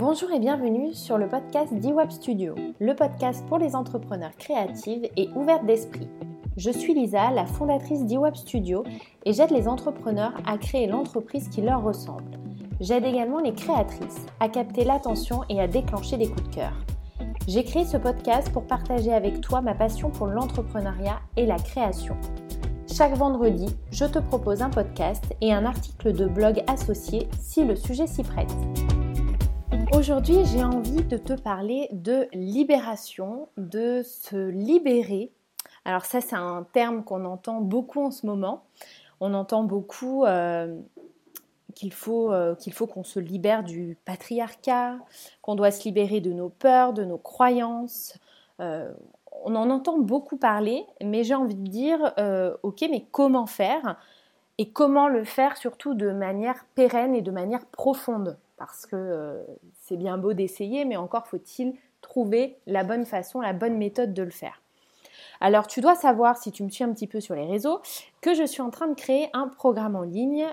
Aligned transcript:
Bonjour 0.00 0.32
et 0.32 0.38
bienvenue 0.38 0.94
sur 0.94 1.18
le 1.18 1.28
podcast 1.28 1.74
DWAP 1.74 2.10
Studio, 2.10 2.54
le 2.80 2.94
podcast 2.94 3.44
pour 3.48 3.58
les 3.58 3.76
entrepreneurs 3.76 4.34
créatives 4.38 5.06
et 5.18 5.28
ouvertes 5.34 5.66
d'esprit. 5.66 6.08
Je 6.56 6.70
suis 6.70 6.94
Lisa, 6.94 7.30
la 7.30 7.44
fondatrice 7.44 8.06
d'IWAP 8.06 8.34
Studio 8.34 8.82
et 9.26 9.34
j'aide 9.34 9.50
les 9.50 9.68
entrepreneurs 9.68 10.32
à 10.46 10.56
créer 10.56 10.86
l'entreprise 10.86 11.50
qui 11.50 11.60
leur 11.60 11.82
ressemble. 11.82 12.30
J'aide 12.80 13.04
également 13.04 13.40
les 13.40 13.52
créatrices 13.52 14.24
à 14.40 14.48
capter 14.48 14.84
l'attention 14.84 15.42
et 15.50 15.60
à 15.60 15.68
déclencher 15.68 16.16
des 16.16 16.30
coups 16.30 16.48
de 16.48 16.54
cœur. 16.54 16.72
J'ai 17.46 17.64
créé 17.64 17.84
ce 17.84 17.98
podcast 17.98 18.50
pour 18.52 18.66
partager 18.66 19.12
avec 19.12 19.42
toi 19.42 19.60
ma 19.60 19.74
passion 19.74 20.08
pour 20.08 20.28
l'entrepreneuriat 20.28 21.20
et 21.36 21.44
la 21.44 21.58
création. 21.58 22.16
Chaque 22.90 23.18
vendredi, 23.18 23.66
je 23.90 24.06
te 24.06 24.18
propose 24.18 24.62
un 24.62 24.70
podcast 24.70 25.24
et 25.42 25.52
un 25.52 25.66
article 25.66 26.14
de 26.14 26.24
blog 26.24 26.64
associé 26.68 27.28
si 27.38 27.66
le 27.66 27.76
sujet 27.76 28.06
s'y 28.06 28.22
prête. 28.22 28.56
Aujourd'hui, 29.92 30.44
j'ai 30.44 30.62
envie 30.62 31.02
de 31.02 31.16
te 31.16 31.32
parler 31.32 31.88
de 31.90 32.28
libération, 32.32 33.48
de 33.56 34.02
se 34.04 34.36
libérer. 34.36 35.32
Alors 35.84 36.04
ça, 36.04 36.20
c'est 36.20 36.36
un 36.36 36.64
terme 36.72 37.02
qu'on 37.02 37.24
entend 37.24 37.60
beaucoup 37.60 38.00
en 38.00 38.12
ce 38.12 38.24
moment. 38.24 38.62
On 39.18 39.34
entend 39.34 39.64
beaucoup 39.64 40.24
euh, 40.24 40.78
qu'il 41.74 41.92
faut 41.92 42.32
euh, 42.32 42.54
qu'il 42.54 42.72
faut 42.72 42.86
qu'on 42.86 43.02
se 43.02 43.18
libère 43.18 43.64
du 43.64 43.98
patriarcat, 44.04 44.96
qu'on 45.42 45.56
doit 45.56 45.72
se 45.72 45.82
libérer 45.82 46.20
de 46.20 46.32
nos 46.32 46.50
peurs, 46.50 46.92
de 46.92 47.04
nos 47.04 47.18
croyances. 47.18 48.16
Euh, 48.60 48.92
on 49.42 49.56
en 49.56 49.70
entend 49.70 49.98
beaucoup 49.98 50.36
parler, 50.36 50.86
mais 51.02 51.24
j'ai 51.24 51.34
envie 51.34 51.56
de 51.56 51.68
dire, 51.68 52.14
ok, 52.62 52.84
mais 52.90 53.06
comment 53.10 53.46
faire? 53.46 53.96
Et 54.58 54.70
comment 54.70 55.08
le 55.08 55.24
faire 55.24 55.56
surtout 55.56 55.94
de 55.94 56.12
manière 56.12 56.64
pérenne 56.74 57.14
et 57.14 57.22
de 57.22 57.30
manière 57.30 57.64
profonde? 57.66 58.36
Parce 58.60 58.84
que 58.84 58.94
euh, 58.94 59.42
c'est 59.72 59.96
bien 59.96 60.18
beau 60.18 60.34
d'essayer, 60.34 60.84
mais 60.84 60.98
encore 60.98 61.26
faut-il 61.26 61.72
trouver 62.02 62.58
la 62.66 62.84
bonne 62.84 63.06
façon, 63.06 63.40
la 63.40 63.54
bonne 63.54 63.78
méthode 63.78 64.12
de 64.12 64.22
le 64.22 64.30
faire. 64.30 64.60
Alors 65.40 65.66
tu 65.66 65.80
dois 65.80 65.94
savoir, 65.94 66.36
si 66.36 66.52
tu 66.52 66.62
me 66.62 66.68
suis 66.68 66.84
un 66.84 66.92
petit 66.92 67.06
peu 67.06 67.20
sur 67.20 67.34
les 67.34 67.46
réseaux, 67.46 67.80
que 68.20 68.34
je 68.34 68.44
suis 68.44 68.60
en 68.60 68.68
train 68.68 68.86
de 68.86 68.94
créer 68.94 69.30
un 69.32 69.48
programme 69.48 69.96
en 69.96 70.02
ligne 70.02 70.46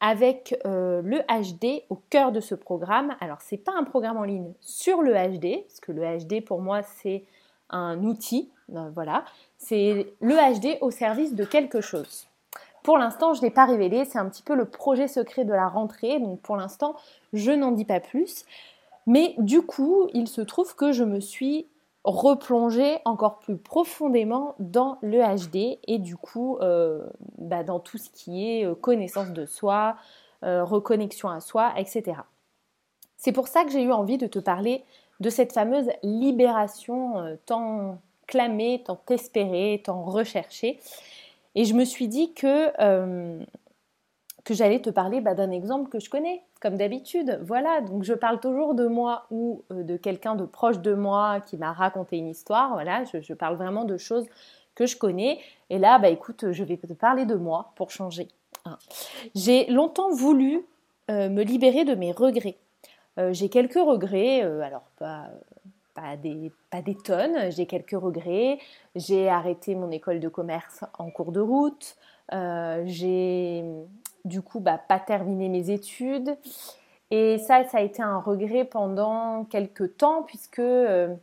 avec 0.00 0.58
euh, 0.66 1.00
le 1.02 1.20
HD 1.28 1.84
au 1.90 2.02
cœur 2.10 2.32
de 2.32 2.40
ce 2.40 2.56
programme. 2.56 3.14
Alors 3.20 3.40
c'est 3.40 3.56
pas 3.56 3.72
un 3.78 3.84
programme 3.84 4.16
en 4.16 4.24
ligne 4.24 4.52
sur 4.60 5.00
le 5.02 5.12
HD, 5.12 5.62
parce 5.62 5.78
que 5.78 5.92
le 5.92 6.02
HD 6.18 6.44
pour 6.44 6.60
moi 6.60 6.82
c'est 6.82 7.22
un 7.70 8.02
outil, 8.02 8.50
euh, 8.74 8.90
voilà, 8.94 9.24
c'est 9.58 10.12
le 10.20 10.34
HD 10.34 10.76
au 10.80 10.90
service 10.90 11.36
de 11.36 11.44
quelque 11.44 11.80
chose. 11.80 12.27
Pour 12.88 12.96
l'instant, 12.96 13.34
je 13.34 13.40
ne 13.40 13.44
l'ai 13.44 13.50
pas 13.50 13.66
révélé, 13.66 14.06
c'est 14.06 14.16
un 14.16 14.26
petit 14.30 14.42
peu 14.42 14.54
le 14.54 14.64
projet 14.64 15.08
secret 15.08 15.44
de 15.44 15.52
la 15.52 15.68
rentrée, 15.68 16.20
donc 16.20 16.40
pour 16.40 16.56
l'instant, 16.56 16.96
je 17.34 17.52
n'en 17.52 17.70
dis 17.70 17.84
pas 17.84 18.00
plus. 18.00 18.46
Mais 19.06 19.34
du 19.36 19.60
coup, 19.60 20.08
il 20.14 20.26
se 20.26 20.40
trouve 20.40 20.74
que 20.74 20.90
je 20.90 21.04
me 21.04 21.20
suis 21.20 21.66
replongée 22.04 23.00
encore 23.04 23.40
plus 23.40 23.58
profondément 23.58 24.54
dans 24.58 24.96
le 25.02 25.20
HD 25.20 25.78
et 25.86 25.98
du 25.98 26.16
coup 26.16 26.56
euh, 26.62 27.06
bah, 27.36 27.62
dans 27.62 27.78
tout 27.78 27.98
ce 27.98 28.08
qui 28.08 28.48
est 28.48 28.64
euh, 28.64 28.74
connaissance 28.74 29.32
de 29.32 29.44
soi, 29.44 29.96
euh, 30.42 30.64
reconnexion 30.64 31.28
à 31.28 31.40
soi, 31.40 31.74
etc. 31.76 32.22
C'est 33.18 33.32
pour 33.32 33.48
ça 33.48 33.64
que 33.64 33.70
j'ai 33.70 33.82
eu 33.82 33.92
envie 33.92 34.16
de 34.16 34.26
te 34.26 34.38
parler 34.38 34.82
de 35.20 35.28
cette 35.28 35.52
fameuse 35.52 35.90
libération 36.02 37.36
tant 37.44 37.98
clamée, 38.26 38.82
tant 38.86 38.98
espérée, 39.10 39.82
tant 39.84 40.04
recherchée. 40.04 40.80
Et 41.58 41.64
je 41.64 41.74
me 41.74 41.84
suis 41.84 42.06
dit 42.06 42.34
que, 42.34 42.70
euh, 42.80 43.44
j'allais 44.48 44.80
te 44.80 44.90
parler 44.90 45.20
bah, 45.20 45.34
d'un 45.34 45.50
exemple 45.50 45.90
que 45.90 45.98
je 45.98 46.08
connais, 46.08 46.44
comme 46.60 46.76
d'habitude. 46.76 47.40
Voilà, 47.42 47.80
donc 47.80 48.04
je 48.04 48.14
parle 48.14 48.38
toujours 48.38 48.76
de 48.76 48.86
moi 48.86 49.26
ou 49.32 49.64
euh, 49.72 49.82
de 49.82 49.96
quelqu'un 49.96 50.36
de 50.36 50.44
proche 50.44 50.78
de 50.78 50.94
moi 50.94 51.40
qui 51.40 51.56
m'a 51.56 51.72
raconté 51.72 52.16
une 52.16 52.28
histoire. 52.28 52.74
Voilà, 52.74 53.02
je, 53.12 53.34
parle 53.34 53.56
vraiment 53.56 53.84
de 53.84 53.96
choses 53.96 54.24
que 54.76 54.86
je 54.86 54.96
connais. 54.96 55.40
Et 55.68 55.78
là, 55.78 55.98
bah 55.98 56.10
écoute, 56.10 56.52
je 56.52 56.62
vais 56.62 56.76
te 56.76 56.92
parler 56.92 57.26
de 57.26 57.34
moi 57.34 57.72
pour 57.74 57.90
changer. 57.90 58.28
J'ai 59.34 59.66
longtemps 59.66 60.12
voulu 60.12 60.64
euh, 61.10 61.28
me 61.28 61.42
libérer 61.42 61.84
de 61.84 61.96
mes 61.96 62.12
regrets. 62.12 62.58
j'ai 63.32 63.48
quelques 63.48 63.74
regrets, 63.74 64.42
alors 64.42 64.88
pas 64.96 65.26
pas 66.70 66.82
des, 66.82 66.94
tonnes, 67.04 67.50
j'ai 67.50 67.66
quelques 67.66 67.98
regrets. 67.98 68.58
J'ai 68.94 69.28
arrêté 69.28 69.74
mon 69.74 69.90
école 69.90 70.20
de 70.20 70.28
commerce 70.28 70.84
en 70.98 71.10
cours 71.10 71.32
de 71.32 71.40
route. 71.40 71.96
Euh, 72.32 72.82
j'ai 72.86 73.64
du 74.24 74.42
coup 74.42 74.60
bah, 74.60 74.78
pas 74.78 74.98
terminé 74.98 75.48
mes 75.48 75.70
études. 75.70 76.36
Et 77.10 77.38
ça, 77.38 77.64
ça 77.64 77.78
a 77.78 77.80
été 77.80 78.02
un 78.02 78.18
regret 78.18 78.64
pendant 78.64 79.44
quelques 79.44 79.96
temps 79.96 80.22
puisque 80.22 80.58
euh, 80.58 81.14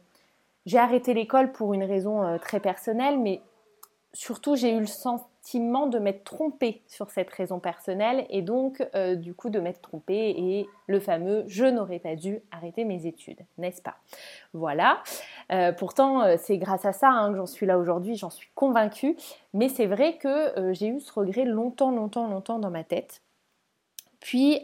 j'ai 0.66 0.80
arrêté 0.80 1.14
l'école 1.14 1.52
pour 1.52 1.74
une 1.74 1.84
raison 1.84 2.24
euh, 2.24 2.38
très 2.38 2.60
personnelle, 2.60 3.20
mais 3.20 3.42
surtout 4.14 4.56
j'ai 4.56 4.72
eu 4.72 4.80
le 4.80 4.88
sens 4.88 5.22
de 5.54 6.00
m'être 6.00 6.24
trompée 6.24 6.82
sur 6.88 7.12
cette 7.12 7.30
raison 7.30 7.60
personnelle 7.60 8.26
et 8.30 8.42
donc 8.42 8.86
euh, 8.96 9.16
du 9.16 9.34
coup 9.34 9.50
de 9.50 9.60
m'être 9.60 9.82
trompée 9.82 10.34
et 10.36 10.68
le 10.88 11.00
fameux 11.00 11.44
je 11.48 11.66
n'aurais 11.66 12.00
pas 12.00 12.16
dû 12.16 12.42
arrêter 12.52 12.84
mes 12.84 13.06
études, 13.06 13.40
n'est-ce 13.58 13.82
pas? 13.82 13.96
Voilà. 14.54 15.04
Euh, 15.52 15.72
pourtant 15.72 16.24
euh, 16.24 16.36
c'est 16.40 16.58
grâce 16.58 16.86
à 16.86 16.94
ça 16.94 17.10
hein, 17.10 17.32
que 17.32 17.38
j'en 17.38 17.46
suis 17.46 17.66
là 17.66 17.78
aujourd'hui, 17.78 18.16
j'en 18.16 18.32
suis 18.32 18.50
convaincue, 18.56 19.16
mais 19.54 19.70
c'est 19.70 19.86
vrai 19.86 20.18
que 20.18 20.74
j'ai 20.74 20.88
eu 20.88 21.00
ce 21.00 21.14
regret 21.14 21.46
longtemps, 21.46 21.92
longtemps, 21.92 22.28
longtemps 22.28 22.60
dans 22.60 22.72
ma 22.72 22.84
tête. 22.84 23.22
Puis 24.20 24.62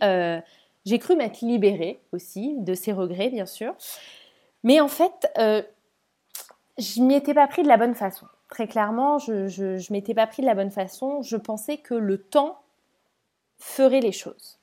j'ai 0.86 1.00
cru 1.00 1.16
m'être 1.16 1.42
libérée 1.42 2.02
aussi 2.12 2.56
de 2.58 2.74
ces 2.74 2.92
regrets, 2.92 3.30
bien 3.30 3.46
sûr. 3.46 3.76
Mais 4.64 4.80
en 4.80 4.88
fait, 4.88 5.32
je 5.38 7.02
m'y 7.02 7.14
étais 7.14 7.36
pas 7.36 7.48
pris 7.48 7.62
de 7.62 7.68
la 7.68 7.78
bonne 7.78 7.94
façon. 7.94 8.26
Très 8.52 8.68
clairement, 8.68 9.18
je 9.18 9.34
ne 9.34 9.94
m'étais 9.94 10.14
pas 10.14 10.28
pris 10.28 10.42
de 10.42 10.46
la 10.46 10.56
bonne 10.56 10.72
façon. 10.72 11.22
Je 11.22 11.38
pensais 11.38 11.78
que 11.78 11.94
le 11.94 12.18
temps 12.18 12.62
ferait 13.58 14.02
les 14.02 14.12
choses. 14.12 14.60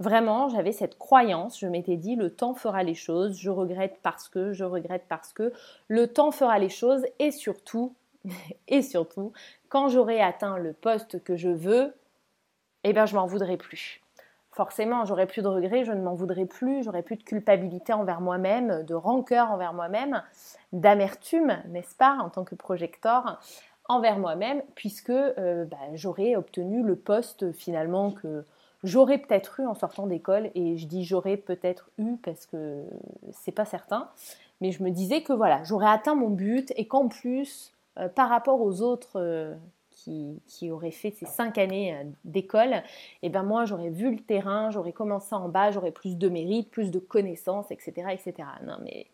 Vraiment, 0.00 0.48
j'avais 0.48 0.72
cette 0.72 0.98
croyance, 0.98 1.60
je 1.60 1.66
m'étais 1.66 1.96
dit 1.96 2.16
le 2.16 2.34
temps 2.34 2.54
fera 2.54 2.82
les 2.82 2.94
choses, 2.94 3.38
je 3.38 3.50
regrette 3.50 3.98
parce 4.02 4.28
que, 4.28 4.52
je 4.52 4.64
regrette 4.64 5.04
parce 5.08 5.34
que, 5.34 5.52
le 5.88 6.06
temps 6.06 6.30
fera 6.30 6.58
les 6.58 6.70
choses 6.70 7.06
et 7.18 7.30
surtout, 7.30 7.94
et 8.68 8.80
surtout, 8.80 9.32
quand 9.68 9.88
j'aurai 9.88 10.20
atteint 10.20 10.56
le 10.56 10.72
poste 10.72 11.22
que 11.22 11.36
je 11.36 11.50
veux, 11.50 11.94
eh 12.84 12.92
bien 12.94 13.04
je 13.04 13.14
m'en 13.14 13.26
voudrais 13.26 13.58
plus 13.58 14.02
forcément, 14.56 15.04
j'aurais 15.04 15.26
plus 15.26 15.42
de 15.42 15.48
regrets, 15.48 15.84
je 15.84 15.92
ne 15.92 16.00
m'en 16.00 16.14
voudrais 16.14 16.46
plus, 16.46 16.82
j'aurais 16.82 17.02
plus 17.02 17.16
de 17.16 17.22
culpabilité 17.22 17.92
envers 17.92 18.22
moi-même, 18.22 18.84
de 18.84 18.94
rancœur 18.94 19.50
envers 19.50 19.74
moi-même, 19.74 20.22
d'amertume, 20.72 21.58
n'est-ce 21.68 21.94
pas, 21.94 22.16
en 22.22 22.30
tant 22.30 22.42
que 22.42 22.54
projecteur 22.54 23.38
envers 23.90 24.18
moi-même, 24.18 24.62
puisque 24.74 25.10
euh, 25.10 25.66
bah, 25.66 25.76
j'aurais 25.92 26.36
obtenu 26.36 26.82
le 26.82 26.96
poste 26.96 27.52
finalement 27.52 28.12
que 28.12 28.44
j'aurais 28.82 29.18
peut-être 29.18 29.60
eu 29.60 29.66
en 29.66 29.74
sortant 29.74 30.06
d'école, 30.06 30.50
et 30.54 30.78
je 30.78 30.86
dis 30.86 31.04
j'aurais 31.04 31.36
peut-être 31.36 31.90
eu 31.98 32.16
parce 32.16 32.46
que 32.46 32.82
c'est 33.32 33.52
pas 33.52 33.66
certain, 33.66 34.08
mais 34.62 34.72
je 34.72 34.82
me 34.82 34.88
disais 34.88 35.22
que 35.22 35.34
voilà, 35.34 35.62
j'aurais 35.64 35.90
atteint 35.90 36.14
mon 36.14 36.30
but 36.30 36.72
et 36.76 36.88
qu'en 36.88 37.08
plus, 37.08 37.74
euh, 37.98 38.08
par 38.08 38.30
rapport 38.30 38.62
aux 38.62 38.80
autres 38.80 39.56
qui, 40.46 40.70
aurait 40.70 40.90
fait 40.90 41.10
ces 41.10 41.26
cinq 41.26 41.58
années 41.58 41.94
euh, 41.94 42.04
d'école, 42.24 42.82
eh 43.22 43.28
ben 43.28 43.42
moi 43.42 43.64
j'aurais 43.64 43.90
vu 43.90 44.10
le 44.10 44.20
terrain, 44.20 44.70
j'aurais 44.70 44.92
commencé 44.92 45.34
en 45.34 45.48
bas, 45.48 45.70
j'aurais 45.70 45.92
plus 45.92 46.16
de 46.16 46.28
mérite, 46.28 46.70
plus 46.70 46.90
de 46.90 46.98
connaissances, 46.98 47.70
etc. 47.70 48.08
etc. 48.12 48.48
Non 48.66 48.78
mais 48.82 49.06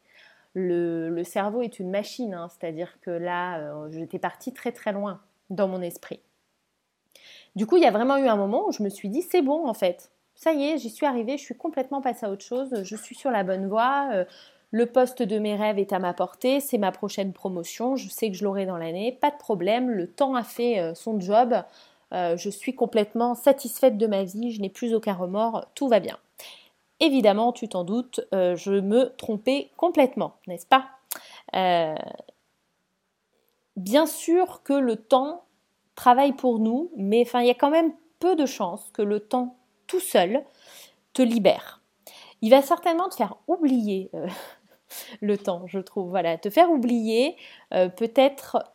le, 0.54 1.22
cerveau 1.24 1.62
est 1.62 1.78
une 1.78 1.90
machine, 1.90 2.34
hein. 2.34 2.48
c'est-à-dire 2.48 3.00
que 3.00 3.10
là 3.10 3.58
euh, 3.60 3.90
j'étais 3.90 4.18
partie 4.18 4.52
très 4.52 4.72
très 4.72 4.92
loin 4.92 5.20
dans 5.50 5.68
mon 5.68 5.80
esprit. 5.80 6.20
Du 7.56 7.66
coup 7.66 7.76
il 7.76 7.82
y 7.82 7.86
a 7.86 7.90
vraiment 7.90 8.16
eu 8.16 8.26
un 8.26 8.36
moment 8.36 8.68
où 8.68 8.72
je 8.72 8.82
me 8.82 8.88
suis 8.88 9.08
dit 9.08 9.22
c'est 9.22 9.42
bon 9.42 9.66
en 9.66 9.74
fait, 9.74 10.10
ça 10.34 10.52
y 10.52 10.64
est, 10.64 10.78
j'y 10.78 10.90
suis 10.90 11.06
arrivée, 11.06 11.38
je 11.38 11.42
suis 11.42 11.56
complètement 11.56 12.00
passée 12.00 12.26
à 12.26 12.30
autre 12.30 12.44
chose, 12.44 12.82
je 12.82 12.96
suis 12.96 13.14
sur 13.14 13.30
la 13.30 13.44
bonne 13.44 13.68
voie, 13.68 14.08
euh, 14.12 14.24
le 14.72 14.86
poste 14.86 15.22
de 15.22 15.38
mes 15.38 15.54
rêves 15.54 15.78
est 15.78 15.92
à 15.92 15.98
ma 15.98 16.14
portée, 16.14 16.58
c'est 16.58 16.78
ma 16.78 16.92
prochaine 16.92 17.34
promotion, 17.34 17.94
je 17.94 18.08
sais 18.08 18.30
que 18.30 18.36
je 18.36 18.42
l'aurai 18.42 18.64
dans 18.64 18.78
l'année, 18.78 19.12
pas 19.12 19.30
de 19.30 19.36
problème, 19.36 19.90
le 19.90 20.10
temps 20.10 20.34
a 20.34 20.42
fait 20.42 20.80
euh, 20.80 20.94
son 20.94 21.20
job, 21.20 21.54
euh, 22.14 22.38
je 22.38 22.48
suis 22.48 22.74
complètement 22.74 23.34
satisfaite 23.34 23.98
de 23.98 24.06
ma 24.06 24.24
vie, 24.24 24.50
je 24.50 24.62
n'ai 24.62 24.70
plus 24.70 24.94
aucun 24.94 25.12
remords, 25.12 25.66
tout 25.74 25.88
va 25.88 26.00
bien. 26.00 26.18
Évidemment, 27.00 27.52
tu 27.52 27.68
t'en 27.68 27.84
doutes, 27.84 28.20
euh, 28.32 28.56
je 28.56 28.72
me 28.72 29.14
trompais 29.16 29.70
complètement, 29.76 30.36
n'est-ce 30.46 30.66
pas? 30.66 30.86
Bien 33.76 34.06
sûr 34.06 34.62
que 34.62 34.72
le 34.72 34.96
temps 34.96 35.44
travaille 35.94 36.32
pour 36.32 36.58
nous, 36.58 36.90
mais 36.96 37.26
il 37.34 37.46
y 37.46 37.50
a 37.50 37.54
quand 37.54 37.70
même 37.70 37.92
peu 38.20 38.36
de 38.36 38.46
chances 38.46 38.90
que 38.92 39.02
le 39.02 39.20
temps 39.20 39.56
tout 39.86 40.00
seul 40.00 40.42
te 41.12 41.20
libère. 41.20 41.82
Il 42.40 42.50
va 42.50 42.62
certainement 42.62 43.08
te 43.08 43.16
faire 43.16 43.36
oublier 43.48 44.10
le 45.20 45.38
temps, 45.38 45.66
je 45.66 45.78
trouve. 45.78 46.10
Voilà, 46.10 46.38
te 46.38 46.50
faire 46.50 46.70
oublier, 46.70 47.36
euh, 47.74 47.88
peut-être 47.88 48.72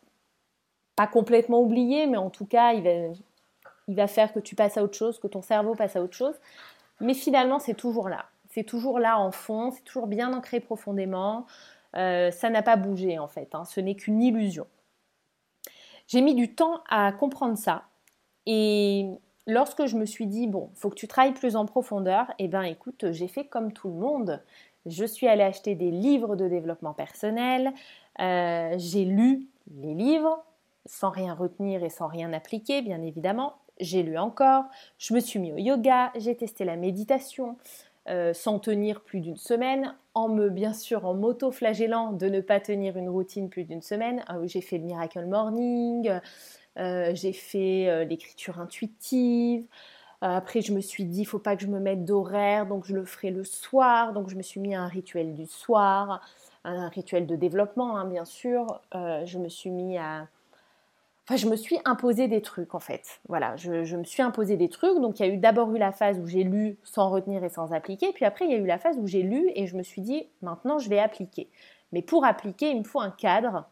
pas 0.96 1.08
complètement 1.08 1.62
oublier, 1.62 2.08
mais 2.08 2.18
en 2.18 2.30
tout 2.30 2.46
cas, 2.46 2.74
il 2.74 3.96
va, 3.96 4.08
faire 4.08 4.34
que 4.34 4.40
tu 4.40 4.56
passes 4.56 4.78
à 4.78 4.84
autre 4.84 4.98
chose, 4.98 5.20
que 5.20 5.28
ton 5.28 5.42
cerveau 5.42 5.76
passe 5.76 5.96
à 5.96 6.02
autre 6.02 6.16
chose. 6.16 6.36
Mais 7.00 7.14
finalement, 7.14 7.60
c'est 7.60 7.76
toujours 7.76 8.10
là. 8.10 8.26
c'est 8.50 8.64
toujours 8.64 9.00
là 9.00 9.20
en 9.20 9.32
fond, 9.32 9.72
c'est 9.72 9.84
toujours 9.84 10.08
bien 10.08 10.34
ancré 10.34 10.60
profondément. 10.60 11.46
Euh, 11.96 12.32
ça 12.32 12.50
n'a 12.50 12.64
pas 12.64 12.76
bougé 12.76 13.18
en 13.18 13.28
fait, 13.28 13.54
hein. 13.54 13.64
ce 13.66 13.80
n'est 13.80 13.96
qu'une 13.96 14.22
illusion. 14.22 14.68
J'ai 16.08 16.22
mis 16.22 16.36
du 16.36 16.56
temps 16.56 16.82
à 16.90 17.12
comprendre 17.12 17.58
ça. 17.58 17.84
Et 18.46 19.08
lorsque 19.46 19.86
je 19.86 19.96
me 19.96 20.06
suis 20.06 20.26
dit, 20.26 20.48
bon, 20.48 20.70
faut 20.76 20.90
que 20.90 20.96
tu 20.96 21.08
travailles 21.08 21.34
plus 21.34 21.56
en 21.56 21.66
profondeur, 21.66 22.32
eh 22.40 22.48
bien 22.48 22.64
écoute, 22.64 23.12
j'ai 23.12 23.28
fait 23.28 23.46
comme 23.46 23.74
tout 23.74 23.90
le 23.90 23.96
monde. 23.96 24.42
Je 24.88 25.06
suis 25.06 25.28
allée 25.28 25.44
acheter 25.44 25.76
des 25.76 25.92
livres 25.92 26.36
de 26.36 26.48
développement 26.48 26.94
personnel, 26.94 27.74
euh, 28.20 28.74
j'ai 28.78 29.06
lu 29.06 29.48
les 29.76 29.94
livres 29.94 30.44
sans 30.86 31.10
rien 31.10 31.34
retenir 31.34 31.84
et 31.84 31.90
sans 31.90 32.08
rien 32.08 32.32
appliquer, 32.32 32.82
bien 32.82 33.02
évidemment. 33.02 33.56
J'ai 33.80 34.02
lu 34.02 34.18
encore, 34.18 34.64
je 34.98 35.14
me 35.14 35.20
suis 35.20 35.40
mis 35.40 35.52
au 35.52 35.58
yoga, 35.58 36.12
j'ai 36.16 36.36
testé 36.36 36.64
la 36.64 36.78
méditation, 36.78 37.58
euh, 38.08 38.34
sans 38.34 38.60
tenir 38.60 39.02
plus 39.02 39.20
d'une 39.20 39.36
semaine, 39.36 39.94
en 40.14 40.30
me, 40.30 40.50
bien 40.50 40.74
sûr, 40.74 41.06
en 41.06 41.14
m'auto-flagellant 41.14 42.14
de 42.14 42.28
ne 42.28 42.40
pas 42.40 42.60
tenir 42.62 42.98
une 42.98 43.10
routine 43.10 43.50
plus 43.50 43.66
d'une 43.66 43.82
semaine. 43.82 44.24
Ah 44.28 44.38
j'ai 44.46 44.62
fait 44.62 44.78
le 44.78 44.86
Miracle 44.86 45.26
Morning, 45.26 46.10
euh, 46.80 47.12
j'ai 47.14 47.34
fait 47.34 48.06
l'écriture 48.06 48.60
intuitive. 48.60 49.66
Après, 50.22 50.62
je 50.62 50.74
me 50.74 50.82
suis 50.82 51.06
dit, 51.06 51.22
il 51.22 51.26
faut 51.26 51.40
pas 51.40 51.56
que 51.56 51.62
je 51.62 51.68
me 51.68 51.80
mette 51.80 52.06
d'horaire, 52.06 52.66
donc 52.66 52.86
je 52.86 52.94
le 52.96 53.06
ferai 53.06 53.32
le 53.32 53.44
soir. 53.44 54.14
Donc, 54.14 54.30
je 54.30 54.36
me 54.36 54.42
suis 54.42 54.60
mis 54.60 54.76
à 54.76 54.82
un 54.82 54.88
rituel 54.88 55.36
du 55.36 55.46
soir, 55.46 56.22
un 56.64 56.90
rituel 56.90 57.28
de 57.28 57.36
développement, 57.36 57.98
hein, 57.98 58.06
bien 58.06 58.26
sûr. 58.26 58.82
je 58.94 59.38
me 59.38 59.50
suis 59.50 59.70
mis 59.70 59.98
à 59.98 60.28
Enfin, 61.28 61.36
je 61.36 61.50
me 61.50 61.58
suis 61.58 61.78
imposé 61.84 62.30
des 62.30 62.42
trucs 62.42 62.74
en 62.74 62.80
fait. 62.80 63.20
Voilà, 63.28 63.58
je, 63.58 63.98
me 63.98 64.06
suis 64.06 64.24
imposé 64.24 64.56
des 64.56 64.70
trucs. 64.70 64.98
Donc, 65.02 65.20
il 65.20 65.26
y 65.26 65.30
a 65.30 65.34
eu 65.34 65.38
d'abord 65.38 65.76
eu 65.76 65.78
la 65.78 65.92
phase 65.92 66.18
où 66.20 66.26
j'ai 66.26 66.46
lu 66.46 66.78
sans 66.84 67.10
retenir 67.10 67.44
et 67.44 67.50
sans 67.50 67.74
appliquer. 67.74 68.14
Puis 68.14 68.24
après, 68.24 68.46
il 68.46 68.52
y 68.52 68.54
a 68.54 68.58
eu 68.58 68.66
la 68.66 68.78
phase 68.78 68.98
où 68.98 69.08
j'ai 69.08 69.24
lu 69.24 69.52
et 69.54 69.68
je 69.68 69.76
me 69.76 69.84
suis 69.84 70.02
dit, 70.02 70.26
maintenant, 70.42 70.80
je 70.80 70.90
vais 70.90 71.00
appliquer. 71.00 71.50
Mais 71.92 72.02
pour 72.02 72.24
appliquer, 72.24 72.70
il 72.70 72.80
me 72.80 72.84
faut 72.86 73.02
un 73.02 73.12
cadre 73.12 73.66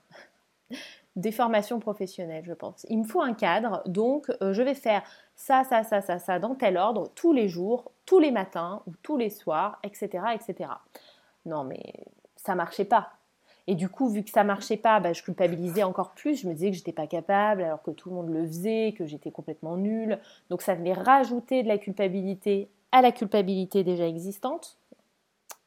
des 1.16 1.32
formations 1.32 1.80
professionnelles, 1.80 2.44
je 2.46 2.54
pense. 2.54 2.86
Il 2.90 3.00
me 3.00 3.04
faut 3.04 3.22
un 3.22 3.34
cadre. 3.34 3.82
Donc, 3.86 4.30
euh, 4.42 4.54
je 4.54 4.62
vais 4.62 4.74
faire 4.74 5.04
ça, 5.36 5.64
ça, 5.64 5.84
ça, 5.84 6.02
ça, 6.02 6.20
ça 6.20 6.40
dans 6.40 6.56
tel 6.56 6.78
ordre 6.78 7.10
tous 7.16 7.34
les 7.34 7.48
jours, 7.48 7.92
tous 8.06 8.20
les 8.20 8.32
matins 8.32 8.82
ou 8.88 8.94
tous 9.02 9.18
les 9.18 9.30
soirs, 9.30 9.80
etc., 9.84 10.10
etc. 10.34 10.70
Non, 11.46 11.64
mais 11.64 11.94
ça 12.36 12.56
marchait 12.56 12.86
pas. 12.86 13.12
Et 13.68 13.76
du 13.76 13.90
coup, 13.90 14.10
vu 14.10 14.24
que 14.24 14.30
ça 14.30 14.44
marchait 14.44 14.78
pas, 14.78 15.00
bah, 15.00 15.14
je 15.14 15.24
culpabilisais 15.24 15.84
encore 15.84 16.12
plus. 16.12 16.42
Je 16.42 16.48
me 16.48 16.54
disais 16.54 16.70
que 16.70 16.78
j'étais 16.78 16.92
pas 16.92 17.08
capable, 17.08 17.64
alors 17.64 17.82
que 17.82 17.92
tout 17.92 18.10
le 18.10 18.16
monde 18.16 18.30
le 18.30 18.46
faisait, 18.46 18.94
que 18.96 19.06
j'étais 19.06 19.32
complètement 19.32 19.78
nulle. 19.78 20.20
Donc 20.50 20.62
ça 20.62 20.76
venait 20.76 20.94
rajouter 20.94 21.64
de 21.64 21.68
la 21.68 21.78
culpabilité 21.78 22.70
à 22.92 23.02
la 23.02 23.12
culpabilité 23.12 23.84
déjà 23.84 24.08
existante. 24.08 24.78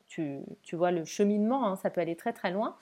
Tu, 0.07 0.43
vois 0.73 0.91
le 0.91 1.05
cheminement, 1.05 1.65
hein, 1.65 1.77
ça 1.77 1.91
peut 1.91 2.01
aller 2.01 2.17
très 2.17 2.33
très 2.33 2.51
loin. 2.51 2.75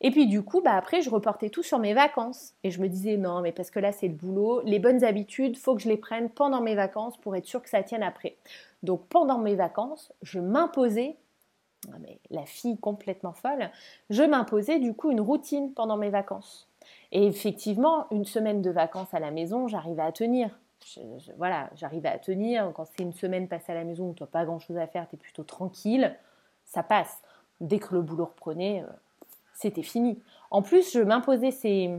Et 0.00 0.10
puis 0.10 0.26
du 0.26 0.42
coup, 0.42 0.60
bah 0.60 0.74
après, 0.74 1.00
je 1.00 1.10
reportais 1.10 1.48
tout 1.48 1.62
sur 1.62 1.78
mes 1.78 1.94
vacances. 1.94 2.54
Et 2.62 2.70
je 2.70 2.80
me 2.80 2.88
disais, 2.88 3.16
non, 3.16 3.40
mais 3.40 3.52
parce 3.52 3.70
que 3.70 3.78
là, 3.78 3.92
c'est 3.92 4.08
le 4.08 4.14
boulot. 4.14 4.60
Les 4.64 4.78
bonnes 4.78 5.04
habitudes, 5.04 5.56
faut 5.56 5.74
que 5.74 5.82
je 5.82 5.88
les 5.88 5.96
prenne 5.96 6.30
pendant 6.30 6.60
mes 6.60 6.74
vacances 6.74 7.16
pour 7.16 7.34
être 7.36 7.46
sûr 7.46 7.62
que 7.62 7.70
ça 7.70 7.82
tienne 7.82 8.02
après. 8.02 8.36
Donc 8.82 9.06
pendant 9.08 9.38
mes 9.38 9.54
vacances, 9.54 10.12
je 10.22 10.38
m'imposais 10.38 11.16
ah, 11.92 11.98
mais 12.00 12.18
la 12.30 12.44
fille 12.46 12.78
complètement 12.78 13.32
folle, 13.32 13.70
je 14.10 14.22
m'imposais 14.22 14.78
du 14.78 14.94
coup 14.94 15.10
une 15.10 15.20
routine 15.20 15.72
pendant 15.72 15.96
mes 15.96 16.10
vacances. 16.10 16.68
Et 17.12 17.26
effectivement, 17.26 18.06
une 18.10 18.24
semaine 18.24 18.62
de 18.62 18.70
vacances 18.70 19.12
à 19.14 19.20
la 19.20 19.30
maison, 19.30 19.68
j'arrivais 19.68 20.02
à 20.02 20.12
tenir. 20.12 20.58
voilà, 21.36 21.70
j'arrivais 21.74 22.08
à 22.08 22.18
tenir. 22.18 22.72
Quand 22.74 22.84
c'est 22.84 23.02
une 23.02 23.12
semaine 23.12 23.48
passée 23.48 23.72
à 23.72 23.74
la 23.74 23.84
maison 23.84 24.10
où 24.10 24.14
tu 24.14 24.22
n'as 24.22 24.28
pas 24.28 24.44
grand-chose 24.44 24.76
à 24.78 24.86
faire, 24.86 25.08
tu 25.08 25.16
es 25.16 25.18
plutôt 25.18 25.44
tranquille, 25.44 26.16
ça 26.64 26.82
passe. 26.82 27.22
Dès 27.60 27.78
que 27.78 27.94
le 27.94 28.02
boulot 28.02 28.26
reprenait, 28.26 28.82
euh, 28.82 28.92
c'était 29.56 29.82
fini. 29.82 30.18
En 30.50 30.62
plus, 30.62 30.92
je 30.92 31.00
m'imposais 31.00 31.50
ces, 31.50 31.90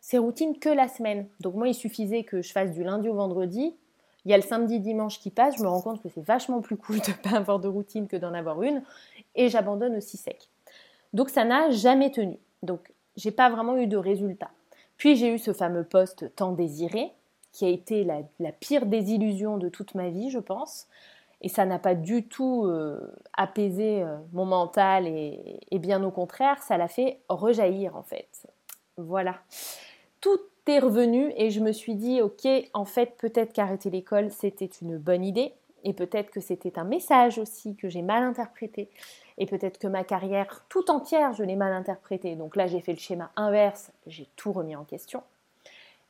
ces 0.00 0.18
routines 0.18 0.58
que 0.58 0.68
la 0.68 0.88
semaine. 0.88 1.28
Donc 1.40 1.54
moi, 1.54 1.68
il 1.68 1.74
suffisait 1.74 2.24
que 2.24 2.42
je 2.42 2.50
fasse 2.50 2.72
du 2.72 2.82
lundi 2.82 3.08
au 3.08 3.14
vendredi 3.14 3.74
il 4.24 4.30
y 4.30 4.34
a 4.34 4.36
le 4.36 4.42
samedi, 4.42 4.78
dimanche 4.78 5.18
qui 5.18 5.30
passe, 5.30 5.56
je 5.56 5.62
me 5.62 5.68
rends 5.68 5.80
compte 5.80 6.02
que 6.02 6.08
c'est 6.08 6.24
vachement 6.24 6.60
plus 6.60 6.76
cool 6.76 7.00
de 7.00 7.10
ne 7.10 7.30
pas 7.30 7.36
avoir 7.36 7.58
de 7.58 7.68
routine 7.68 8.06
que 8.06 8.16
d'en 8.16 8.34
avoir 8.34 8.62
une, 8.62 8.82
et 9.34 9.48
j'abandonne 9.48 9.96
aussi 9.96 10.16
sec. 10.16 10.48
Donc 11.12 11.28
ça 11.28 11.44
n'a 11.44 11.70
jamais 11.70 12.10
tenu. 12.10 12.38
Donc 12.62 12.92
j'ai 13.16 13.32
pas 13.32 13.50
vraiment 13.50 13.76
eu 13.76 13.86
de 13.86 13.96
résultat. 13.96 14.50
Puis 14.96 15.16
j'ai 15.16 15.34
eu 15.34 15.38
ce 15.38 15.52
fameux 15.52 15.84
poste 15.84 16.34
tant 16.36 16.52
désiré, 16.52 17.12
qui 17.50 17.64
a 17.66 17.68
été 17.68 18.04
la, 18.04 18.52
pire 18.52 18.86
désillusion 18.86 19.58
de 19.58 19.68
toute 19.68 19.94
ma 19.94 20.08
vie, 20.08 20.30
je 20.30 20.38
pense. 20.38 20.86
Et 21.42 21.48
ça 21.48 21.66
n'a 21.66 21.78
pas 21.78 21.94
du 21.94 22.26
tout 22.28 22.64
euh, 22.66 23.14
apaisé 23.36 24.02
euh, 24.02 24.16
mon 24.32 24.46
mental 24.46 25.06
et, 25.06 25.60
et, 25.70 25.78
bien 25.78 26.02
au 26.04 26.10
contraire, 26.10 26.62
ça 26.62 26.78
l'a 26.78 26.88
fait 26.88 27.18
rejaillir 27.28 27.96
en 27.96 28.02
fait. 28.02 28.46
Voilà. 28.96 29.40
Tout 30.20 30.40
est 30.66 30.78
revenu 30.78 31.32
et 31.36 31.50
je 31.50 31.60
me 31.60 31.72
suis 31.72 31.94
dit, 31.94 32.20
ok, 32.22 32.46
en 32.74 32.84
fait, 32.84 33.16
peut-être 33.18 33.52
qu'arrêter 33.52 33.90
l'école, 33.90 34.30
c'était 34.30 34.70
une 34.80 34.98
bonne 34.98 35.24
idée. 35.24 35.52
Et 35.84 35.92
peut-être 35.92 36.30
que 36.30 36.40
c'était 36.40 36.78
un 36.78 36.84
message 36.84 37.38
aussi 37.38 37.74
que 37.74 37.88
j'ai 37.88 38.02
mal 38.02 38.22
interprété. 38.22 38.88
Et 39.38 39.46
peut-être 39.46 39.78
que 39.78 39.88
ma 39.88 40.04
carrière 40.04 40.64
tout 40.68 40.90
entière, 40.90 41.32
je 41.32 41.42
l'ai 41.42 41.56
mal 41.56 41.72
interprétée. 41.72 42.36
Donc 42.36 42.56
là, 42.56 42.66
j'ai 42.66 42.80
fait 42.80 42.92
le 42.92 42.98
schéma 42.98 43.30
inverse, 43.36 43.90
j'ai 44.06 44.28
tout 44.36 44.52
remis 44.52 44.76
en 44.76 44.84
question. 44.84 45.22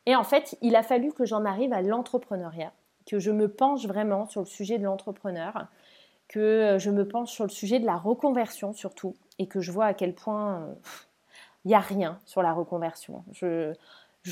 Et 0.05 0.17
en 0.17 0.25
fait, 0.25 0.59
il 0.61 0.77
a 0.77 0.83
fallu 0.83 1.13
que 1.13 1.25
j'en 1.25 1.45
arrive 1.45 1.73
à 1.73 1.81
l'entrepreneuriat, 1.81 2.73
que 3.07 3.19
je 3.19 3.31
me 3.31 3.49
penche 3.49 3.87
vraiment 3.87 4.27
sur 4.27 4.41
le 4.41 4.47
sujet 4.47 4.79
de 4.79 4.85
l'entrepreneur, 4.85 5.67
que 6.29 6.77
je 6.79 6.91
me 6.91 7.07
penche 7.07 7.31
sur 7.31 7.45
le 7.45 7.51
sujet 7.51 7.79
de 7.79 7.87
la 7.87 7.97
reconversion 7.97 8.73
surtout, 8.73 9.15
et 9.39 9.47
que 9.47 9.61
je 9.61 9.71
vois 9.73 9.87
à 9.87 9.95
quel 9.95 10.15
point 10.15 10.75
il 11.65 11.69
n'y 11.69 11.75
a 11.75 11.81
rien 11.81 12.19
sur 12.25 12.43
la 12.43 12.53
reconversion. 12.53 13.25
Je, 13.33 13.75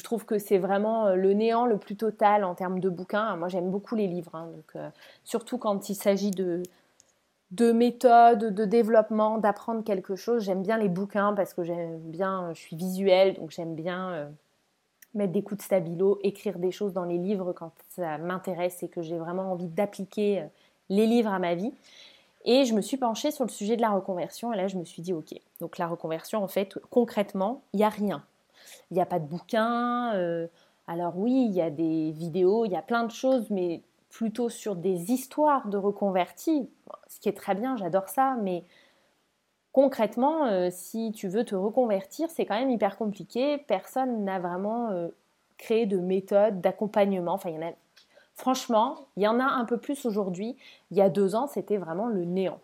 trouve 0.02 0.24
que 0.24 0.38
c'est 0.38 0.58
vraiment 0.58 1.06
euh, 1.06 1.14
le 1.14 1.32
néant 1.32 1.66
le 1.66 1.76
plus 1.78 1.96
total 1.96 2.44
en 2.44 2.54
termes 2.54 2.80
de 2.80 2.88
bouquins. 2.88 3.36
Moi, 3.36 3.48
j'aime 3.48 3.70
beaucoup 3.70 3.94
les 3.94 4.06
livres, 4.06 4.34
hein, 4.34 4.50
euh, 4.76 4.88
surtout 5.24 5.58
quand 5.58 5.88
il 5.88 5.94
s'agit 5.94 6.30
de, 6.30 6.62
de 7.50 7.72
méthodes, 7.72 8.54
de 8.54 8.64
développement, 8.64 9.38
d'apprendre 9.38 9.82
quelque 9.84 10.16
chose. 10.16 10.44
J'aime 10.44 10.62
bien 10.62 10.78
les 10.78 10.88
bouquins 10.88 11.32
parce 11.34 11.54
que 11.54 11.64
j'aime 11.64 11.98
bien, 11.98 12.52
je 12.54 12.60
suis 12.60 12.76
visuelle, 12.76 13.34
donc 13.34 13.50
j'aime 13.50 13.74
bien 13.74 14.10
euh, 14.12 14.28
mettre 15.14 15.32
des 15.32 15.42
coups 15.42 15.58
de 15.58 15.64
stabilo, 15.64 16.18
écrire 16.22 16.58
des 16.58 16.70
choses 16.70 16.92
dans 16.92 17.04
les 17.04 17.18
livres 17.18 17.52
quand 17.52 17.72
ça 17.88 18.18
m'intéresse 18.18 18.82
et 18.82 18.88
que 18.88 19.02
j'ai 19.02 19.18
vraiment 19.18 19.52
envie 19.52 19.68
d'appliquer 19.68 20.44
les 20.88 21.06
livres 21.06 21.32
à 21.32 21.38
ma 21.38 21.54
vie. 21.54 21.72
Et 22.44 22.64
je 22.64 22.74
me 22.74 22.80
suis 22.80 22.96
penchée 22.96 23.30
sur 23.30 23.44
le 23.44 23.50
sujet 23.50 23.76
de 23.76 23.82
la 23.82 23.90
reconversion 23.90 24.52
et 24.52 24.56
là 24.56 24.66
je 24.66 24.76
me 24.76 24.84
suis 24.84 25.02
dit 25.02 25.12
ok, 25.12 25.34
donc 25.60 25.78
la 25.78 25.86
reconversion 25.86 26.42
en 26.42 26.48
fait 26.48 26.78
concrètement 26.90 27.62
il 27.72 27.78
n'y 27.78 27.84
a 27.84 27.88
rien. 27.88 28.24
Il 28.90 28.94
n'y 28.94 29.00
a 29.00 29.06
pas 29.06 29.18
de 29.18 29.26
bouquin. 29.26 30.14
Euh, 30.14 30.46
alors 30.86 31.16
oui, 31.16 31.46
il 31.48 31.52
y 31.52 31.60
a 31.60 31.70
des 31.70 32.10
vidéos, 32.12 32.64
il 32.64 32.72
y 32.72 32.76
a 32.76 32.82
plein 32.82 33.04
de 33.04 33.12
choses, 33.12 33.48
mais 33.50 33.82
plutôt 34.10 34.48
sur 34.48 34.74
des 34.74 35.12
histoires 35.12 35.68
de 35.68 35.76
reconvertis, 35.76 36.68
ce 37.06 37.20
qui 37.20 37.28
est 37.28 37.36
très 37.36 37.54
bien, 37.54 37.76
j'adore 37.76 38.08
ça, 38.08 38.36
mais 38.42 38.64
concrètement, 39.72 40.46
euh, 40.46 40.68
si 40.70 41.12
tu 41.12 41.28
veux 41.28 41.44
te 41.44 41.54
reconvertir, 41.54 42.30
c'est 42.30 42.46
quand 42.46 42.58
même 42.58 42.70
hyper 42.70 42.96
compliqué. 42.96 43.58
Personne 43.58 44.24
n'a 44.24 44.38
vraiment 44.38 44.90
euh, 44.90 45.08
créé 45.58 45.86
de 45.86 45.98
méthode 45.98 46.60
d'accompagnement. 46.60 47.32
Enfin, 47.32 47.50
il 47.50 47.56
y 47.56 47.58
en 47.58 47.68
a. 47.68 47.72
Franchement, 48.34 49.06
il 49.16 49.22
y 49.22 49.28
en 49.28 49.38
a 49.38 49.44
un 49.44 49.64
peu 49.66 49.76
plus 49.76 50.06
aujourd'hui. 50.06 50.56
Il 50.90 50.96
y 50.96 51.02
a 51.02 51.10
deux 51.10 51.34
ans, 51.34 51.46
c'était 51.46 51.76
vraiment 51.76 52.06
le 52.06 52.24
néant. 52.24 52.58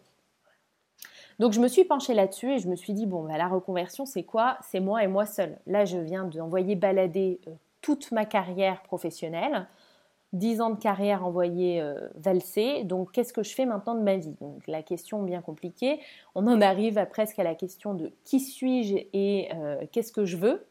Donc 1.39 1.53
je 1.53 1.61
me 1.61 1.69
suis 1.69 1.85
penchée 1.85 2.15
là-dessus 2.15 2.53
et 2.53 2.59
je 2.59 2.69
me 2.69 2.77
suis 2.77 2.95
dit, 2.95 3.05
bon, 3.05 3.25
bah, 3.25 3.37
la 3.37 3.49
reconversion, 3.49 4.07
c'est 4.07 4.23
quoi? 4.23 4.57
C'est 4.63 4.81
moi 4.81 5.05
et 5.05 5.07
moi 5.07 5.27
seule. 5.27 5.59
Là, 5.67 5.85
je 5.85 5.99
viens 5.99 6.25
d'envoyer 6.25 6.77
balader 6.77 7.41
euh, 7.47 7.51
toute 7.83 8.11
ma 8.11 8.25
carrière 8.25 8.83
professionnelle. 8.83 9.67
10 10.33 10.61
ans 10.61 10.71
de 10.71 10.79
carrière 10.79 11.25
envoyée 11.25 11.81
euh, 11.81 12.09
valser. 12.17 12.85
Donc, 12.85 13.13
qu'est-ce 13.13 13.33
que 13.33 13.43
je 13.43 13.55
fais 13.55 13.67
maintenant 13.67 13.95
de 13.95 14.03
ma 14.03 14.17
vie? 14.17 14.37
Donc, 14.41 14.67
la 14.67 14.83
question 14.83 15.23
bien 15.23 15.41
compliquée. 15.41 16.01
On 16.35 16.47
en 16.47 16.61
arrive 16.61 16.99
à 16.99 17.07
presque 17.07 17.39
à 17.39 17.45
la 17.45 17.55
question 17.55 17.95
de 17.95 18.13
qui 18.25 18.41
suis-je 18.41 18.97
et 19.13 19.49
euh, 19.55 19.85
qu'est-ce 19.93 20.13
que 20.13 20.25
je 20.25 20.37
veux? 20.37 20.67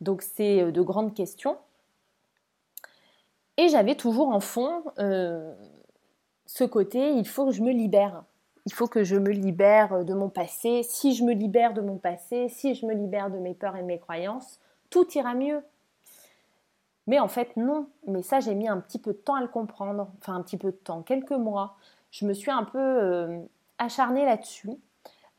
Donc, 0.00 0.22
c'est 0.22 0.72
de 0.72 0.82
grandes 0.82 1.14
questions. 1.14 1.56
Et 3.56 3.68
j'avais 3.68 3.94
toujours 3.94 4.28
en 4.28 4.40
fond 4.40 4.82
ce 6.46 6.64
côté, 6.64 7.12
il 7.12 7.28
faut 7.28 7.46
que 7.46 7.52
je 7.52 7.62
me 7.62 7.70
libère 7.70 8.24
il 8.66 8.72
faut 8.72 8.86
que 8.86 9.04
je 9.04 9.16
me 9.16 9.30
libère 9.30 10.04
de 10.04 10.14
mon 10.14 10.28
passé. 10.28 10.82
Si 10.82 11.14
je 11.14 11.24
me 11.24 11.32
libère 11.32 11.74
de 11.74 11.80
mon 11.80 11.96
passé, 11.96 12.48
si 12.48 12.74
je 12.74 12.86
me 12.86 12.94
libère 12.94 13.30
de 13.30 13.38
mes 13.38 13.54
peurs 13.54 13.76
et 13.76 13.82
de 13.82 13.86
mes 13.86 13.98
croyances, 13.98 14.60
tout 14.90 15.06
ira 15.16 15.34
mieux. 15.34 15.62
Mais 17.06 17.18
en 17.18 17.28
fait, 17.28 17.56
non. 17.56 17.88
Mais 18.06 18.22
ça, 18.22 18.40
j'ai 18.40 18.54
mis 18.54 18.68
un 18.68 18.78
petit 18.78 18.98
peu 18.98 19.12
de 19.12 19.18
temps 19.18 19.34
à 19.34 19.40
le 19.40 19.48
comprendre. 19.48 20.10
Enfin, 20.18 20.34
un 20.34 20.42
petit 20.42 20.56
peu 20.56 20.70
de 20.70 20.76
temps, 20.76 21.02
quelques 21.02 21.32
mois. 21.32 21.76
Je 22.10 22.26
me 22.26 22.32
suis 22.32 22.50
un 22.50 22.64
peu 22.64 22.78
euh, 22.78 23.40
acharnée 23.78 24.24
là-dessus. 24.24 24.70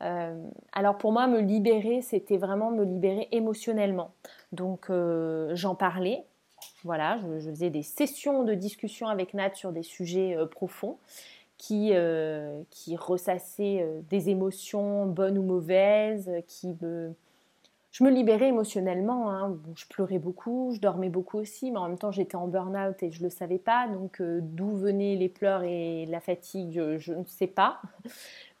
Euh, 0.02 0.34
alors 0.72 0.98
pour 0.98 1.12
moi, 1.12 1.26
me 1.26 1.40
libérer, 1.40 2.02
c'était 2.02 2.38
vraiment 2.38 2.70
me 2.70 2.84
libérer 2.84 3.28
émotionnellement. 3.30 4.12
Donc 4.50 4.90
euh, 4.90 5.50
j'en 5.54 5.74
parlais. 5.74 6.24
Voilà, 6.84 7.18
je, 7.18 7.50
faisais 7.50 7.70
des 7.70 7.82
sessions 7.82 8.42
de 8.42 8.54
discussion 8.54 9.06
avec 9.06 9.34
Nat 9.34 9.54
sur 9.54 9.72
des 9.72 9.82
sujets 9.82 10.36
profonds 10.50 10.98
qui, 11.58 11.92
qui 12.70 12.96
ressassait 12.96 13.86
des 14.10 14.30
émotions 14.30 15.06
bonnes 15.06 15.38
ou 15.38 15.42
mauvaises, 15.42 16.30
qui 16.48 16.76
je 17.92 18.04
me 18.04 18.10
libérais 18.10 18.48
émotionnellement. 18.48 19.30
Hein. 19.30 19.58
je 19.76 19.84
pleurais 19.86 20.18
beaucoup, 20.18 20.72
je 20.74 20.80
dormais 20.80 21.10
beaucoup 21.10 21.38
aussi, 21.38 21.70
mais 21.70 21.78
en 21.78 21.88
même 21.88 21.98
temps 21.98 22.10
j'étais 22.10 22.36
en 22.36 22.48
burn-out 22.48 23.02
et 23.02 23.12
je 23.12 23.18
ne 23.20 23.24
le 23.24 23.30
savais 23.30 23.58
pas. 23.58 23.86
Donc 23.86 24.20
euh, 24.20 24.40
d'où 24.42 24.74
venaient 24.74 25.14
les 25.14 25.28
pleurs 25.28 25.62
et 25.62 26.06
la 26.06 26.20
fatigue, 26.20 26.96
je, 26.98 27.12
ne 27.12 27.24
sais 27.26 27.46
pas. 27.46 27.80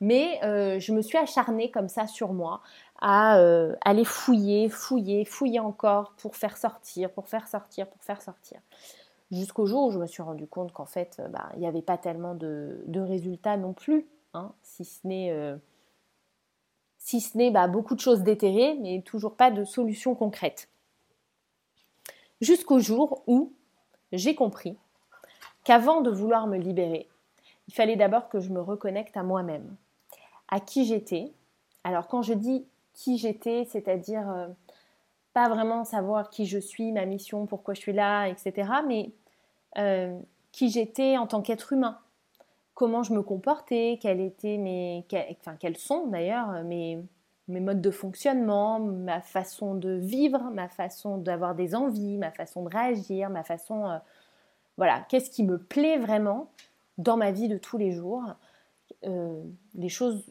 Mais 0.00 0.38
euh, 0.44 0.78
je 0.78 0.92
me 0.92 1.00
suis 1.00 1.16
acharnée 1.16 1.70
comme 1.70 1.88
ça 1.88 2.06
sur 2.06 2.34
moi 2.34 2.60
à 3.00 3.38
euh, 3.38 3.74
aller 3.84 4.04
fouiller, 4.04 4.68
fouiller, 4.68 5.24
fouiller 5.24 5.60
encore 5.60 6.12
pour 6.18 6.36
faire 6.36 6.56
sortir, 6.56 7.10
pour 7.10 7.26
faire 7.26 7.48
sortir, 7.48 7.88
pour 7.88 8.02
faire 8.02 8.20
sortir. 8.20 8.60
Jusqu'au 9.30 9.64
jour 9.64 9.86
où 9.86 9.90
je 9.90 9.98
me 9.98 10.06
suis 10.06 10.22
rendu 10.22 10.46
compte 10.46 10.72
qu'en 10.72 10.84
fait, 10.84 11.22
bah, 11.30 11.48
il 11.54 11.60
n'y 11.60 11.66
avait 11.66 11.80
pas 11.80 11.96
tellement 11.96 12.34
de, 12.34 12.84
résultats 12.94 13.56
non 13.56 13.72
plus, 13.72 14.06
hein, 14.34 14.52
si 14.62 14.84
ce 14.84 15.06
n'est 15.06 15.32
si 17.04 17.20
ce 17.20 17.36
n'est 17.36 17.50
bah, 17.50 17.66
beaucoup 17.66 17.96
de 17.96 18.00
choses 18.00 18.22
déterrées, 18.22 18.76
mais 18.80 19.02
toujours 19.02 19.34
pas 19.34 19.50
de 19.50 19.64
solution 19.64 20.14
concrète. 20.14 20.68
Jusqu'au 22.40 22.78
jour 22.78 23.24
où 23.26 23.52
j'ai 24.12 24.36
compris 24.36 24.78
qu'avant 25.64 26.00
de 26.00 26.10
vouloir 26.10 26.46
me 26.46 26.56
libérer, 26.56 27.08
il 27.66 27.74
fallait 27.74 27.96
d'abord 27.96 28.28
que 28.28 28.38
je 28.38 28.50
me 28.50 28.60
reconnecte 28.60 29.16
à 29.16 29.24
moi-même, 29.24 29.74
à 30.46 30.60
qui 30.60 30.84
j'étais. 30.84 31.32
Alors 31.82 32.06
quand 32.06 32.22
je 32.22 32.34
dis 32.34 32.64
qui 32.94 33.18
j'étais, 33.18 33.64
c'est-à-dire 33.64 34.30
euh, 34.30 34.46
pas 35.32 35.48
vraiment 35.48 35.84
savoir 35.84 36.30
qui 36.30 36.46
je 36.46 36.58
suis, 36.58 36.92
ma 36.92 37.04
mission, 37.04 37.46
pourquoi 37.46 37.74
je 37.74 37.80
suis 37.80 37.92
là, 37.92 38.28
etc., 38.28 38.70
mais 38.86 39.10
euh, 39.78 40.16
qui 40.52 40.70
j'étais 40.70 41.16
en 41.16 41.26
tant 41.26 41.42
qu'être 41.42 41.72
humain, 41.72 41.98
comment 42.74 43.02
je 43.02 43.12
me 43.12 43.22
comportais, 43.22 43.98
quels 44.00 44.20
étaient 44.20 44.56
mes, 44.56 45.04
enfin 45.40 45.56
quels 45.58 45.76
sont 45.76 46.06
d'ailleurs 46.06 46.50
euh, 46.50 46.62
mes, 46.64 46.98
mes 47.48 47.60
modes 47.60 47.80
de 47.80 47.90
fonctionnement, 47.90 48.80
ma 48.80 49.20
façon 49.20 49.74
de 49.74 49.90
vivre, 49.90 50.50
ma 50.52 50.68
façon 50.68 51.18
d'avoir 51.18 51.54
des 51.54 51.74
envies, 51.74 52.16
ma 52.16 52.30
façon 52.30 52.64
de 52.64 52.68
réagir, 52.68 53.30
ma 53.30 53.42
façon, 53.44 53.86
euh, 53.86 53.98
voilà, 54.76 55.04
qu'est-ce 55.08 55.30
qui 55.30 55.42
me 55.42 55.58
plaît 55.58 55.98
vraiment 55.98 56.48
dans 56.98 57.16
ma 57.16 57.30
vie 57.30 57.48
de 57.48 57.58
tous 57.58 57.78
les 57.78 57.92
jours, 57.92 58.22
euh, 59.04 59.42
les 59.74 59.88
choses 59.88 60.22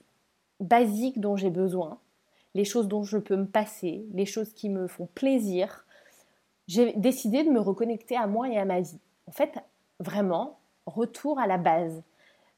basiques 0.59 1.19
dont 1.19 1.35
j'ai 1.35 1.49
besoin, 1.49 1.99
les 2.53 2.65
choses 2.65 2.87
dont 2.87 3.03
je 3.03 3.17
peux 3.17 3.35
me 3.35 3.47
passer, 3.47 4.05
les 4.13 4.25
choses 4.25 4.53
qui 4.53 4.69
me 4.69 4.87
font 4.87 5.07
plaisir. 5.15 5.85
J'ai 6.67 6.93
décidé 6.93 7.43
de 7.43 7.49
me 7.49 7.59
reconnecter 7.59 8.15
à 8.15 8.27
moi 8.27 8.49
et 8.49 8.57
à 8.57 8.65
ma 8.65 8.81
vie. 8.81 8.99
En 9.27 9.31
fait, 9.31 9.57
vraiment, 9.99 10.59
retour 10.85 11.39
à 11.39 11.47
la 11.47 11.57
base. 11.57 12.03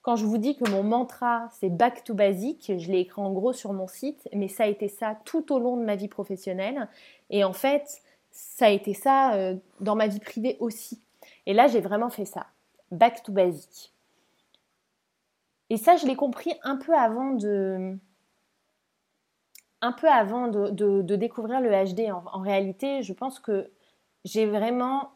Quand 0.04 0.18
je 0.18 0.26
vous 0.26 0.38
dis 0.38 0.58
que 0.58 0.70
mon 0.70 0.84
mantra, 0.84 1.48
c'est 1.60 1.70
back 1.70 2.04
to 2.04 2.14
basic, 2.14 2.74
je 2.78 2.92
l'ai 2.92 3.00
écrit 3.00 3.22
en 3.22 3.32
gros 3.32 3.54
sur 3.54 3.72
mon 3.72 3.88
site, 3.88 4.28
mais 4.34 4.50
ça 4.50 4.66
a 4.66 4.68
été 4.68 4.90
ça 4.90 5.18
tout 5.24 5.54
au 5.54 5.60
long 5.60 5.78
de 5.78 5.86
ma 5.86 5.96
vie 5.96 6.10
professionnelle. 6.10 6.90
Et 7.30 7.46
en 7.46 7.54
fait, 7.54 8.02
ça 8.30 8.66
a 8.66 8.70
été 8.70 8.94
ça 8.94 9.34
euh, 9.36 9.56
dans 9.80 9.96
ma 9.96 10.08
vie 10.08 10.20
privée 10.20 10.58
aussi. 10.60 11.02
Et 11.46 11.54
là, 11.54 11.68
j'ai 11.68 11.80
vraiment 11.80 12.10
fait 12.10 12.26
ça. 12.26 12.48
Back 12.92 13.24
to 13.24 13.32
basic. 13.32 13.94
Et 15.70 15.78
ça, 15.78 15.96
je 15.96 16.06
l'ai 16.06 16.18
compris 16.18 16.54
un 16.64 16.76
peu 16.76 16.94
avant 16.94 17.32
de, 17.32 17.98
un 19.80 19.92
peu 19.94 20.10
avant 20.10 20.50
de, 20.50 21.16
découvrir 21.16 21.62
le 21.62 21.70
HD. 21.70 22.12
En, 22.12 22.26
en, 22.26 22.42
réalité, 22.42 23.04
je 23.04 23.14
pense 23.14 23.40
que 23.40 23.72
j'ai 24.26 24.46
vraiment, 24.46 25.12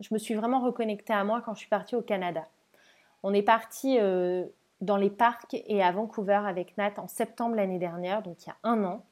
je 0.00 0.12
me 0.12 0.18
suis 0.18 0.34
vraiment 0.34 0.58
reconnectée 0.58 1.12
à 1.12 1.22
moi 1.22 1.40
quand 1.40 1.54
je 1.54 1.60
suis 1.60 1.68
partie 1.68 1.94
au 1.94 2.02
Canada. 2.02 2.48
On 3.26 3.32
est 3.32 3.42
parti 3.42 3.96
euh, 3.98 4.44
dans 4.82 4.98
les 4.98 5.08
parcs 5.08 5.54
et 5.54 5.82
à 5.82 5.90
Vancouver 5.92 6.42
avec 6.44 6.76
Nat 6.76 6.92
en 6.98 7.08
septembre 7.08 7.56
l'année 7.56 7.78
dernière, 7.78 8.22
donc 8.22 8.36
il 8.44 8.48
y 8.48 8.50
a 8.50 8.56
un 8.64 8.84
an. 8.84 9.02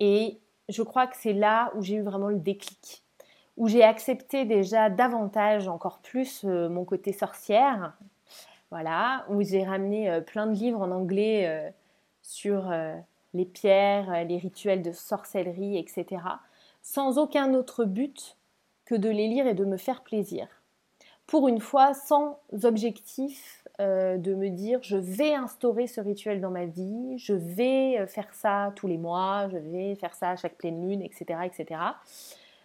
Et 0.00 0.40
je 0.68 0.82
crois 0.82 1.06
que 1.06 1.16
c'est 1.16 1.32
là 1.32 1.70
où 1.76 1.80
j'ai 1.82 1.94
eu 1.94 2.02
vraiment 2.02 2.26
le 2.26 2.40
déclic, 2.40 3.04
où 3.56 3.68
j'ai 3.68 3.84
accepté 3.84 4.46
déjà 4.46 4.90
davantage, 4.90 5.68
encore 5.68 6.00
plus, 6.00 6.44
euh, 6.44 6.68
mon 6.68 6.84
côté 6.84 7.12
sorcière. 7.12 7.96
Voilà, 8.72 9.24
où 9.28 9.40
j'ai 9.42 9.62
ramené 9.62 10.10
euh, 10.10 10.20
plein 10.20 10.48
de 10.48 10.52
livres 10.52 10.82
en 10.82 10.90
anglais 10.90 11.72
sur 12.22 12.74
les 13.32 13.44
pierres, 13.44 14.24
les 14.24 14.38
rituels 14.38 14.82
de 14.82 14.90
sorcellerie, 14.90 15.78
etc. 15.78 16.20
Sans 16.82 17.16
aucun 17.16 17.54
autre 17.54 17.84
but 17.84 18.36
que 18.84 18.96
de 18.96 19.08
les 19.08 19.28
lire 19.28 19.46
et 19.46 19.54
de 19.54 19.64
me 19.64 19.76
faire 19.76 20.02
plaisir 20.02 20.48
pour 21.26 21.48
une 21.48 21.60
fois 21.60 21.94
sans 21.94 22.38
objectif 22.62 23.64
euh, 23.80 24.16
de 24.16 24.34
me 24.34 24.48
dire 24.48 24.78
je 24.82 24.96
vais 24.96 25.34
instaurer 25.34 25.86
ce 25.86 26.00
rituel 26.00 26.40
dans 26.40 26.50
ma 26.50 26.66
vie, 26.66 27.18
je 27.18 27.34
vais 27.34 27.98
euh, 27.98 28.06
faire 28.06 28.32
ça 28.32 28.72
tous 28.76 28.86
les 28.86 28.96
mois, 28.96 29.48
je 29.50 29.58
vais 29.58 29.94
faire 29.96 30.14
ça 30.14 30.30
à 30.30 30.36
chaque 30.36 30.56
pleine 30.56 30.88
lune, 30.88 31.02
etc. 31.02 31.40
etc. 31.44 31.80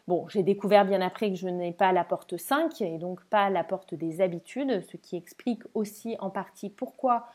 Bon, 0.07 0.27
j'ai 0.29 0.43
découvert 0.43 0.85
bien 0.85 1.01
après 1.01 1.29
que 1.29 1.35
je 1.35 1.47
n'ai 1.47 1.71
pas 1.71 1.91
la 1.91 2.03
porte 2.03 2.37
5 2.37 2.81
et 2.81 2.97
donc 2.97 3.23
pas 3.25 3.49
la 3.49 3.63
porte 3.63 3.93
des 3.93 4.21
habitudes, 4.21 4.83
ce 4.91 4.97
qui 4.97 5.15
explique 5.15 5.63
aussi 5.73 6.15
en 6.19 6.29
partie 6.29 6.69
pourquoi 6.69 7.27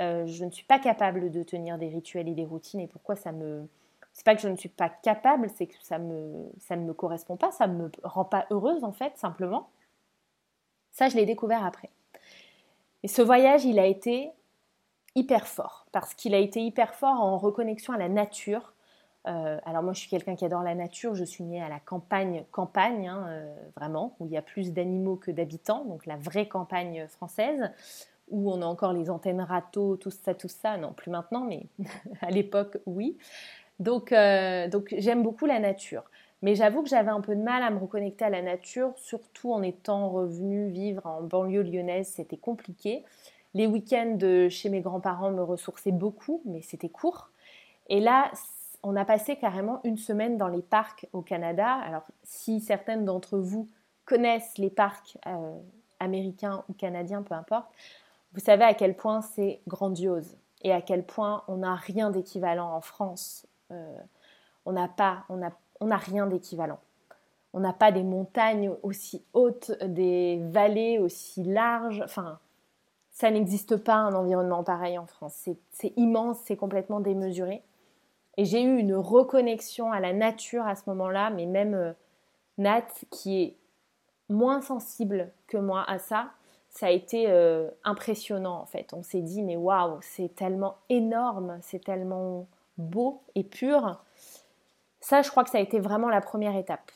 euh, 0.00 0.26
je 0.26 0.44
ne 0.44 0.50
suis 0.50 0.64
pas 0.64 0.78
capable 0.78 1.30
de 1.30 1.42
tenir 1.42 1.78
des 1.78 1.88
rituels 1.88 2.28
et 2.28 2.34
des 2.34 2.44
routines 2.44 2.80
et 2.80 2.86
pourquoi 2.86 3.16
ça 3.16 3.32
me... 3.32 3.68
C'est 4.14 4.26
pas 4.26 4.34
que 4.34 4.42
je 4.42 4.48
ne 4.48 4.56
suis 4.56 4.68
pas 4.68 4.90
capable, 4.90 5.48
c'est 5.56 5.66
que 5.66 5.74
ça, 5.82 5.98
me... 5.98 6.50
ça 6.58 6.76
ne 6.76 6.84
me 6.84 6.92
correspond 6.92 7.36
pas, 7.36 7.50
ça 7.50 7.66
ne 7.66 7.74
me 7.74 7.90
rend 8.02 8.24
pas 8.24 8.46
heureuse 8.50 8.84
en 8.84 8.92
fait, 8.92 9.16
simplement. 9.16 9.68
Ça, 10.92 11.08
je 11.08 11.16
l'ai 11.16 11.26
découvert 11.26 11.64
après. 11.64 11.90
Et 13.02 13.08
ce 13.08 13.22
voyage, 13.22 13.64
il 13.64 13.78
a 13.78 13.86
été 13.86 14.30
hyper 15.14 15.46
fort, 15.46 15.86
parce 15.92 16.14
qu'il 16.14 16.34
a 16.34 16.38
été 16.38 16.60
hyper 16.60 16.94
fort 16.94 17.20
en 17.20 17.38
reconnexion 17.38 17.92
à 17.92 17.98
la 17.98 18.08
nature. 18.08 18.72
Euh, 19.26 19.58
alors 19.64 19.82
moi, 19.82 19.92
je 19.92 20.00
suis 20.00 20.08
quelqu'un 20.08 20.36
qui 20.36 20.44
adore 20.44 20.62
la 20.62 20.74
nature, 20.74 21.14
je 21.14 21.24
suis 21.24 21.44
née 21.44 21.62
à 21.62 21.68
la 21.68 21.80
campagne, 21.80 22.44
campagne, 22.50 23.08
hein, 23.08 23.26
euh, 23.28 23.54
vraiment, 23.76 24.16
où 24.20 24.26
il 24.26 24.32
y 24.32 24.36
a 24.36 24.42
plus 24.42 24.72
d'animaux 24.72 25.16
que 25.16 25.30
d'habitants, 25.30 25.84
donc 25.84 26.06
la 26.06 26.16
vraie 26.16 26.46
campagne 26.46 27.06
française, 27.08 27.70
où 28.30 28.50
on 28.50 28.62
a 28.62 28.66
encore 28.66 28.92
les 28.92 29.10
antennes 29.10 29.40
râteaux, 29.40 29.96
tout 29.96 30.10
ça, 30.10 30.34
tout 30.34 30.48
ça, 30.48 30.76
non, 30.76 30.92
plus 30.92 31.10
maintenant, 31.10 31.44
mais 31.44 31.66
à 32.20 32.30
l'époque, 32.30 32.78
oui. 32.86 33.16
Euh, 34.12 34.68
donc 34.68 34.94
j'aime 34.98 35.22
beaucoup 35.22 35.46
la 35.46 35.58
nature. 35.58 36.04
Mais 36.42 36.56
j'avoue 36.56 36.82
que 36.82 36.88
j'avais 36.88 37.10
un 37.10 37.20
peu 37.20 37.36
de 37.36 37.42
mal 37.42 37.62
à 37.62 37.70
me 37.70 37.78
reconnecter 37.78 38.24
à 38.24 38.30
la 38.30 38.42
nature, 38.42 38.92
surtout 38.96 39.52
en 39.52 39.62
étant 39.62 40.10
revenue 40.10 40.68
vivre 40.68 41.06
en 41.06 41.22
banlieue 41.22 41.62
lyonnaise, 41.62 42.08
c'était 42.08 42.36
compliqué. 42.36 43.04
Les 43.54 43.66
week-ends 43.66 44.48
chez 44.48 44.68
mes 44.68 44.80
grands-parents 44.80 45.30
me 45.30 45.42
ressourçaient 45.42 45.92
beaucoup, 45.92 46.42
mais 46.44 46.62
c'était 46.62 46.88
court. 46.88 47.30
Et 47.88 48.00
là, 48.00 48.30
on 48.82 48.96
a 48.96 49.04
passé 49.04 49.36
carrément 49.36 49.80
une 49.84 49.98
semaine 49.98 50.36
dans 50.36 50.48
les 50.48 50.62
parcs 50.62 51.06
au 51.12 51.22
Canada. 51.22 51.74
Alors, 51.84 52.04
si 52.24 52.60
certaines 52.60 53.04
d'entre 53.04 53.38
vous 53.38 53.68
connaissent 54.04 54.58
les 54.58 54.70
parcs 54.70 55.18
euh, 55.26 55.58
américains 56.00 56.64
ou 56.68 56.72
canadiens, 56.72 57.22
peu 57.22 57.34
importe, 57.34 57.68
vous 58.32 58.40
savez 58.40 58.64
à 58.64 58.74
quel 58.74 58.96
point 58.96 59.20
c'est 59.20 59.60
grandiose 59.68 60.36
et 60.62 60.72
à 60.72 60.80
quel 60.80 61.04
point 61.04 61.44
on 61.48 61.58
n'a 61.58 61.76
rien 61.76 62.10
d'équivalent 62.10 62.72
en 62.74 62.80
France. 62.80 63.46
Euh, 63.70 63.98
on 64.64 64.72
n'a 64.72 64.88
pas, 64.88 65.24
on 65.28 65.36
n'a 65.36 65.52
on 65.82 65.86
n'a 65.86 65.96
rien 65.96 66.26
d'équivalent. 66.26 66.78
On 67.52 67.60
n'a 67.60 67.72
pas 67.72 67.92
des 67.92 68.04
montagnes 68.04 68.72
aussi 68.82 69.24
hautes, 69.34 69.72
des 69.82 70.40
vallées 70.50 70.98
aussi 70.98 71.42
larges. 71.42 72.00
Enfin, 72.04 72.38
ça 73.10 73.30
n'existe 73.30 73.76
pas 73.76 73.96
un 73.96 74.14
environnement 74.14 74.62
pareil 74.62 74.96
en 74.96 75.06
France. 75.06 75.48
C'est 75.70 75.92
immense, 75.96 76.38
c'est 76.44 76.56
complètement 76.56 77.00
démesuré. 77.00 77.62
Et 78.38 78.44
j'ai 78.44 78.62
eu 78.62 78.78
une 78.78 78.94
reconnexion 78.94 79.92
à 79.92 80.00
la 80.00 80.12
nature 80.12 80.66
à 80.66 80.76
ce 80.76 80.82
moment-là, 80.86 81.30
mais 81.30 81.44
même 81.44 81.74
euh, 81.74 81.92
Nat, 82.58 82.86
qui 83.10 83.42
est 83.42 83.56
moins 84.30 84.62
sensible 84.62 85.30
que 85.48 85.58
moi 85.58 85.84
à 85.86 85.98
ça, 85.98 86.30
ça 86.70 86.86
a 86.86 86.90
été 86.90 87.26
euh, 87.28 87.68
impressionnant 87.84 88.58
en 88.58 88.66
fait. 88.66 88.94
On 88.94 89.02
s'est 89.02 89.20
dit, 89.20 89.42
mais 89.42 89.56
waouh, 89.56 89.98
c'est 90.00 90.34
tellement 90.34 90.76
énorme, 90.88 91.58
c'est 91.60 91.84
tellement 91.84 92.46
beau 92.78 93.20
et 93.34 93.44
pur 93.44 94.02
ça, 95.02 95.20
je 95.20 95.30
crois 95.30 95.42
que 95.42 95.50
ça 95.50 95.58
a 95.58 95.60
été 95.60 95.80
vraiment 95.80 96.08
la 96.08 96.20
première 96.20 96.56
étape. 96.56 96.92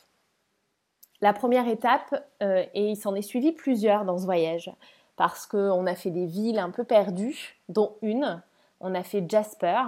La 1.19 1.33
première 1.33 1.67
étape, 1.67 2.25
euh, 2.41 2.63
et 2.73 2.89
il 2.89 2.95
s'en 2.95 3.13
est 3.15 3.21
suivi 3.21 3.51
plusieurs 3.51 4.05
dans 4.05 4.17
ce 4.17 4.23
voyage, 4.23 4.71
parce 5.17 5.45
qu'on 5.45 5.85
a 5.85 5.93
fait 5.93 6.09
des 6.09 6.25
villes 6.25 6.57
un 6.57 6.69
peu 6.69 6.85
perdues, 6.85 7.57
dont 7.67 7.95
une, 8.01 8.41
on 8.79 8.95
a 8.95 9.03
fait 9.03 9.25
Jasper, 9.27 9.81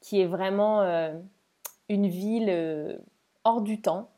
qui 0.00 0.20
est 0.20 0.26
vraiment 0.26 0.80
euh, 0.80 1.14
une 1.88 2.08
ville 2.08 2.48
euh, 2.48 2.96
hors 3.44 3.60
du 3.60 3.80
temps, 3.80 4.10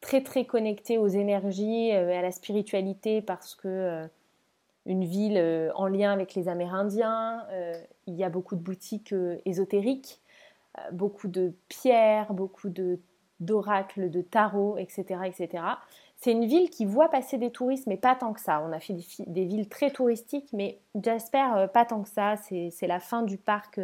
très 0.00 0.22
très 0.22 0.46
connectée 0.46 0.96
aux 0.96 1.08
énergies 1.08 1.92
à 1.92 2.22
la 2.22 2.32
spiritualité, 2.32 3.20
parce 3.20 3.54
que 3.54 4.08
une 4.86 5.04
ville 5.04 5.72
en 5.74 5.88
lien 5.88 6.12
avec 6.12 6.34
les 6.34 6.48
Amérindiens, 6.48 7.44
il 8.06 8.14
y 8.14 8.22
a 8.22 8.30
beaucoup 8.30 8.54
de 8.54 8.60
boutiques 8.60 9.12
ésotériques, 9.44 10.20
beaucoup 10.92 11.28
de 11.28 11.52
pierres, 11.68 12.32
beaucoup 12.32 12.68
d'oracles, 13.40 14.10
de 14.10 14.22
tarot, 14.22 14.76
etc., 14.78 15.20
etc. 15.26 15.64
c'est 16.16 16.32
une 16.32 16.46
ville 16.46 16.70
qui 16.70 16.84
voit 16.84 17.08
passer 17.08 17.38
des 17.38 17.50
touristes, 17.50 17.86
mais 17.86 17.96
pas 17.96 18.14
tant 18.14 18.32
que 18.32 18.40
ça. 18.40 18.60
On 18.60 18.72
a 18.72 18.80
fait 18.80 18.96
des, 19.26 19.44
villes 19.44 19.68
très 19.68 19.90
touristiques, 19.90 20.52
mais 20.52 20.80
j'espère 21.02 21.70
pas 21.72 21.84
tant 21.84 22.02
que 22.02 22.08
ça. 22.08 22.36
C'est 22.36 22.86
la 22.86 23.00
fin 23.00 23.22
du 23.22 23.38
parc, 23.38 23.80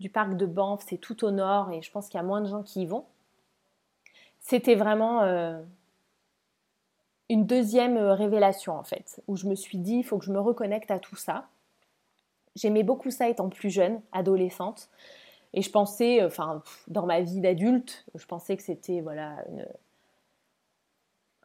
du 0.00 0.10
parc 0.10 0.36
de 0.36 0.46
Banff, 0.46 0.84
c'est 0.88 0.98
tout 0.98 1.24
au 1.24 1.30
nord, 1.30 1.72
et 1.72 1.82
je 1.82 1.90
pense 1.90 2.08
qu'il 2.08 2.18
y 2.18 2.20
a 2.20 2.26
moins 2.26 2.40
de 2.40 2.46
gens 2.46 2.62
qui 2.62 2.82
y 2.82 2.86
vont. 2.86 3.04
C'était 4.40 4.74
vraiment 4.74 5.22
une 7.28 7.46
deuxième 7.46 7.96
révélation, 7.98 8.78
en 8.78 8.84
fait, 8.84 9.22
où 9.26 9.36
je 9.36 9.46
me 9.46 9.54
suis 9.54 9.78
dit, 9.78 9.96
il 9.96 10.04
faut 10.04 10.18
que 10.18 10.24
je 10.24 10.32
me 10.32 10.40
reconnecte 10.40 10.90
à 10.90 10.98
tout 10.98 11.16
ça. 11.16 11.48
J'aimais 12.54 12.82
beaucoup 12.82 13.10
ça 13.10 13.28
étant 13.28 13.48
plus 13.48 13.70
jeune, 13.70 14.00
adolescente. 14.12 14.88
Et 15.54 15.62
je 15.62 15.70
pensais, 15.70 16.20
euh, 16.20 16.26
enfin, 16.26 16.62
dans 16.88 17.06
ma 17.06 17.20
vie 17.20 17.40
d'adulte, 17.40 18.04
je 18.14 18.26
pensais 18.26 18.56
que 18.56 18.62
c'était, 18.62 19.00
voilà, 19.00 19.36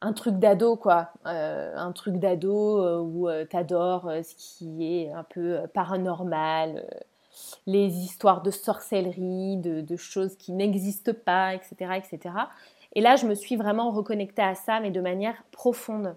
un 0.01 0.13
truc 0.13 0.35
d'ado, 0.39 0.75
quoi. 0.75 1.11
Euh, 1.27 1.73
un 1.75 1.91
truc 1.91 2.17
d'ado 2.17 2.83
euh, 2.83 2.99
où 2.99 3.29
t'adores 3.49 4.11
ce 4.23 4.35
qui 4.35 5.03
est 5.03 5.11
un 5.11 5.23
peu 5.23 5.59
paranormal, 5.73 6.85
les 7.67 7.97
histoires 7.99 8.41
de 8.41 8.51
sorcellerie, 8.51 9.57
de, 9.57 9.95
choses 9.95 10.35
qui 10.35 10.53
n'existent 10.53 11.13
pas, 11.13 11.53
etc., 11.53 11.93
etc. 11.97 12.35
Et 12.93 13.01
là, 13.01 13.15
je 13.15 13.27
me 13.27 13.35
suis 13.35 13.55
vraiment 13.55 13.91
reconnectée 13.91 14.41
à 14.41 14.55
ça, 14.55 14.79
mais 14.79 14.89
de 14.89 15.01
manière 15.01 15.35
profonde. 15.51 16.15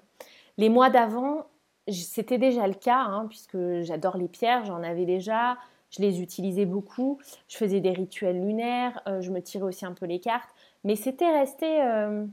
Les 0.56 0.70
mois 0.70 0.88
d'avant, 0.88 1.44
c'était 1.88 2.38
déjà 2.38 2.66
le 2.66 2.74
cas, 2.74 3.00
hein, 3.00 3.26
puisque 3.28 3.58
j'adore 3.82 4.16
les 4.16 4.28
pierres, 4.28 4.64
j'en 4.64 4.82
avais 4.82 5.04
déjà, 5.04 5.58
je 5.92 6.00
les 6.00 6.20
utilisais 6.20 6.64
beaucoup, 6.64 7.18
je 7.48 7.56
faisais 7.56 7.80
des 7.80 7.90
rituels 7.90 8.40
lunaires, 8.44 9.00
euh, 9.06 9.20
je 9.20 9.30
me 9.30 9.42
tirais 9.42 9.64
aussi 9.64 9.84
un 9.84 9.92
peu 9.92 10.06
les 10.06 10.20
cartes, 10.20 10.48
mais 10.84 10.96
c'était 10.96 11.30
resté, 11.30 11.82
euh, 11.82 12.24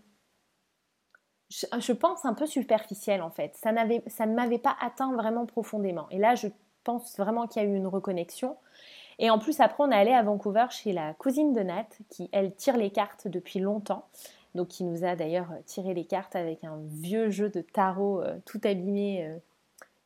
je, 1.49 1.91
pense, 1.91 2.25
un 2.25 2.33
peu 2.33 2.45
superficiel 2.45 3.21
en 3.21 3.29
fait. 3.29 3.55
Ça, 3.55 3.71
ne 3.71 4.33
m'avait 4.33 4.57
pas 4.57 4.75
atteint 4.81 5.13
vraiment 5.13 5.45
profondément. 5.45 6.07
Et 6.09 6.17
là, 6.17 6.35
je 6.35 6.47
pense 6.83 7.17
vraiment 7.17 7.47
qu'il 7.47 7.61
y 7.61 7.65
a 7.65 7.67
eu 7.67 7.75
une 7.75 7.87
reconnexion. 7.87 8.55
Et 9.21 9.29
en 9.29 9.37
plus, 9.37 9.59
après, 9.59 9.83
on 9.83 9.91
est 9.91 9.95
allé 9.95 10.13
à 10.13 10.23
Vancouver 10.23 10.67
chez 10.69 10.93
la 10.93 11.13
cousine 11.13 11.51
de 11.51 11.59
Nat, 11.59 11.87
qui, 12.09 12.29
elle, 12.31 12.55
tire 12.55 12.77
les 12.77 12.89
cartes 12.89 13.27
depuis 13.27 13.59
longtemps. 13.59 14.07
Donc, 14.55 14.69
qui 14.69 14.85
nous 14.85 15.03
a 15.03 15.15
d'ailleurs 15.15 15.49
tiré 15.65 15.93
les 15.93 16.05
cartes 16.05 16.35
avec 16.35 16.63
un 16.63 16.79
vieux 16.85 17.29
jeu 17.29 17.49
de 17.49 17.61
tarot 17.61 18.21
euh, 18.21 18.37
tout 18.45 18.61
abîmé 18.63 19.39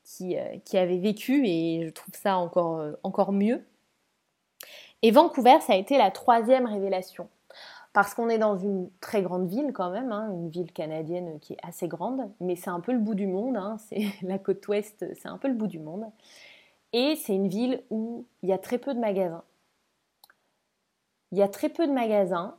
qui, 0.03 0.38
euh, 0.38 0.57
qui, 0.65 0.77
avait 0.77 0.98
vécu 0.98 1.48
et 1.48 1.86
je 1.86 1.89
trouve 1.89 2.13
ça 2.15 2.38
encore, 2.38 2.79
euh, 2.79 2.93
encore 3.03 3.31
mieux. 3.31 3.63
Et 5.01 5.12
Vancouver, 5.12 5.60
ça 5.62 5.74
a 5.74 5.75
été 5.75 5.98
la 5.98 6.12
troisième 6.12 6.65
révélation. 6.65 7.27
Parce 7.93 8.13
qu'on 8.15 8.29
est 8.29 8.39
dans 8.39 8.57
une 8.57 8.89
très 9.01 9.22
grande 9.22 9.48
ville 9.48 9.72
quand 9.74 9.91
même, 9.91 10.12
hein, 10.12 10.29
une 10.31 10.50
ville 10.50 10.72
canadienne 10.72 11.39
qui 11.39 11.53
est 11.53 11.57
assez 11.62 11.88
grande, 11.88 12.31
mais 12.39 12.55
c'est 12.55 12.72
un 12.72 12.79
peu 12.79 12.91
le 12.91 13.00
bout 13.00 13.13
du 13.13 13.27
monde, 13.27 13.55
hein, 13.55 13.77
c'est 13.77 14.07
la 14.24 14.39
côte 14.39 14.67
ouest, 14.67 15.05
c'est 15.13 15.27
un 15.27 15.38
peu 15.38 15.48
le 15.48 15.53
bout 15.53 15.67
du 15.67 15.79
monde. 15.79 16.05
Et 16.91 17.15
c'est 17.15 17.36
une 17.36 17.48
ville 17.48 17.83
où 17.89 18.25
il 18.41 18.50
y 18.50 18.53
a 18.53 18.57
très 18.57 18.77
peu 18.77 18.93
de 18.93 19.00
magasins. 19.00 19.43
Il 21.31 21.38
y 21.38 21.43
a 21.43 21.48
très 21.48 21.69
peu 21.69 21.88
de 21.88 21.91
magasins, 21.91 22.55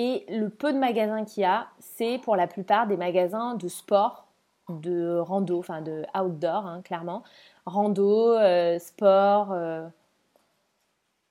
et 0.00 0.24
le 0.28 0.48
peu 0.48 0.72
de 0.72 0.78
magasins 0.78 1.24
qu'il 1.24 1.42
y 1.42 1.46
a, 1.46 1.66
c'est 1.80 2.18
pour 2.18 2.36
la 2.36 2.46
plupart 2.46 2.86
des 2.86 2.96
magasins 2.96 3.56
de 3.56 3.66
sport 3.66 4.27
de 4.68 5.18
rando, 5.18 5.58
enfin 5.58 5.82
de 5.82 6.04
outdoor, 6.18 6.66
hein, 6.66 6.82
clairement. 6.82 7.22
Rando, 7.66 8.32
euh, 8.34 8.78
sport, 8.78 9.52
euh, 9.52 9.86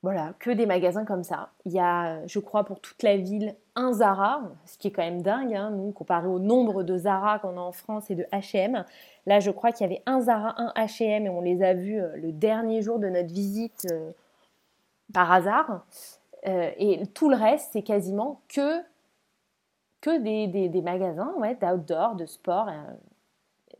voilà, 0.03 0.34
que 0.39 0.51
des 0.51 0.65
magasins 0.65 1.06
comme 1.06 1.24
ça. 1.24 1.50
Il 1.65 1.74
y 1.74 1.79
a, 1.79 2.25
je 2.27 2.39
crois, 2.39 2.63
pour 2.63 2.79
toute 2.79 3.01
la 3.03 3.17
ville, 3.17 3.56
un 3.75 3.94
Zara, 3.94 4.41
ce 4.65 4.77
qui 4.77 4.88
est 4.88 4.91
quand 4.91 5.03
même 5.03 5.22
dingue, 5.22 5.53
hein, 5.53 5.72
nous, 5.72 5.91
comparé 5.91 6.27
au 6.27 6.39
nombre 6.39 6.84
de 6.84 6.98
Zara 6.98 7.39
qu'on 7.39 7.58
a 7.58 7.62
en 7.62 7.72
France 7.72 8.10
et 8.10 8.15
de 8.15 8.24
H&M. 8.32 8.86
Là, 9.25 9.39
je 9.39 9.51
crois 9.51 9.72
qu'il 9.72 9.86
y 9.86 9.89
avait 9.89 10.03
un 10.06 10.22
Zara, 10.22 10.56
un 10.58 10.72
H&M, 10.75 11.25
et 11.25 11.29
on 11.29 11.41
les 11.41 11.63
a 11.63 11.74
vus 11.74 12.00
euh, 12.00 12.15
le 12.15 12.32
dernier 12.32 12.82
jour 12.82 13.00
de 13.00 13.10
notre 13.10 13.34
visite 13.34 13.88
par 15.13 15.32
hasard. 15.32 15.86
et 16.43 17.04
tout 17.13 17.30
le 17.30 17.36
reste, 17.36 17.69
c'est 17.73 17.82
quasiment 17.82 18.41
que 18.50 18.82
que 20.02 20.19
des, 20.19 20.69
des, 20.69 20.82
magasins 20.82 21.34
ouais, 21.38 21.56
d'outdoor, 21.56 22.15
de 22.15 22.26
sport, 22.26 22.69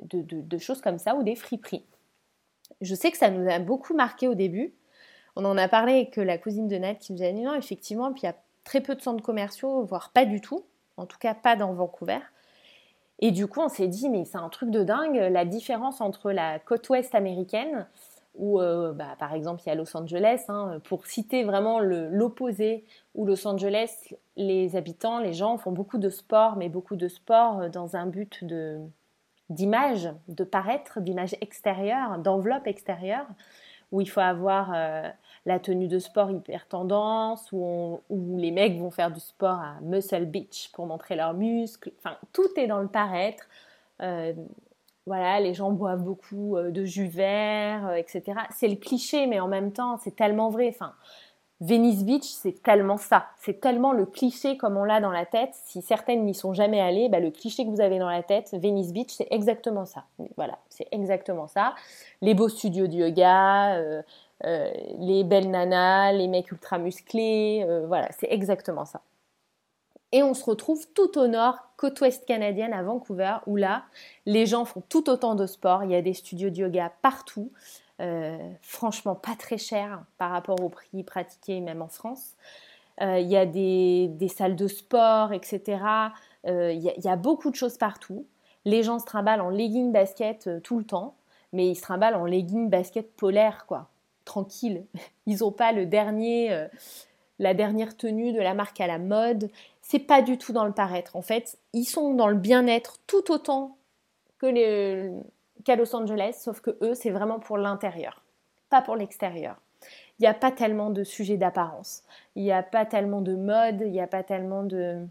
de, 0.04 0.58
choses 0.58 0.82
comme 0.82 1.00
ça 1.00 1.16
ou 1.16 1.24
des 1.24 1.36
friperies. 1.36 1.86
Je 2.82 2.96
sais 2.96 3.12
que 3.12 3.18
ça 3.18 3.30
nous 3.30 3.50
a 3.50 3.60
beaucoup 3.60 3.94
marqué 3.94 4.28
au 4.28 4.36
début. 4.36 4.74
On 5.36 5.46
en 5.46 5.58
a 5.58 5.68
parlé 5.68 5.94
avec 5.94 6.18
la 6.18 6.38
cousine 6.38 6.68
de 6.68 6.78
Nat 6.78 6.96
qui 6.96 7.14
nous 7.14 7.24
a 7.24 7.32
dit 7.32 7.42
non, 7.42 7.56
effectivement, 7.56 8.12
puis 8.12 8.24
il 8.24 8.26
y 8.26 8.30
a 8.30 8.36
très 8.64 8.82
peu 8.82 8.96
de 8.96 9.02
centres 9.02 9.24
commerciaux, 9.24 9.84
voire 9.84 10.12
pas 10.12 10.26
du 10.26 10.42
tout, 10.42 10.66
en 10.98 11.06
tout 11.06 11.18
cas 11.18 11.34
pas 11.34 11.56
dans 11.56 11.74
Vancouver. 11.74 12.20
Et 13.20 13.32
du 13.32 13.48
coup, 13.48 13.62
on 13.62 13.70
s'est 13.70 13.88
dit, 13.88 14.10
mais 14.10 14.26
c'est 14.26 14.38
un 14.38 14.50
truc 14.50 14.70
de 14.70 14.84
dingue, 14.84 15.16
la 15.16 15.46
différence 15.46 16.02
entre 16.02 16.32
la 16.32 16.60
côte 16.60 16.88
ouest 16.90 17.16
américaine, 17.16 17.88
où 18.36 18.62
euh, 18.62 18.94
bah, 18.94 19.16
par 19.18 19.34
exemple 19.34 19.64
il 19.66 19.70
y 19.70 19.72
a 19.72 19.76
Los 19.76 19.98
Angeles, 19.98 20.46
hein, 20.50 20.80
pour 20.84 21.08
citer 21.08 21.44
vraiment 21.44 21.80
l'opposé, 21.80 22.86
où 23.16 23.26
Los 23.26 23.48
Angeles, 23.48 24.14
les 24.36 24.76
habitants, 24.76 25.20
les 25.20 25.34
gens 25.34 25.58
font 25.58 25.72
beaucoup 25.72 25.98
de 25.98 26.10
sport, 26.10 26.56
mais 26.56 26.70
beaucoup 26.70 26.96
de 26.96 27.08
sport 27.08 27.70
dans 27.72 27.96
un 27.96 28.06
but 28.06 28.44
de, 28.44 28.80
d'image, 29.50 30.10
de 30.28 30.44
paraître, 30.44 31.00
d'image 31.00 31.36
extérieure, 31.42 32.18
d'enveloppe 32.20 32.68
extérieure, 32.68 33.26
où 33.92 34.02
il 34.02 34.10
faut 34.10 34.20
avoir 34.20 34.72
euh, 34.76 35.10
la 35.46 35.60
tenue 35.60 35.88
de 35.88 36.00
sport 36.00 36.30
hyper 36.32 36.68
tendance, 36.68 37.50
où, 37.52 38.02
les 38.10 38.52
mecs 38.52 38.78
vont 38.78 38.92
faire 38.92 39.12
du 39.12 39.20
sport 39.20 39.60
à 39.60 39.80
Muscle 39.82 40.26
Beach 40.26 40.70
pour 40.74 40.86
montrer 40.86 41.16
leurs 41.16 41.34
muscles. 41.34 41.92
Enfin, 42.00 42.18
tout 42.34 42.50
est 42.58 42.68
dans 42.68 42.82
le 42.82 42.90
paraître. 42.90 43.48
Euh, 44.02 44.34
voilà, 45.06 45.40
les 45.40 45.54
gens 45.54 45.72
boivent 45.72 46.04
beaucoup 46.04 46.58
euh, 46.58 46.70
de 46.70 46.84
jus 46.84 47.08
vert, 47.08 47.94
etc. 47.96 48.42
C'est 48.52 48.68
le 48.68 48.76
cliché, 48.76 49.26
mais 49.26 49.40
en 49.40 49.48
même 49.48 49.72
temps, 49.72 49.98
c'est 49.98 50.16
tellement 50.16 50.50
vrai. 50.50 50.68
Enfin, 50.70 50.94
Venice 51.60 52.04
Beach, 52.04 52.24
c'est 52.24 52.62
tellement 52.62 52.98
ça. 52.98 53.28
C'est 53.40 53.60
tellement 53.60 53.92
le 53.92 54.06
cliché 54.06 54.58
comme 54.58 54.78
on 54.78 54.84
l'a 54.84 55.02
dans 55.02 55.12
la 55.12 55.26
tête. 55.26 55.50
Si 55.66 55.82
certaines 55.82 56.24
n'y 56.24 56.36
sont 56.36 56.54
jamais 56.54 56.80
allées, 56.80 57.10
bah, 57.10 57.20
le 57.20 57.32
cliché 57.32 57.66
que 57.66 57.70
vous 57.70 57.82
avez 57.82 57.98
dans 57.98 58.10
la 58.10 58.22
tête, 58.22 58.50
Venice 58.54 58.94
Beach, 58.94 59.10
c'est 59.10 59.28
exactement 59.32 59.86
ça. 59.86 60.06
Voilà, 60.36 60.60
c'est 60.70 60.88
exactement 60.92 61.48
ça. 61.48 61.74
Les 62.22 62.36
beaux 62.36 62.50
studios 62.50 62.86
de 62.86 62.94
yoga, 62.94 63.76
euh, 63.78 64.04
euh, 64.46 64.72
les 65.00 65.24
belles 65.24 65.50
nanas, 65.50 66.12
les 66.12 66.28
mecs 66.28 66.52
ultra 66.52 66.78
musclés, 66.78 67.66
euh, 67.68 67.88
voilà, 67.88 68.08
c'est 68.12 68.32
exactement 68.32 68.86
ça. 68.86 69.02
Et 70.12 70.24
on 70.24 70.34
se 70.34 70.46
retrouve 70.46 70.88
tout 70.94 71.18
au 71.18 71.28
nord, 71.28 71.58
côte 71.76 72.00
ouest 72.02 72.26
canadienne, 72.26 72.72
à 72.72 72.84
Vancouver, 72.84 73.38
où 73.46 73.56
là, 73.56 73.84
les 74.26 74.46
gens 74.46 74.64
font 74.64 74.82
tout 74.88 75.10
autant 75.10 75.36
de 75.36 75.46
sport. 75.46 75.84
Il 75.84 75.92
y 75.92 75.96
a 75.96 76.02
des 76.02 76.14
studios 76.14 76.50
de 76.50 76.58
yoga 76.58 76.94
partout. 77.02 77.52
Euh, 78.00 78.38
franchement 78.62 79.16
pas 79.16 79.36
très 79.36 79.58
cher 79.58 80.04
par 80.20 80.30
rapport 80.30 80.62
au 80.62 80.70
prix 80.70 81.04
pratiqué 81.04 81.60
même 81.62 81.82
en 81.82 81.88
France. 81.88 82.36
Euh, 83.02 83.20
il 83.20 83.28
y 83.28 83.38
a 83.38 83.46
des, 83.46 84.28
salles 84.28 84.56
de 84.56 84.68
sport, 84.68 85.34
etc. 85.34 85.82
Euh, 86.48 86.72
il 86.72 86.82
y, 86.82 87.08
a 87.08 87.16
beaucoup 87.16 87.50
de 87.50 87.56
choses 87.56 87.78
partout. 87.78 88.26
Les 88.66 88.84
gens 88.84 89.00
se 89.00 89.06
trimballent 89.06 89.42
en 89.42 89.50
leggings 89.50 89.92
basket 89.92 90.50
tout 90.64 90.78
le 90.78 90.84
temps, 90.84 91.16
mais 91.54 91.68
ils 91.70 91.76
se 91.76 91.82
trimballent 91.82 92.16
en 92.16 92.26
leggings 92.26 92.70
basket 92.70 93.16
polaire, 93.16 93.66
quoi. 93.68 93.90
Tranquille. 94.26 94.86
Ils 95.26 95.40
n'ont 95.40 95.52
pas 95.52 95.72
le 95.72 95.86
dernier, 95.86 96.68
la 97.40 97.54
dernière 97.54 97.96
tenue 97.96 98.34
de 98.34 98.40
la 98.40 98.54
marque 98.54 98.82
à 98.82 98.88
la 98.88 98.98
mode. 98.98 99.50
C'est 99.82 100.00
pas 100.00 100.22
du 100.22 100.38
tout 100.38 100.52
dans 100.52 100.66
le 100.66 100.74
paraître. 100.74 101.16
En 101.16 101.22
fait, 101.22 101.58
ils 101.74 101.86
sont 101.86 102.14
dans 102.14 102.28
le 102.28 102.36
bien-être 102.36 102.98
tout 103.08 103.32
autant 103.32 103.78
que 104.40 104.48
les, 104.48 105.12
qu'à 105.68 105.76
Los 105.76 105.94
Angeles, 105.94 106.40
sauf 106.40 106.62
que 106.62 106.78
eux, 106.82 106.94
c'est 106.94 107.10
vraiment 107.10 107.40
pour 107.40 107.58
l'intérieur, 107.58 108.24
pas 108.70 108.82
pour 108.82 108.96
l'extérieur. 108.96 109.58
Il 110.18 110.22
n'y 110.22 110.28
a 110.28 110.34
pas 110.34 110.50
tellement 110.50 110.92
de 110.92 111.04
sujets 111.04 111.36
d'apparence, 111.36 112.04
il 112.36 112.44
n'y 112.44 112.54
a 112.54 112.64
pas 112.64 112.86
tellement 112.86 113.22
de 113.22 113.36
mode, 113.36 113.82
il 113.82 113.92
n'y 113.92 114.00
a 114.00 114.08
pas 114.08 114.24
tellement 114.24 114.64
de, 114.64 115.06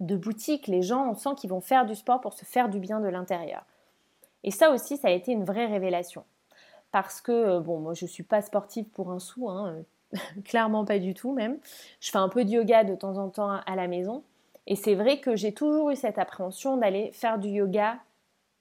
de 0.00 0.16
boutiques. 0.16 0.66
Les 0.66 0.82
gens, 0.82 1.08
on 1.08 1.14
sent 1.14 1.30
qu'ils 1.36 1.50
vont 1.50 1.60
faire 1.60 1.86
du 1.86 1.94
sport 1.94 2.20
pour 2.20 2.32
se 2.32 2.44
faire 2.44 2.68
du 2.68 2.80
bien 2.80 2.98
de 2.98 3.08
l'intérieur. 3.08 3.64
Et 4.42 4.50
ça 4.50 4.70
aussi, 4.72 4.96
ça 4.96 5.08
a 5.08 5.12
été 5.12 5.30
une 5.30 5.44
vraie 5.44 5.66
révélation. 5.66 6.24
Parce 6.90 7.20
que, 7.20 7.32
euh, 7.32 7.60
bon, 7.60 7.78
moi, 7.78 7.94
je 7.94 8.06
ne 8.06 8.10
suis 8.10 8.24
pas 8.24 8.42
sportive 8.42 8.86
pour 8.86 9.12
un 9.12 9.20
sou, 9.20 9.48
hein, 9.48 9.76
clairement 10.44 10.84
pas 10.84 10.98
du 10.98 11.14
tout 11.14 11.32
même. 11.32 11.58
Je 12.00 12.10
fais 12.10 12.18
un 12.18 12.28
peu 12.28 12.44
de 12.44 12.50
yoga 12.50 12.82
de 12.82 12.96
temps 12.96 13.16
en 13.16 13.30
temps 13.30 13.60
à 13.64 13.76
la 13.76 13.86
maison. 13.86 14.24
Et 14.66 14.74
c'est 14.74 14.96
vrai 14.96 15.20
que 15.20 15.36
j'ai 15.36 15.54
toujours 15.54 15.90
eu 15.90 15.96
cette 15.96 16.18
appréhension 16.18 16.76
d'aller 16.76 17.12
faire 17.12 17.38
du 17.38 17.48
yoga 17.48 17.98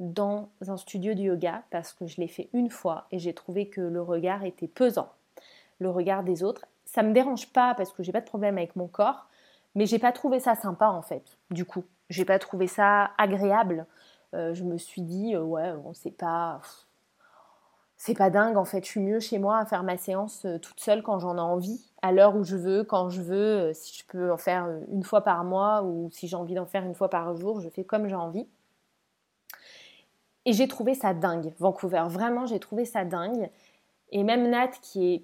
dans 0.03 0.49
un 0.67 0.77
studio 0.77 1.13
de 1.13 1.21
yoga 1.21 1.63
parce 1.71 1.93
que 1.93 2.05
je 2.07 2.19
l'ai 2.19 2.27
fait 2.27 2.49
une 2.53 2.69
fois 2.69 3.07
et 3.11 3.19
j'ai 3.19 3.33
trouvé 3.33 3.69
que 3.69 3.81
le 3.81 4.01
regard 4.01 4.43
était 4.43 4.67
pesant, 4.67 5.09
le 5.79 5.89
regard 5.89 6.23
des 6.23 6.43
autres. 6.43 6.65
Ça 6.85 7.03
me 7.03 7.13
dérange 7.13 7.51
pas 7.51 7.73
parce 7.75 7.93
que 7.93 8.03
j'ai 8.03 8.11
pas 8.11 8.21
de 8.21 8.25
problème 8.25 8.57
avec 8.57 8.75
mon 8.75 8.87
corps, 8.87 9.27
mais 9.75 9.85
j'ai 9.85 9.99
pas 9.99 10.11
trouvé 10.11 10.39
ça 10.39 10.55
sympa 10.55 10.87
en 10.87 11.01
fait. 11.01 11.37
Du 11.51 11.65
coup, 11.65 11.85
j'ai 12.09 12.25
pas 12.25 12.37
trouvé 12.37 12.67
ça 12.67 13.11
agréable. 13.17 13.85
Euh, 14.33 14.53
je 14.53 14.63
me 14.63 14.77
suis 14.77 15.01
dit 15.01 15.35
euh, 15.35 15.41
ouais, 15.41 15.71
on 15.85 15.93
pas. 16.17 16.59
c'est 17.95 18.15
pas 18.15 18.29
dingue, 18.29 18.57
en 18.57 18.65
fait, 18.65 18.83
je 18.83 18.89
suis 18.89 18.99
mieux 18.99 19.19
chez 19.19 19.39
moi 19.39 19.57
à 19.59 19.65
faire 19.65 19.83
ma 19.83 19.97
séance 19.97 20.45
euh, 20.45 20.59
toute 20.59 20.79
seule 20.81 21.01
quand 21.01 21.19
j'en 21.19 21.37
ai 21.37 21.41
envie, 21.41 21.93
à 22.01 22.11
l'heure 22.11 22.35
où 22.35 22.43
je 22.43 22.57
veux, 22.57 22.83
quand 22.83 23.09
je 23.09 23.21
veux, 23.21 23.71
si 23.73 23.97
je 23.97 24.05
peux 24.05 24.33
en 24.33 24.37
faire 24.37 24.67
une 24.91 25.03
fois 25.03 25.21
par 25.23 25.43
mois 25.45 25.83
ou 25.83 26.09
si 26.11 26.27
j'ai 26.27 26.35
envie 26.35 26.55
d'en 26.55 26.65
faire 26.65 26.83
une 26.83 26.95
fois 26.95 27.09
par 27.09 27.35
jour, 27.37 27.61
je 27.61 27.69
fais 27.69 27.85
comme 27.85 28.07
j'ai 28.09 28.15
envie. 28.15 28.47
Et 30.45 30.53
j'ai 30.53 30.67
trouvé 30.67 30.93
ça 30.93 31.13
dingue, 31.13 31.53
Vancouver. 31.59 32.03
Vraiment, 32.07 32.45
j'ai 32.45 32.59
trouvé 32.59 32.85
ça 32.85 33.05
dingue. 33.05 33.49
Et 34.11 34.23
même 34.23 34.49
Nat, 34.49 34.69
qui 34.81 35.13
est 35.13 35.23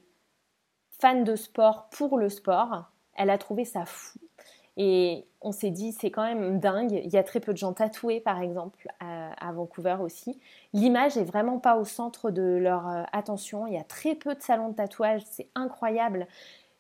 fan 0.99 1.23
de 1.23 1.35
sport 1.35 1.89
pour 1.89 2.17
le 2.17 2.29
sport, 2.29 2.89
elle 3.15 3.29
a 3.29 3.37
trouvé 3.37 3.65
ça 3.65 3.85
fou. 3.85 4.19
Et 4.77 5.25
on 5.41 5.51
s'est 5.51 5.71
dit, 5.71 5.91
c'est 5.91 6.09
quand 6.09 6.23
même 6.23 6.59
dingue. 6.59 7.01
Il 7.03 7.09
y 7.09 7.17
a 7.17 7.23
très 7.23 7.41
peu 7.41 7.51
de 7.51 7.57
gens 7.57 7.73
tatoués, 7.73 8.21
par 8.21 8.39
exemple, 8.41 8.87
à, 9.01 9.51
Vancouver 9.51 9.97
aussi. 9.99 10.39
L'image 10.71 11.17
est 11.17 11.23
vraiment 11.23 11.59
pas 11.59 11.75
au 11.75 11.83
centre 11.83 12.31
de 12.31 12.41
leur 12.41 12.87
euh, 12.87 13.03
attention. 13.11 13.67
Il 13.67 13.73
y 13.73 13.77
a 13.77 13.83
très 13.83 14.15
peu 14.15 14.35
de 14.35 14.41
salons 14.41 14.69
de 14.69 14.75
tatouage. 14.75 15.21
C'est 15.25 15.49
incroyable. 15.53 16.27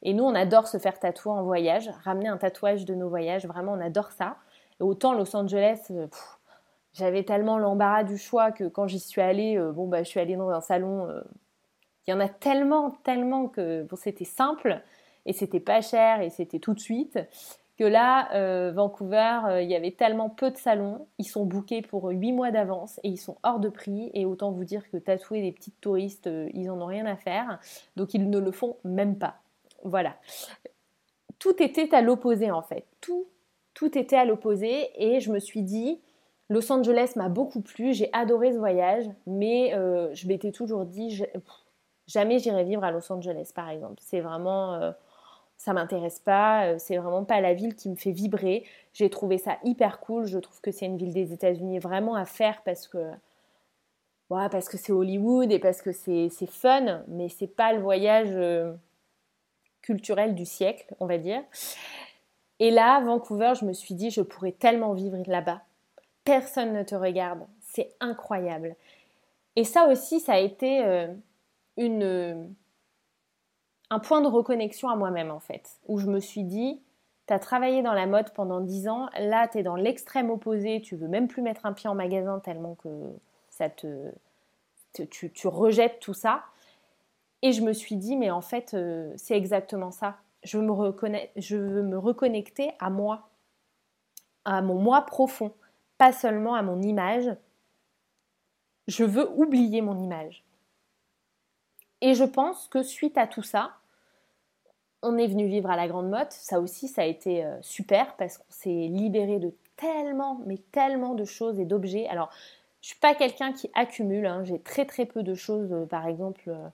Et 0.01 0.13
nous, 0.13 0.23
on 0.23 0.33
adore 0.33 0.67
se 0.67 0.77
faire 0.77 0.97
tatouer 0.97 1.33
en 1.33 1.43
voyage, 1.43 1.89
ramener 2.05 2.29
un 2.29 2.37
tatouage 2.37 2.85
de 2.85 2.95
nos 2.95 3.09
voyages. 3.09 3.45
Vraiment, 3.45 3.73
on 3.73 3.81
adore 3.81 4.11
ça. 4.11 4.37
Et 4.79 4.83
autant 4.83 5.13
Los 5.13 5.35
Angeles, 5.35 5.81
euh, 5.91 6.07
j'avais 6.93 7.23
tellement 7.23 7.57
l'embarras 7.57 8.03
du 8.03 8.17
choix 8.17 8.51
que 8.51 8.65
quand 8.65 8.87
j'y 8.87 8.99
suis 8.99 9.21
allée, 9.21 9.57
euh, 9.57 9.71
bon, 9.71 9.87
bah, 9.87 10.03
je 10.03 10.09
suis 10.09 10.19
allée 10.19 10.35
dans 10.35 10.49
un 10.49 10.61
salon. 10.61 11.07
il 12.07 12.11
y 12.11 12.13
en 12.13 12.19
a 12.19 12.29
tellement, 12.29 12.91
tellement 13.03 13.47
que 13.47 13.83
bon, 13.83 13.95
c'était 13.95 14.25
simple 14.25 14.81
et 15.25 15.33
c'était 15.33 15.59
pas 15.59 15.81
cher 15.81 16.21
et 16.21 16.29
c'était 16.29 16.59
tout 16.59 16.73
de 16.73 16.79
suite 16.79 17.19
que 17.79 17.85
là, 17.85 18.29
euh, 18.33 18.73
Vancouver, 18.73 19.39
euh, 19.47 19.61
il 19.61 19.69
y 19.69 19.75
avait 19.75 19.91
tellement 19.91 20.29
peu 20.29 20.51
de 20.51 20.57
salons, 20.57 21.07
ils 21.17 21.25
sont 21.25 21.45
bookés 21.45 21.81
pour 21.81 22.09
8 22.09 22.33
mois 22.33 22.51
d'avance 22.51 22.99
et 23.03 23.07
ils 23.07 23.17
sont 23.17 23.37
hors 23.41 23.61
de 23.61 23.69
prix. 23.69 24.11
Et 24.13 24.25
autant 24.25 24.51
vous 24.51 24.65
dire 24.65 24.89
que 24.91 24.97
tatouer 24.97 25.41
des 25.41 25.53
petites 25.53 25.79
touristes, 25.79 26.27
euh, 26.27 26.49
ils 26.53 26.69
en 26.69 26.81
ont 26.81 26.85
rien 26.85 27.05
à 27.05 27.15
faire. 27.15 27.57
Donc 27.95 28.13
ils 28.13 28.29
ne 28.29 28.37
le 28.37 28.51
font 28.51 28.75
même 28.83 29.17
pas. 29.17 29.37
Voilà. 29.85 30.17
Tout 31.39 31.63
était 31.63 31.95
à 31.95 32.01
l'opposé 32.01 32.51
en 32.51 32.61
fait. 32.61 32.85
Tout, 32.99 33.27
tout 33.73 33.97
était 33.97 34.17
à 34.17 34.25
l'opposé. 34.25 34.89
Et 34.97 35.21
je 35.21 35.31
me 35.31 35.39
suis 35.39 35.61
dit, 35.61 36.01
Los 36.49 36.71
Angeles 36.71 37.13
m'a 37.15 37.29
beaucoup 37.29 37.61
plu, 37.61 37.93
j'ai 37.93 38.09
adoré 38.11 38.51
ce 38.51 38.57
voyage, 38.57 39.05
mais 39.27 39.71
je 40.13 40.27
m'étais 40.27 40.51
toujours 40.51 40.85
dit, 40.85 41.23
jamais 42.07 42.39
j'irai 42.39 42.63
vivre 42.63 42.83
à 42.83 42.91
Los 42.91 43.11
Angeles 43.11 43.51
par 43.53 43.69
exemple. 43.69 43.97
C'est 44.01 44.19
vraiment 44.19 44.93
ça 45.59 45.73
m'intéresse 45.73 46.19
pas, 46.19 46.67
euh, 46.67 46.75
c'est 46.79 46.97
vraiment 46.97 47.25
pas 47.25 47.41
la 47.41 47.53
ville 47.53 47.75
qui 47.75 47.89
me 47.89 47.95
fait 47.95 48.11
vibrer. 48.11 48.65
J'ai 48.93 49.09
trouvé 49.09 49.37
ça 49.37 49.57
hyper 49.65 49.99
cool, 49.99 50.25
je 50.25 50.39
trouve 50.39 50.59
que 50.61 50.71
c'est 50.71 50.85
une 50.85 50.97
ville 50.97 51.13
des 51.13 51.33
États-Unis 51.33 51.79
vraiment 51.79 52.15
à 52.15 52.25
faire 52.25 52.63
parce 52.63 52.87
que 52.87 53.11
parce 54.29 54.69
que 54.69 54.77
c'est 54.77 54.91
Hollywood 54.91 55.51
et 55.51 55.57
parce 55.57 55.81
que 55.81 55.91
c'est 55.91 56.29
fun, 56.47 57.03
mais 57.07 57.29
c'est 57.29 57.47
pas 57.47 57.73
le 57.73 57.81
voyage 57.81 58.29
euh, 58.31 58.73
culturel 59.81 60.35
du 60.35 60.45
siècle, 60.45 60.95
on 60.99 61.07
va 61.07 61.17
dire. 61.17 61.41
Et 62.59 62.69
là, 62.69 63.01
Vancouver, 63.01 63.53
je 63.59 63.65
me 63.65 63.73
suis 63.73 63.95
dit, 63.95 64.11
je 64.11 64.21
pourrais 64.21 64.51
tellement 64.51 64.93
vivre 64.93 65.17
là-bas. 65.25 65.61
Personne 66.29 66.73
ne 66.73 66.83
te 66.83 66.93
regarde, 66.95 67.47
c'est 67.61 67.95
incroyable. 67.99 68.75
Et 69.55 69.63
ça 69.63 69.87
aussi, 69.87 70.19
ça 70.19 70.33
a 70.33 70.37
été 70.37 70.85
euh, 70.85 71.07
une 71.75 72.53
un 73.89 73.99
point 73.99 74.21
de 74.21 74.27
reconnexion 74.27 74.89
à 74.89 74.95
moi-même 74.95 75.31
en 75.31 75.39
fait, 75.39 75.79
où 75.87 75.97
je 75.97 76.05
me 76.05 76.19
suis 76.19 76.43
dit, 76.43 76.79
tu 77.27 77.33
as 77.33 77.39
travaillé 77.39 77.81
dans 77.81 77.93
la 77.93 78.05
mode 78.05 78.31
pendant 78.33 78.61
10 78.61 78.87
ans, 78.87 79.09
là 79.17 79.47
tu 79.47 79.57
es 79.57 79.63
dans 79.63 79.75
l'extrême 79.75 80.29
opposé, 80.29 80.81
tu 80.81 80.95
veux 80.95 81.07
même 81.07 81.27
plus 81.27 81.41
mettre 81.41 81.65
un 81.65 81.73
pied 81.73 81.89
en 81.89 81.95
magasin 81.95 82.39
tellement 82.39 82.75
que 82.75 82.89
ça 83.49 83.67
te, 83.69 84.11
tu, 84.93 85.47
rejettes 85.47 85.99
tout 85.99 86.13
ça. 86.13 86.43
Et 87.41 87.53
je 87.53 87.63
me 87.63 87.73
suis 87.73 87.95
dit, 87.95 88.17
mais 88.17 88.29
en 88.29 88.41
fait, 88.41 88.73
euh, 88.73 89.11
c'est 89.15 89.35
exactement 89.35 89.91
ça. 89.91 90.17
Je 90.43 90.57
veux 90.57 91.81
me 91.83 91.97
reconnecter 91.97 92.71
à 92.79 92.89
moi, 92.89 93.29
à 94.45 94.61
mon 94.61 94.75
moi 94.75 95.01
profond, 95.05 95.53
pas 95.99 96.13
seulement 96.13 96.55
à 96.55 96.63
mon 96.63 96.81
image. 96.81 97.29
Je 98.87 99.03
veux 99.03 99.29
oublier 99.37 99.81
mon 99.81 99.99
image. 99.99 100.43
Et 102.01 102.15
je 102.15 102.23
pense 102.23 102.67
que 102.69 102.81
suite 102.81 103.17
à 103.17 103.27
tout 103.27 103.43
ça, 103.43 103.73
on 105.03 105.17
est 105.17 105.27
venu 105.27 105.45
vivre 105.45 105.69
à 105.69 105.75
la 105.75 105.87
Grande 105.87 106.09
Motte. 106.09 106.31
Ça 106.31 106.61
aussi, 106.61 106.87
ça 106.87 107.03
a 107.03 107.05
été 107.05 107.43
euh, 107.43 107.57
super 107.61 108.15
parce 108.15 108.37
qu'on 108.37 108.49
s'est 108.49 108.69
libéré 108.69 109.39
de 109.39 109.53
tellement, 109.75 110.39
mais 110.45 110.57
tellement 110.71 111.15
de 111.15 111.25
choses 111.25 111.59
et 111.59 111.65
d'objets. 111.65 112.07
Alors, 112.07 112.29
je 112.81 112.87
suis 112.87 112.99
pas 112.99 113.13
quelqu'un 113.13 113.51
qui 113.51 113.69
accumule. 113.73 114.25
Hein. 114.25 114.45
J'ai 114.45 114.59
très 114.59 114.85
très 114.85 115.05
peu 115.05 115.21
de 115.21 115.33
choses, 115.35 115.71
euh, 115.73 115.85
par 115.85 116.07
exemple, 116.07 116.43
euh, 116.47 116.67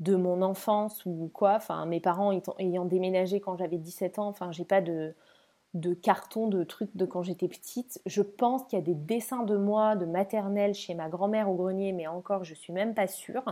de 0.00 0.16
mon 0.16 0.40
enfance 0.40 1.04
ou 1.04 1.30
quoi. 1.34 1.54
Enfin, 1.56 1.84
mes 1.84 2.00
parents 2.00 2.32
ayant 2.58 2.86
déménagé 2.86 3.40
quand 3.40 3.58
j'avais 3.58 3.78
17 3.78 4.18
ans. 4.18 4.28
Enfin, 4.28 4.52
j'ai 4.52 4.64
pas 4.64 4.80
de 4.80 5.14
de 5.74 5.92
cartons, 5.92 6.46
de 6.46 6.62
trucs 6.64 6.96
de 6.96 7.04
quand 7.04 7.22
j'étais 7.22 7.48
petite. 7.48 8.00
Je 8.06 8.22
pense 8.22 8.64
qu'il 8.64 8.78
y 8.78 8.82
a 8.82 8.84
des 8.84 8.94
dessins 8.94 9.42
de 9.42 9.56
moi, 9.56 9.96
de 9.96 10.06
maternelle 10.06 10.74
chez 10.74 10.94
ma 10.94 11.08
grand-mère 11.08 11.50
au 11.50 11.54
grenier, 11.54 11.92
mais 11.92 12.06
encore, 12.06 12.44
je 12.44 12.54
suis 12.54 12.72
même 12.72 12.94
pas 12.94 13.08
sûre. 13.08 13.44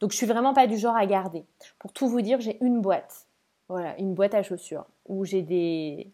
Donc 0.00 0.10
je 0.10 0.16
suis 0.16 0.26
vraiment 0.26 0.54
pas 0.54 0.66
du 0.66 0.76
genre 0.76 0.96
à 0.96 1.06
garder. 1.06 1.44
Pour 1.78 1.92
tout 1.92 2.08
vous 2.08 2.22
dire, 2.22 2.40
j'ai 2.40 2.58
une 2.64 2.80
boîte. 2.80 3.26
Voilà, 3.68 3.98
une 3.98 4.14
boîte 4.14 4.34
à 4.34 4.42
chaussures 4.42 4.86
où 5.06 5.24
j'ai 5.24 5.42
des, 5.42 6.10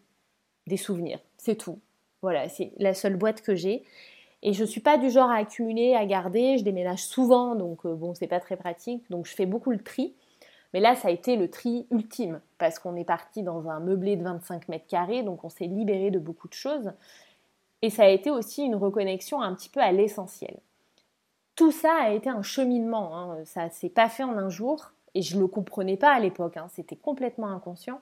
des 0.67 0.77
souvenirs. 0.77 1.19
C'est 1.37 1.55
tout. 1.55 1.79
Voilà, 2.21 2.49
c'est 2.49 2.71
la 2.77 2.93
seule 2.93 3.15
boîte 3.15 3.41
que 3.41 3.55
j'ai. 3.55 3.83
Et 4.43 4.53
je 4.53 4.63
suis 4.63 4.81
pas 4.81 4.97
du 4.97 5.09
genre 5.09 5.29
à 5.29 5.35
accumuler, 5.35 5.95
à 5.95 6.05
garder. 6.05 6.57
Je 6.57 6.63
déménage 6.63 7.03
souvent, 7.03 7.55
donc 7.55 7.85
euh, 7.85 7.93
bon, 7.93 8.13
c'est 8.13 8.27
pas 8.27 8.39
très 8.39 8.57
pratique. 8.57 9.03
Donc 9.09 9.25
je 9.25 9.33
fais 9.33 9.45
beaucoup 9.45 9.71
le 9.71 9.79
tri. 9.79 10.13
Mais 10.73 10.79
là, 10.79 10.95
ça 10.95 11.09
a 11.09 11.11
été 11.11 11.35
le 11.35 11.49
tri 11.49 11.87
ultime 11.91 12.41
parce 12.57 12.79
qu'on 12.79 12.95
est 12.95 13.05
parti 13.05 13.43
dans 13.43 13.69
un 13.69 13.79
meublé 13.79 14.15
de 14.15 14.23
25 14.23 14.69
mètres 14.69 14.87
carrés, 14.87 15.23
donc 15.23 15.43
on 15.43 15.49
s'est 15.49 15.65
libéré 15.65 16.11
de 16.11 16.19
beaucoup 16.19 16.47
de 16.47 16.53
choses. 16.53 16.93
Et 17.81 17.89
ça 17.89 18.03
a 18.03 18.07
été 18.07 18.31
aussi 18.31 18.63
une 18.63 18.75
reconnexion 18.75 19.41
un 19.41 19.53
petit 19.55 19.69
peu 19.69 19.81
à 19.81 19.91
l'essentiel 19.91 20.59
tout 21.61 21.71
ça 21.71 21.93
a 21.93 22.09
été 22.09 22.27
un 22.27 22.41
cheminement. 22.41 23.15
Hein. 23.15 23.45
Ça 23.45 23.69
s'est 23.69 23.89
pas 23.89 24.09
fait 24.09 24.23
en 24.23 24.35
un 24.35 24.49
jour 24.49 24.93
et 25.13 25.21
je 25.21 25.35
ne 25.35 25.41
le 25.41 25.47
comprenais 25.47 25.95
pas 25.95 26.11
à 26.11 26.19
l'époque. 26.19 26.57
Hein. 26.57 26.67
C'était 26.69 26.95
complètement 26.95 27.47
inconscient. 27.47 28.01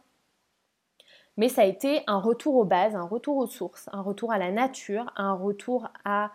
Mais 1.36 1.50
ça 1.50 1.64
a 1.64 1.66
été 1.66 2.02
un 2.08 2.20
retour 2.20 2.56
aux 2.56 2.64
bases, 2.64 2.96
un 2.96 3.04
retour 3.04 3.36
aux 3.36 3.48
sources, 3.48 3.90
un 3.92 4.02
retour 4.02 4.32
à 4.32 4.38
la 4.38 4.52
nature, 4.52 5.12
un 5.18 5.34
retour 5.34 5.90
à 6.06 6.32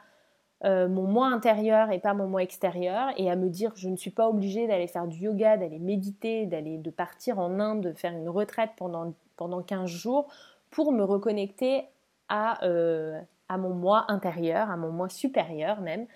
euh, 0.65 0.89
mon 0.89 1.03
moi 1.03 1.27
intérieur 1.27 1.91
et 1.91 1.99
pas 1.99 2.15
mon 2.15 2.27
moi 2.27 2.43
extérieur 2.43 3.09
et 3.19 3.31
à 3.31 3.37
me 3.37 3.51
dire 3.51 3.73
je 3.77 3.89
ne 3.89 3.97
suis 3.97 4.11
pas 4.11 4.29
obligée 4.29 4.67
d'aller 4.67 4.87
faire 4.87 5.07
du 5.07 5.19
yoga, 5.19 5.59
d'aller 5.59 5.79
méditer, 5.79 6.47
d'aller 6.47 6.79
de 6.79 6.91
partir 6.91 7.39
en 7.39 7.61
Inde, 7.61 7.83
de 7.83 7.93
faire 7.93 8.13
une 8.13 8.29
retraite 8.29 8.71
pendant, 8.77 9.13
pendant 9.37 9.63
15 9.63 9.91
jours 9.91 10.29
pour 10.71 10.93
me 10.93 11.05
reconnecter 11.05 11.85
à, 12.29 12.65
euh, 12.65 13.21
à 13.49 13.59
mon 13.59 13.75
moi 13.75 14.07
intérieur, 14.09 14.71
à 14.71 14.77
mon 14.77 14.91
moi 14.91 15.11
supérieur 15.11 15.81
même. 15.83 16.07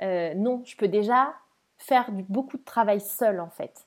Euh, 0.00 0.32
non, 0.34 0.62
je 0.64 0.76
peux 0.76 0.88
déjà 0.88 1.34
faire 1.76 2.10
beaucoup 2.28 2.56
de 2.56 2.64
travail 2.64 3.00
seul 3.00 3.38
en 3.38 3.50
fait. 3.50 3.86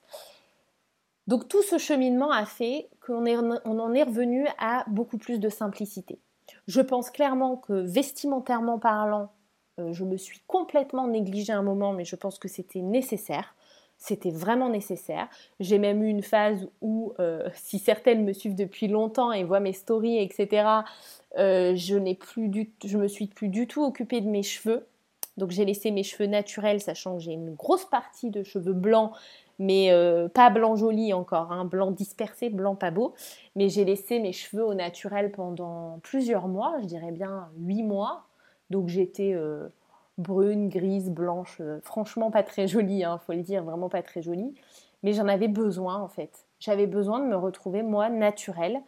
Donc 1.25 1.47
tout 1.47 1.63
ce 1.63 1.77
cheminement 1.77 2.31
a 2.31 2.45
fait 2.45 2.89
qu'on 3.05 3.25
en 3.25 3.93
est 3.93 4.03
revenu 4.03 4.47
à 4.59 4.83
beaucoup 4.87 5.17
plus 5.17 5.39
de 5.39 5.49
simplicité. 5.49 6.19
Je 6.67 6.81
pense 6.81 7.09
clairement 7.09 7.55
que 7.55 7.73
vestimentairement 7.73 8.77
parlant, 8.77 9.31
je 9.77 10.03
me 10.03 10.17
suis 10.17 10.39
complètement 10.47 11.07
négligée 11.07 11.53
un 11.53 11.63
moment, 11.63 11.93
mais 11.93 12.05
je 12.05 12.15
pense 12.15 12.39
que 12.39 12.47
c'était 12.47 12.81
nécessaire. 12.81 13.55
C'était 13.97 14.31
vraiment 14.31 14.69
nécessaire. 14.69 15.29
J'ai 15.59 15.79
même 15.79 16.03
eu 16.03 16.09
une 16.09 16.23
phase 16.23 16.67
où, 16.81 17.13
euh, 17.19 17.47
si 17.55 17.79
certaines 17.79 18.23
me 18.23 18.33
suivent 18.33 18.55
depuis 18.55 18.87
longtemps 18.87 19.31
et 19.31 19.43
voient 19.43 19.59
mes 19.59 19.73
stories, 19.73 20.17
etc., 20.17 20.67
je 21.35 21.95
n'ai 21.95 22.13
plus 22.13 22.49
du, 22.49 22.71
je 22.85 22.97
me 22.97 23.07
suis 23.07 23.27
plus 23.27 23.47
du 23.47 23.65
tout 23.67 23.83
occupée 23.83 24.21
de 24.21 24.29
mes 24.29 24.43
cheveux. 24.43 24.85
Donc 25.37 25.51
j'ai 25.51 25.65
laissé 25.65 25.91
mes 25.91 26.03
cheveux 26.03 26.27
naturels, 26.27 26.81
sachant 26.81 27.15
que 27.17 27.23
j'ai 27.23 27.33
une 27.33 27.55
grosse 27.55 27.85
partie 27.85 28.29
de 28.29 28.43
cheveux 28.43 28.73
blancs, 28.73 29.11
mais 29.59 29.91
euh, 29.91 30.27
pas 30.27 30.49
blanc 30.49 30.75
joli 30.75 31.13
encore, 31.13 31.51
hein, 31.51 31.65
blanc 31.65 31.91
dispersé, 31.91 32.49
blanc 32.49 32.75
pas 32.75 32.91
beau. 32.91 33.13
Mais 33.55 33.69
j'ai 33.69 33.85
laissé 33.85 34.19
mes 34.19 34.33
cheveux 34.33 34.63
au 34.63 34.73
naturel 34.73 35.31
pendant 35.31 35.99
plusieurs 36.03 36.47
mois, 36.47 36.75
je 36.81 36.85
dirais 36.85 37.11
bien 37.11 37.49
huit 37.57 37.83
mois. 37.83 38.25
Donc 38.73 38.87
j'étais 38.87 39.33
euh, 39.35 39.67
brune, 40.17 40.67
grise, 40.67 41.11
blanche, 41.11 41.57
euh, 41.61 41.79
franchement 41.83 42.31
pas 42.31 42.41
très 42.41 42.67
jolie, 42.67 42.97
il 42.97 43.03
hein, 43.03 43.19
faut 43.19 43.33
le 43.33 43.43
dire, 43.43 43.63
vraiment 43.63 43.87
pas 43.87 44.01
très 44.01 44.23
jolie. 44.23 44.55
Mais 45.03 45.13
j'en 45.13 45.27
avais 45.27 45.47
besoin 45.47 46.01
en 46.01 46.07
fait. 46.07 46.47
J'avais 46.59 46.87
besoin 46.87 47.19
de 47.19 47.27
me 47.27 47.35
retrouver 47.35 47.83
moi 47.83 48.09
naturelle 48.09 48.81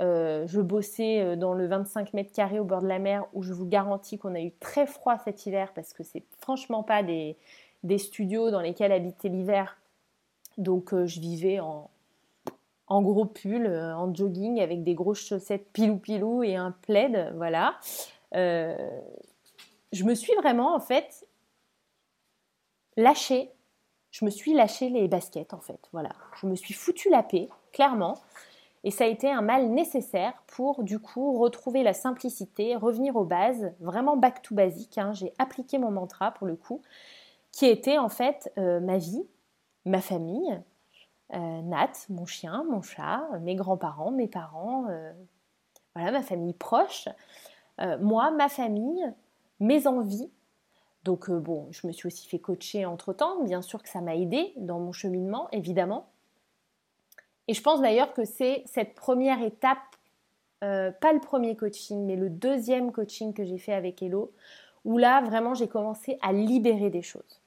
euh, 0.00 0.46
je 0.46 0.60
bossais 0.62 1.36
dans 1.36 1.52
le 1.52 1.66
25 1.66 2.14
mètres 2.14 2.32
carrés 2.32 2.58
au 2.58 2.64
bord 2.64 2.80
de 2.80 2.86
la 2.86 2.98
mer 2.98 3.26
où 3.34 3.42
je 3.42 3.52
vous 3.52 3.66
garantis 3.66 4.16
qu'on 4.16 4.34
a 4.34 4.40
eu 4.40 4.50
très 4.52 4.86
froid 4.86 5.18
cet 5.18 5.44
hiver 5.44 5.70
parce 5.74 5.92
que 5.92 6.02
c'est 6.02 6.22
franchement 6.38 6.82
pas 6.82 7.02
des, 7.02 7.36
studios 7.98 8.50
dans 8.50 8.62
lesquels 8.62 8.90
habiter 8.90 9.28
l'hiver. 9.28 9.76
Donc 10.56 10.94
je 10.94 11.20
vivais 11.20 11.60
en, 11.60 11.90
gros 12.88 13.26
pull, 13.26 13.66
en 13.66 14.14
jogging 14.14 14.60
avec 14.60 14.82
des 14.82 14.94
grosses 14.94 15.26
chaussettes 15.26 15.66
pilou-pilou 15.74 16.42
et 16.42 16.56
un 16.56 16.70
plaid, 16.70 17.34
voilà. 17.36 17.74
Je 19.92 20.04
me 20.04 20.14
suis 20.14 20.34
vraiment 20.34 20.74
en 20.74 20.80
fait 20.80 21.26
lâchée 22.96 23.52
je 24.12 24.26
me 24.26 24.30
suis 24.30 24.52
lâché 24.52 24.90
les 24.90 25.08
baskets 25.08 25.54
en 25.54 25.60
fait. 25.60 25.88
Voilà, 25.92 26.10
je 26.40 26.46
me 26.46 26.54
suis 26.54 26.74
foutu 26.74 27.10
la 27.10 27.22
paix, 27.22 27.48
clairement. 27.72 28.18
Et 28.84 28.90
ça 28.90 29.04
a 29.04 29.06
été 29.06 29.30
un 29.30 29.42
mal 29.42 29.70
nécessaire 29.70 30.34
pour 30.48 30.82
du 30.82 30.98
coup 30.98 31.38
retrouver 31.38 31.82
la 31.82 31.94
simplicité, 31.94 32.76
revenir 32.76 33.16
aux 33.16 33.24
bases, 33.24 33.72
vraiment 33.80 34.16
back 34.16 34.42
to 34.42 34.54
basic. 34.54 34.98
Hein. 34.98 35.12
J'ai 35.12 35.32
appliqué 35.38 35.78
mon 35.78 35.90
mantra 35.90 36.32
pour 36.32 36.46
le 36.46 36.56
coup, 36.56 36.82
qui 37.52 37.66
était 37.66 37.98
en 37.98 38.08
fait 38.08 38.52
euh, 38.58 38.80
ma 38.80 38.98
vie, 38.98 39.24
ma 39.86 40.00
famille, 40.00 40.60
euh, 41.32 41.62
Nat, 41.62 41.92
mon 42.10 42.26
chien, 42.26 42.64
mon 42.68 42.82
chat, 42.82 43.22
mes 43.40 43.54
grands-parents, 43.54 44.10
mes 44.10 44.28
parents, 44.28 44.86
euh, 44.90 45.12
voilà 45.94 46.12
ma 46.12 46.22
famille 46.22 46.54
proche, 46.54 47.08
moi, 48.00 48.30
ma 48.30 48.48
famille, 48.48 49.12
mes 49.62 49.86
envies. 49.86 50.30
Donc 51.04 51.30
bon, 51.30 51.68
je 51.70 51.86
me 51.86 51.92
suis 51.92 52.06
aussi 52.06 52.28
fait 52.28 52.38
coacher 52.38 52.84
entre 52.84 53.12
temps. 53.12 53.42
Bien 53.42 53.62
sûr 53.62 53.82
que 53.82 53.88
ça 53.88 54.00
m'a 54.00 54.16
aidé 54.16 54.52
dans 54.56 54.78
mon 54.78 54.92
cheminement, 54.92 55.48
évidemment. 55.52 56.10
Et 57.48 57.54
je 57.54 57.62
pense 57.62 57.80
d'ailleurs 57.80 58.12
que 58.12 58.24
c'est 58.24 58.62
cette 58.66 58.94
première 58.94 59.42
étape, 59.42 59.78
euh, 60.62 60.92
pas 60.92 61.12
le 61.12 61.20
premier 61.20 61.56
coaching, 61.56 62.04
mais 62.04 62.16
le 62.16 62.30
deuxième 62.30 62.92
coaching 62.92 63.34
que 63.34 63.44
j'ai 63.44 63.58
fait 63.58 63.72
avec 63.72 64.02
Hello, 64.02 64.32
où 64.84 64.98
là, 64.98 65.20
vraiment, 65.22 65.54
j'ai 65.54 65.68
commencé 65.68 66.18
à 66.22 66.32
libérer 66.32 66.90
des 66.90 67.02
choses. 67.02 67.40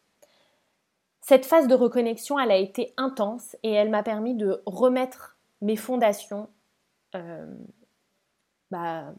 Cette 1.22 1.46
phase 1.46 1.68
de 1.68 1.76
reconnexion, 1.76 2.38
elle 2.40 2.52
a 2.52 2.58
été 2.58 2.94
intense 2.98 3.58
et 3.64 3.72
elle 3.72 3.90
m'a 3.90 4.04
permis 4.04 4.36
de 4.36 4.62
remettre 4.66 5.38
mes 5.62 5.76
fondations 5.76 6.50
euh, 7.16 7.46
bah, 8.70 9.14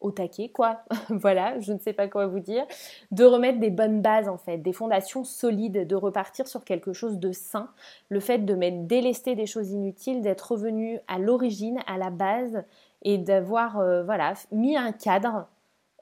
au 0.00 0.10
taquet, 0.10 0.48
quoi. 0.48 0.80
voilà, 1.10 1.58
je 1.60 1.72
ne 1.72 1.78
sais 1.78 1.92
pas 1.92 2.08
quoi 2.08 2.26
vous 2.26 2.40
dire. 2.40 2.66
De 3.10 3.24
remettre 3.24 3.58
des 3.58 3.70
bonnes 3.70 4.02
bases, 4.02 4.28
en 4.28 4.38
fait, 4.38 4.58
des 4.58 4.72
fondations 4.72 5.24
solides, 5.24 5.86
de 5.86 5.96
repartir 5.96 6.46
sur 6.46 6.64
quelque 6.64 6.92
chose 6.92 7.18
de 7.18 7.32
sain. 7.32 7.70
Le 8.08 8.20
fait 8.20 8.38
de 8.38 8.54
m'être 8.54 8.86
délesté 8.86 9.34
des 9.34 9.46
choses 9.46 9.70
inutiles, 9.70 10.22
d'être 10.22 10.52
revenu 10.52 11.00
à 11.08 11.18
l'origine, 11.18 11.80
à 11.86 11.98
la 11.98 12.10
base, 12.10 12.64
et 13.02 13.18
d'avoir, 13.18 13.78
euh, 13.78 14.02
voilà, 14.04 14.34
mis 14.52 14.76
un 14.76 14.92
cadre. 14.92 15.46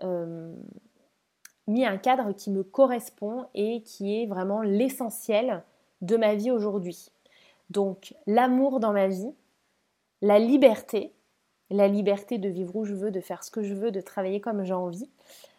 Euh, 0.03 0.53
mis 1.67 1.87
un 1.87 1.97
cadre 1.97 2.33
qui 2.33 2.51
me 2.51 2.63
correspond 2.63 3.47
et 3.55 3.83
qui 3.83 4.21
est 4.21 4.27
vraiment 4.27 4.61
l'essentiel 4.61 5.63
de 6.03 6.17
ma 6.17 6.35
vie 6.35 6.51
aujourd'hui. 6.51 7.11
Donc 7.71 8.15
l'amour 8.27 8.81
dans 8.81 8.93
ma 8.93 9.09
vie, 9.09 9.33
la 10.21 10.39
liberté, 10.39 11.13
la 11.71 11.89
liberté 11.89 12.39
de 12.39 12.49
vivre 12.49 12.77
où 12.77 12.85
je 12.85 12.95
veux, 12.95 13.11
de 13.11 13.21
faire 13.21 13.43
ce 13.43 13.51
que 13.51 13.63
je 13.63 13.75
veux, 13.75 13.91
de 13.91 14.01
travailler 14.01 14.41
comme 14.41 14.65
j'ai 14.65 14.75
envie, 14.75 15.09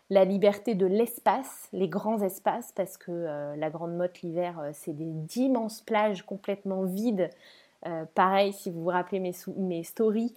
la 0.10 0.24
liberté 0.24 0.76
de 0.76 0.86
l'espace, 0.86 1.68
les 1.74 1.88
grands 1.88 2.22
espaces, 2.22 2.72
parce 2.76 2.98
que 2.98 3.12
euh, 3.12 3.56
la 3.56 3.70
Grande 3.70 3.96
Motte 3.96 4.22
l'hiver, 4.22 4.60
euh, 4.60 4.70
c'est 4.74 4.94
des 4.94 5.12
d'immenses 5.12 5.82
plages 5.82 6.22
complètement 6.24 6.84
vides. 6.84 7.30
Euh, 7.88 8.06
pareil, 8.14 8.54
si 8.54 8.70
vous 8.70 8.84
vous 8.84 8.90
rappelez 8.90 9.20
mes, 9.20 9.34
mes 9.58 9.84
stories, 9.84 10.34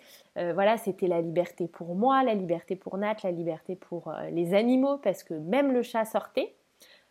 voilà, 0.54 0.76
c'était 0.76 1.08
la 1.08 1.20
liberté 1.20 1.66
pour 1.66 1.96
moi, 1.96 2.22
la 2.22 2.34
liberté 2.34 2.76
pour 2.76 2.96
Nat, 2.96 3.16
la 3.24 3.32
liberté 3.32 3.74
pour 3.74 4.12
les 4.30 4.54
animaux, 4.54 4.96
parce 4.98 5.24
que 5.24 5.34
même 5.34 5.72
le 5.72 5.82
chat 5.82 6.04
sortait. 6.04 6.54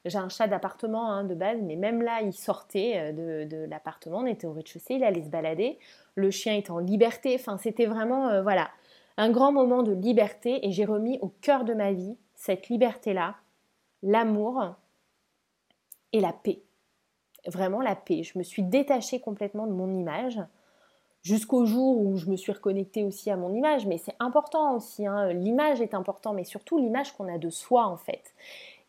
J'ai 0.06 0.18
un 0.18 0.30
chat 0.30 0.48
d'appartement 0.48 1.12
hein, 1.12 1.24
de 1.24 1.36
base, 1.36 1.60
mais 1.62 1.76
même 1.76 2.02
là, 2.02 2.22
il 2.22 2.34
sortait 2.34 3.12
de, 3.14 3.46
de 3.46 3.66
l'appartement, 3.66 4.20
on 4.20 4.26
était 4.26 4.48
au 4.48 4.54
rez-de-chaussée, 4.54 4.96
il 4.96 5.04
allait 5.04 5.24
se 5.24 5.30
balader 5.30 5.80
le 6.18 6.32
chien 6.32 6.56
est 6.56 6.70
en 6.70 6.80
liberté. 6.80 7.36
Enfin, 7.40 7.58
c'était 7.58 7.86
vraiment, 7.86 8.28
euh, 8.28 8.42
voilà, 8.42 8.70
un 9.16 9.30
grand 9.30 9.54
moment 9.54 9.84
de 9.84 9.94
liberté 9.94 10.68
et 10.68 10.72
j'ai 10.72 10.84
remis 10.84 11.20
au 11.22 11.30
cœur 11.42 11.64
de 11.64 11.74
ma 11.74 11.94
vie 11.94 12.18
cette 12.36 12.68
liberté-là, 12.70 13.36
l'amour 14.04 14.76
et 16.12 16.20
la 16.20 16.34
paix. 16.34 16.62
Vraiment 17.46 17.82
la 17.82 17.96
paix. 17.96 18.24
Je 18.24 18.38
me 18.38 18.44
suis 18.44 18.64
détachée 18.64 19.20
complètement 19.20 19.68
de 19.68 19.72
mon 19.72 19.94
image 19.94 20.40
jusqu'au 21.22 21.66
jour 21.66 22.00
où 22.00 22.18
je 22.18 22.28
me 22.28 22.36
suis 22.36 22.52
reconnectée 22.52 23.04
aussi 23.04 23.30
à 23.30 23.38
mon 23.38 23.54
image. 23.54 23.86
Mais 23.86 23.98
c'est 23.98 24.16
important 24.20 24.76
aussi, 24.76 25.06
hein. 25.06 25.32
l'image 25.34 25.82
est 25.82 25.94
important, 25.94 26.34
mais 26.34 26.44
surtout 26.44 26.78
l'image 26.78 27.14
qu'on 27.14 27.32
a 27.32 27.38
de 27.38 27.50
soi 27.50 27.86
en 27.86 27.98
fait. 27.98 28.34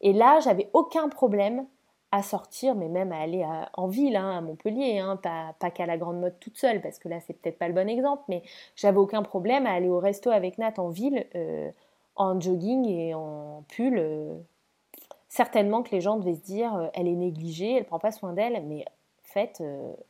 Et 0.00 0.12
là, 0.12 0.40
j'avais 0.40 0.70
aucun 0.72 1.08
problème 1.08 1.66
à 2.10 2.22
sortir, 2.22 2.74
mais 2.74 2.88
même 2.88 3.12
à 3.12 3.20
aller 3.20 3.46
en 3.74 3.86
ville, 3.86 4.16
hein, 4.16 4.38
à 4.38 4.40
Montpellier, 4.40 4.98
hein, 4.98 5.16
pas, 5.16 5.70
qu'à 5.70 5.86
la 5.86 5.98
grande 5.98 6.20
mode 6.20 6.38
toute 6.40 6.56
seule, 6.56 6.80
parce 6.80 6.98
que 6.98 7.08
là 7.08 7.20
c'est 7.20 7.34
peut-être 7.34 7.58
pas 7.58 7.68
le 7.68 7.74
bon 7.74 7.88
exemple, 7.88 8.22
mais 8.28 8.42
j'avais 8.76 8.98
aucun 8.98 9.22
problème 9.22 9.66
à 9.66 9.72
aller 9.72 9.88
au 9.88 9.98
resto 9.98 10.30
avec 10.30 10.56
Nat 10.58 10.74
en 10.78 10.88
ville, 10.88 11.26
euh, 11.34 11.70
en 12.16 12.40
jogging 12.40 12.86
et 12.86 13.14
en 13.14 13.64
pull. 13.68 13.98
Euh. 13.98 14.38
certainement 15.28 15.82
que 15.82 15.90
les 15.90 16.00
gens 16.00 16.16
devaient 16.16 16.34
se 16.34 16.40
dire, 16.40 16.74
euh, 16.74 16.88
elle 16.94 17.08
est 17.08 17.14
négligée, 17.14 17.74
elle 17.74 17.84
prend 17.84 17.98
pas 17.98 18.12
soin 18.12 18.32
d'elle, 18.32 18.64
mais 18.66 18.84
en 18.86 19.32
fait, 19.32 19.62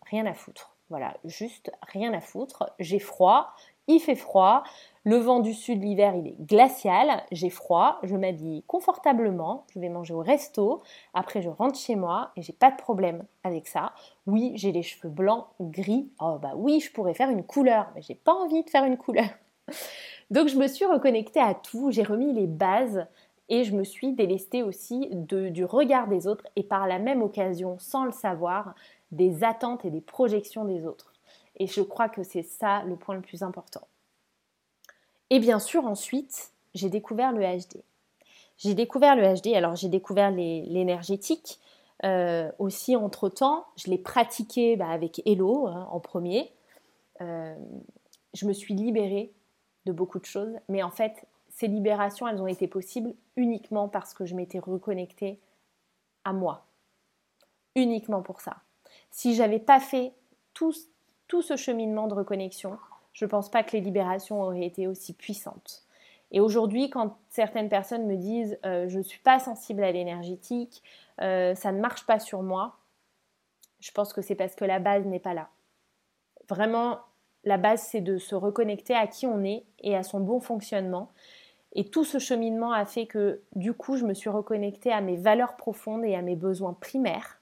rien 0.06 0.24
à 0.26 0.34
foutre. 0.34 0.76
Voilà, 0.90 1.16
juste 1.24 1.72
rien 1.82 2.14
à 2.14 2.20
foutre. 2.20 2.70
J'ai 2.78 3.00
froid, 3.00 3.48
il 3.88 3.98
fait 3.98 4.14
froid, 4.14 4.62
le 5.08 5.16
vent 5.16 5.40
du 5.40 5.54
sud 5.54 5.82
l'hiver 5.82 6.14
il 6.16 6.26
est 6.26 6.36
glacial, 6.38 7.22
j'ai 7.32 7.48
froid, 7.48 7.98
je 8.02 8.14
m'habille 8.14 8.62
confortablement, 8.66 9.64
je 9.72 9.80
vais 9.80 9.88
manger 9.88 10.12
au 10.12 10.20
resto, 10.20 10.82
après 11.14 11.40
je 11.40 11.48
rentre 11.48 11.78
chez 11.78 11.96
moi 11.96 12.30
et 12.36 12.42
j'ai 12.42 12.52
pas 12.52 12.70
de 12.70 12.76
problème 12.76 13.24
avec 13.42 13.68
ça. 13.68 13.94
Oui, 14.26 14.52
j'ai 14.56 14.70
les 14.70 14.82
cheveux 14.82 15.08
blancs, 15.08 15.46
gris, 15.62 16.10
oh 16.20 16.36
bah 16.42 16.52
oui, 16.56 16.80
je 16.80 16.92
pourrais 16.92 17.14
faire 17.14 17.30
une 17.30 17.42
couleur, 17.42 17.90
mais 17.94 18.02
j'ai 18.02 18.16
pas 18.16 18.34
envie 18.34 18.62
de 18.62 18.68
faire 18.68 18.84
une 18.84 18.98
couleur. 18.98 19.30
Donc 20.30 20.48
je 20.48 20.58
me 20.58 20.68
suis 20.68 20.84
reconnectée 20.84 21.40
à 21.40 21.54
tout, 21.54 21.90
j'ai 21.90 22.02
remis 22.02 22.34
les 22.34 22.46
bases 22.46 23.06
et 23.48 23.64
je 23.64 23.74
me 23.74 23.84
suis 23.84 24.12
délestée 24.12 24.62
aussi 24.62 25.08
du 25.10 25.64
regard 25.64 26.08
des 26.08 26.26
autres 26.26 26.44
et 26.54 26.64
par 26.64 26.86
la 26.86 26.98
même 26.98 27.22
occasion, 27.22 27.78
sans 27.78 28.04
le 28.04 28.12
savoir, 28.12 28.74
des 29.10 29.42
attentes 29.42 29.86
et 29.86 29.90
des 29.90 30.02
projections 30.02 30.66
des 30.66 30.84
autres. 30.84 31.14
Et 31.56 31.66
je 31.66 31.80
crois 31.80 32.10
que 32.10 32.22
c'est 32.22 32.42
ça 32.42 32.82
le 32.82 32.96
point 32.96 33.14
le 33.14 33.22
plus 33.22 33.42
important. 33.42 33.88
Et 35.30 35.40
bien 35.40 35.58
sûr, 35.58 35.84
ensuite, 35.84 36.52
j'ai 36.74 36.88
découvert 36.88 37.32
le 37.32 37.40
HD. 37.40 37.82
J'ai 38.56 38.74
découvert 38.74 39.14
le 39.14 39.22
HD, 39.34 39.54
alors 39.54 39.76
j'ai 39.76 39.88
découvert 39.88 40.30
l'énergétique. 40.30 41.60
Euh, 42.04 42.50
aussi, 42.58 42.96
entre-temps, 42.96 43.66
je 43.76 43.90
l'ai 43.90 43.98
pratiqué 43.98 44.76
bah, 44.76 44.88
avec 44.88 45.22
Hello 45.26 45.66
hein, 45.66 45.88
en 45.90 46.00
premier. 46.00 46.52
Euh, 47.20 47.56
je 48.34 48.46
me 48.46 48.52
suis 48.52 48.74
libérée 48.74 49.32
de 49.86 49.92
beaucoup 49.92 50.18
de 50.18 50.24
choses, 50.24 50.54
mais 50.68 50.82
en 50.82 50.90
fait, 50.90 51.26
ces 51.50 51.66
libérations, 51.66 52.28
elles 52.28 52.40
ont 52.40 52.46
été 52.46 52.68
possibles 52.68 53.14
uniquement 53.36 53.88
parce 53.88 54.14
que 54.14 54.26
je 54.26 54.34
m'étais 54.34 54.58
reconnectée 54.58 55.40
à 56.24 56.32
moi. 56.32 56.66
Uniquement 57.74 58.22
pour 58.22 58.40
ça. 58.40 58.58
Si 59.10 59.34
j'avais 59.34 59.58
pas 59.58 59.80
fait 59.80 60.12
tout, 60.54 60.72
tout 61.26 61.42
ce 61.42 61.56
cheminement 61.56 62.06
de 62.06 62.14
reconnexion, 62.14 62.78
je 63.12 63.24
ne 63.24 63.30
pense 63.30 63.50
pas 63.50 63.62
que 63.62 63.72
les 63.72 63.80
libérations 63.80 64.42
auraient 64.42 64.64
été 64.64 64.86
aussi 64.86 65.12
puissantes. 65.12 65.84
Et 66.30 66.40
aujourd'hui, 66.40 66.90
quand 66.90 67.16
certaines 67.30 67.68
personnes 67.68 68.06
me 68.06 68.16
disent 68.16 68.58
euh, 68.64 68.88
je 68.88 68.98
ne 68.98 69.02
suis 69.02 69.20
pas 69.20 69.38
sensible 69.38 69.82
à 69.82 69.92
l'énergétique, 69.92 70.82
euh, 71.20 71.54
ça 71.54 71.72
ne 71.72 71.80
marche 71.80 72.04
pas 72.06 72.18
sur 72.18 72.42
moi, 72.42 72.76
je 73.80 73.90
pense 73.92 74.12
que 74.12 74.22
c'est 74.22 74.34
parce 74.34 74.54
que 74.54 74.64
la 74.64 74.78
base 74.78 75.06
n'est 75.06 75.20
pas 75.20 75.34
là. 75.34 75.48
Vraiment, 76.48 76.98
la 77.44 77.58
base, 77.58 77.82
c'est 77.82 78.00
de 78.00 78.18
se 78.18 78.34
reconnecter 78.34 78.94
à 78.94 79.06
qui 79.06 79.26
on 79.26 79.44
est 79.44 79.64
et 79.80 79.96
à 79.96 80.02
son 80.02 80.20
bon 80.20 80.40
fonctionnement. 80.40 81.10
Et 81.72 81.90
tout 81.90 82.04
ce 82.04 82.18
cheminement 82.18 82.72
a 82.72 82.84
fait 82.84 83.06
que, 83.06 83.42
du 83.54 83.72
coup, 83.72 83.96
je 83.96 84.04
me 84.04 84.14
suis 84.14 84.30
reconnectée 84.30 84.92
à 84.92 85.00
mes 85.00 85.16
valeurs 85.16 85.56
profondes 85.56 86.04
et 86.04 86.14
à 86.14 86.22
mes 86.22 86.36
besoins 86.36 86.72
primaires. 86.74 87.40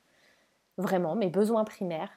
Vraiment, 0.79 1.15
mes 1.15 1.31
besoins 1.31 1.65
primaires. 1.65 2.11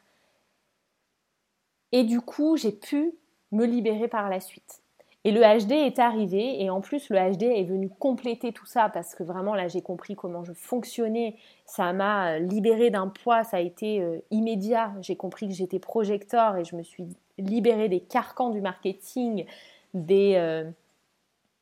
Et 1.92 2.04
du 2.04 2.20
coup, 2.20 2.58
j'ai 2.58 2.72
pu 2.72 3.14
me 3.52 3.66
libérer 3.66 4.08
par 4.08 4.30
la 4.30 4.40
suite. 4.40 4.82
Et 5.26 5.32
le 5.32 5.42
HD 5.42 5.74
est 5.74 6.00
arrivé 6.00 6.64
et 6.64 6.70
en 6.70 6.80
plus 6.80 7.10
le 7.10 7.18
HD 7.18 7.44
est 7.44 7.66
venu 7.66 7.90
compléter 7.90 8.54
tout 8.54 8.66
ça 8.66 8.88
parce 8.88 9.16
que 9.16 9.24
vraiment 9.24 9.54
là 9.54 9.68
j'ai 9.68 9.82
compris 9.82 10.16
comment 10.16 10.46
je 10.46 10.54
fonctionnais, 10.54 11.36
ça 11.66 11.92
m'a 11.92 12.36
euh, 12.36 12.40
libéré 12.40 12.90
d'un 12.90 13.08
poids, 13.08 13.44
ça 13.44 13.58
a 13.58 13.60
été 13.60 14.02
euh, 14.02 14.20
immédiat, 14.32 14.94
j'ai 15.02 15.18
compris 15.18 15.50
que 15.50 15.54
j'étais 15.54 15.80
projecteur 15.80 16.56
et 16.56 16.64
je 16.64 16.76
me 16.78 16.84
suis 16.84 17.06
libérée 17.38 17.90
des 17.90 18.00
carcans 18.00 18.50
du 18.50 18.62
marketing, 18.62 19.46
des, 19.94 20.36
euh, 20.36 20.70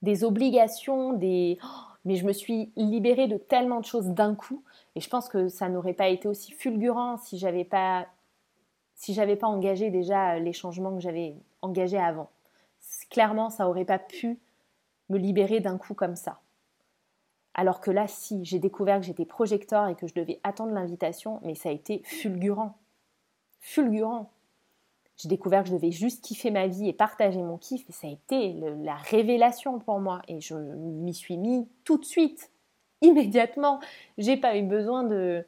des 0.01 0.23
obligations, 0.23 1.13
des... 1.13 1.57
Oh, 1.63 1.67
mais 2.05 2.15
je 2.15 2.25
me 2.25 2.33
suis 2.33 2.71
libérée 2.77 3.27
de 3.27 3.37
tellement 3.37 3.79
de 3.81 3.85
choses 3.85 4.07
d'un 4.07 4.33
coup. 4.33 4.63
Et 4.95 5.01
je 5.01 5.09
pense 5.09 5.27
que 5.27 5.49
ça 5.49 5.67
n'aurait 5.67 5.93
pas 5.93 6.07
été 6.07 6.27
aussi 6.27 6.53
fulgurant 6.53 7.17
si 7.17 7.37
j'avais 7.37 7.65
pas 7.65 8.07
si 8.97 9.13
j'avais 9.13 9.35
pas 9.35 9.47
engagé 9.47 9.89
déjà 9.89 10.33
euh, 10.33 10.39
les 10.39 10.53
changements 10.53 10.93
que 10.93 10.99
j'avais 10.99 11.35
engagés 11.61 11.99
avant. 11.99 12.29
Clairement, 13.09 13.49
ça 13.49 13.69
aurait 13.69 13.85
pas 13.85 13.99
pu 13.99 14.39
me 15.09 15.17
libérer 15.17 15.61
d'un 15.61 15.77
coup 15.77 15.93
comme 15.93 16.15
ça. 16.15 16.41
Alors 17.53 17.79
que 17.79 17.91
là, 17.91 18.07
si, 18.07 18.43
j'ai 18.43 18.59
découvert 18.59 18.99
que 18.99 19.05
j'étais 19.05 19.25
projecteur 19.25 19.87
et 19.87 19.95
que 19.95 20.07
je 20.07 20.13
devais 20.13 20.39
attendre 20.43 20.73
l'invitation, 20.73 21.39
mais 21.43 21.55
ça 21.55 21.69
a 21.69 21.71
été 21.71 22.01
fulgurant. 22.03 22.75
Fulgurant. 23.59 24.29
J'ai 25.15 25.29
découvert 25.29 25.63
que 25.63 25.69
je 25.69 25.75
devais 25.75 25.91
juste 25.91 26.23
kiffer 26.23 26.51
ma 26.51 26.67
vie 26.67 26.89
et 26.89 26.93
partager 26.93 27.41
mon 27.41 27.57
kiff, 27.57 27.87
et 27.89 27.93
ça 27.93 28.07
a 28.07 28.11
été 28.11 28.53
la 28.83 28.95
révélation 28.95 29.79
pour 29.79 29.99
moi. 29.99 30.21
Et 30.27 30.39
je 30.41 30.55
m'y 30.55 31.13
suis 31.13 31.37
mis 31.37 31.67
tout 31.83 31.97
de 31.97 32.05
suite, 32.05 32.51
immédiatement. 33.01 33.79
J'ai 34.19 34.37
pas 34.37 34.57
eu 34.57 34.63
besoin 34.63 35.03
de, 35.03 35.43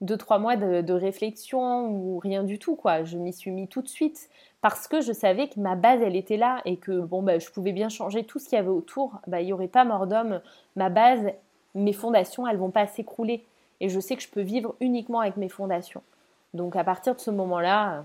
deux, 0.00 0.16
trois 0.16 0.38
mois 0.38 0.56
de, 0.56 0.92
réflexion 0.92 1.88
ou 1.88 2.18
rien 2.18 2.44
du 2.44 2.58
tout, 2.58 2.76
quoi. 2.76 3.04
Je 3.04 3.18
m'y 3.18 3.32
suis 3.32 3.50
mis 3.50 3.68
tout 3.68 3.82
de 3.82 3.88
suite 3.88 4.28
parce 4.60 4.88
que 4.88 5.00
je 5.00 5.12
savais 5.12 5.48
que 5.48 5.60
ma 5.60 5.76
base, 5.76 6.00
elle 6.02 6.16
était 6.16 6.36
là 6.36 6.60
et 6.64 6.76
que 6.76 7.00
bon, 7.00 7.22
bah, 7.22 7.38
je 7.38 7.48
pouvais 7.50 7.72
bien 7.72 7.88
changer 7.88 8.24
tout 8.24 8.38
ce 8.38 8.48
qu'il 8.48 8.56
y 8.56 8.58
avait 8.60 8.68
autour. 8.68 9.20
Bah, 9.26 9.40
il 9.40 9.46
n'y 9.46 9.52
aurait 9.52 9.68
pas 9.68 9.84
mort 9.84 10.06
d'homme. 10.06 10.40
Ma 10.76 10.88
base, 10.88 11.26
mes 11.74 11.92
fondations, 11.92 12.46
elles 12.46 12.56
vont 12.56 12.70
pas 12.70 12.86
s'écrouler. 12.86 13.44
Et 13.80 13.88
je 13.88 14.00
sais 14.00 14.16
que 14.16 14.22
je 14.22 14.28
peux 14.28 14.40
vivre 14.40 14.74
uniquement 14.80 15.20
avec 15.20 15.36
mes 15.36 15.48
fondations. 15.48 16.02
Donc 16.54 16.76
à 16.76 16.84
partir 16.84 17.14
de 17.14 17.20
ce 17.20 17.30
moment-là, 17.30 18.04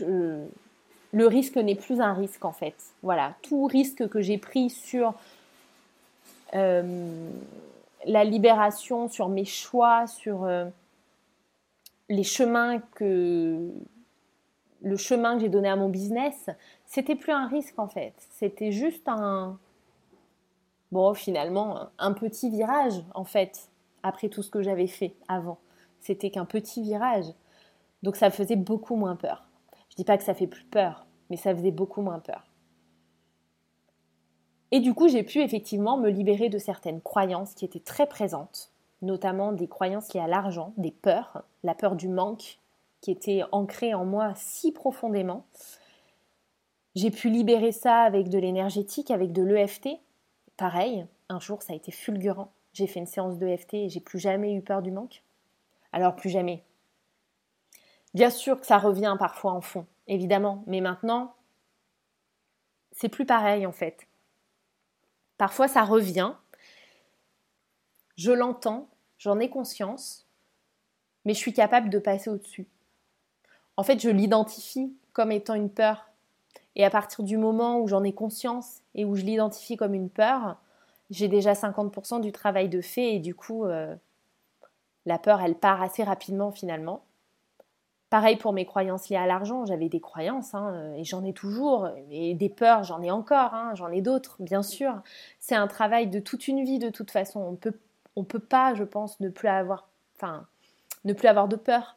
le 0.00 1.26
risque 1.26 1.56
n'est 1.56 1.74
plus 1.74 2.00
un 2.00 2.14
risque 2.14 2.44
en 2.44 2.52
fait. 2.52 2.74
Voilà, 3.02 3.34
tout 3.42 3.66
risque 3.66 4.08
que 4.08 4.20
j'ai 4.20 4.38
pris 4.38 4.70
sur 4.70 5.14
euh, 6.54 7.30
la 8.06 8.24
libération, 8.24 9.08
sur 9.08 9.28
mes 9.28 9.44
choix, 9.44 10.06
sur 10.06 10.44
euh, 10.44 10.66
les 12.08 12.22
chemins 12.22 12.78
que 12.94 13.70
le 14.82 14.96
chemin 14.96 15.34
que 15.34 15.40
j'ai 15.40 15.48
donné 15.48 15.68
à 15.68 15.76
mon 15.76 15.88
business, 15.88 16.48
c'était 16.84 17.16
plus 17.16 17.32
un 17.32 17.48
risque 17.48 17.78
en 17.78 17.88
fait. 17.88 18.14
C'était 18.30 18.72
juste 18.72 19.08
un 19.08 19.58
bon 20.92 21.14
finalement 21.14 21.88
un 21.98 22.12
petit 22.12 22.48
virage 22.48 23.02
en 23.14 23.24
fait 23.24 23.68
après 24.02 24.28
tout 24.28 24.42
ce 24.42 24.50
que 24.50 24.62
j'avais 24.62 24.86
fait 24.86 25.14
avant. 25.28 25.58
C'était 26.00 26.30
qu'un 26.30 26.44
petit 26.44 26.82
virage. 26.82 27.26
Donc 28.02 28.16
ça 28.16 28.30
faisait 28.30 28.56
beaucoup 28.56 28.94
moins 28.94 29.16
peur. 29.16 29.44
Je 29.90 29.96
dis 29.96 30.04
pas 30.04 30.16
que 30.16 30.24
ça 30.24 30.34
fait 30.34 30.46
plus 30.46 30.64
peur, 30.64 31.06
mais 31.30 31.36
ça 31.36 31.54
faisait 31.54 31.72
beaucoup 31.72 32.02
moins 32.02 32.20
peur. 32.20 32.44
Et 34.72 34.80
du 34.80 34.94
coup, 34.94 35.08
j'ai 35.08 35.22
pu 35.22 35.40
effectivement 35.40 35.96
me 35.96 36.10
libérer 36.10 36.48
de 36.48 36.58
certaines 36.58 37.00
croyances 37.00 37.54
qui 37.54 37.64
étaient 37.64 37.80
très 37.80 38.06
présentes, 38.06 38.72
notamment 39.02 39.52
des 39.52 39.68
croyances 39.68 40.12
liées 40.12 40.20
à 40.20 40.26
l'argent, 40.26 40.72
des 40.76 40.90
peurs, 40.90 41.44
la 41.62 41.74
peur 41.74 41.96
du 41.96 42.08
manque 42.08 42.58
qui 43.00 43.10
était 43.10 43.42
ancrée 43.52 43.94
en 43.94 44.04
moi 44.04 44.32
si 44.34 44.72
profondément. 44.72 45.44
J'ai 46.96 47.10
pu 47.10 47.28
libérer 47.28 47.72
ça 47.72 48.00
avec 48.00 48.28
de 48.28 48.38
l'énergétique, 48.38 49.10
avec 49.10 49.32
de 49.32 49.42
l'EFT. 49.42 49.90
Pareil, 50.56 51.06
un 51.28 51.38
jour 51.38 51.62
ça 51.62 51.72
a 51.72 51.76
été 51.76 51.92
fulgurant. 51.92 52.50
J'ai 52.72 52.86
fait 52.86 53.00
une 53.00 53.06
séance 53.06 53.38
d'EFT 53.38 53.74
et 53.74 53.88
j'ai 53.88 54.00
plus 54.00 54.18
jamais 54.18 54.54
eu 54.54 54.62
peur 54.62 54.82
du 54.82 54.90
manque. 54.90 55.22
Alors 55.92 56.16
plus 56.16 56.30
jamais. 56.30 56.62
Bien 58.14 58.30
sûr 58.30 58.58
que 58.58 58.66
ça 58.66 58.78
revient 58.78 59.14
parfois 59.18 59.52
en 59.52 59.60
fond, 59.60 59.86
évidemment, 60.08 60.64
mais 60.66 60.80
maintenant, 60.80 61.34
c'est 62.92 63.08
plus 63.10 63.26
pareil 63.26 63.66
en 63.66 63.72
fait. 63.72 64.06
Parfois, 65.38 65.68
ça 65.68 65.82
revient. 65.84 66.32
Je 68.16 68.32
l'entends, 68.32 68.88
j'en 69.18 69.38
ai 69.38 69.50
conscience, 69.50 70.26
mais 71.24 71.34
je 71.34 71.38
suis 71.38 71.52
capable 71.52 71.90
de 71.90 71.98
passer 71.98 72.30
au-dessus. 72.30 72.66
En 73.76 73.82
fait, 73.82 74.00
je 74.00 74.08
l'identifie 74.08 74.96
comme 75.12 75.32
étant 75.32 75.54
une 75.54 75.70
peur. 75.70 76.10
Et 76.76 76.84
à 76.84 76.90
partir 76.90 77.24
du 77.24 77.36
moment 77.36 77.80
où 77.80 77.88
j'en 77.88 78.04
ai 78.04 78.12
conscience 78.12 78.82
et 78.94 79.04
où 79.04 79.16
je 79.16 79.22
l'identifie 79.22 79.76
comme 79.76 79.94
une 79.94 80.10
peur, 80.10 80.56
j'ai 81.10 81.28
déjà 81.28 81.54
50% 81.54 82.20
du 82.20 82.32
travail 82.32 82.68
de 82.68 82.80
fait 82.80 83.14
et 83.14 83.18
du 83.18 83.34
coup, 83.34 83.64
euh, 83.64 83.94
la 85.06 85.18
peur, 85.18 85.40
elle 85.40 85.54
part 85.54 85.82
assez 85.82 86.04
rapidement 86.04 86.50
finalement. 86.50 87.05
Pareil 88.08 88.36
pour 88.36 88.52
mes 88.52 88.64
croyances 88.64 89.08
liées 89.08 89.16
à 89.16 89.26
l'argent, 89.26 89.66
j'avais 89.66 89.88
des 89.88 89.98
croyances 89.98 90.54
hein, 90.54 90.92
et 90.96 91.02
j'en 91.02 91.24
ai 91.24 91.32
toujours, 91.32 91.88
et 92.10 92.34
des 92.34 92.48
peurs, 92.48 92.84
j'en 92.84 93.02
ai 93.02 93.10
encore, 93.10 93.52
hein, 93.52 93.72
j'en 93.74 93.88
ai 93.88 94.00
d'autres, 94.00 94.36
bien 94.38 94.62
sûr. 94.62 95.02
C'est 95.40 95.56
un 95.56 95.66
travail 95.66 96.06
de 96.06 96.20
toute 96.20 96.46
une 96.46 96.62
vie 96.62 96.78
de 96.78 96.88
toute 96.88 97.10
façon. 97.10 97.40
On 97.40 97.56
peut, 97.56 97.74
on 98.14 98.22
peut 98.22 98.38
pas, 98.38 98.74
je 98.74 98.84
pense, 98.84 99.18
ne 99.18 99.28
plus 99.28 99.48
avoir, 99.48 99.88
enfin, 100.14 100.46
ne 101.04 101.14
plus 101.14 101.26
avoir 101.26 101.48
de 101.48 101.56
peur. 101.56 101.96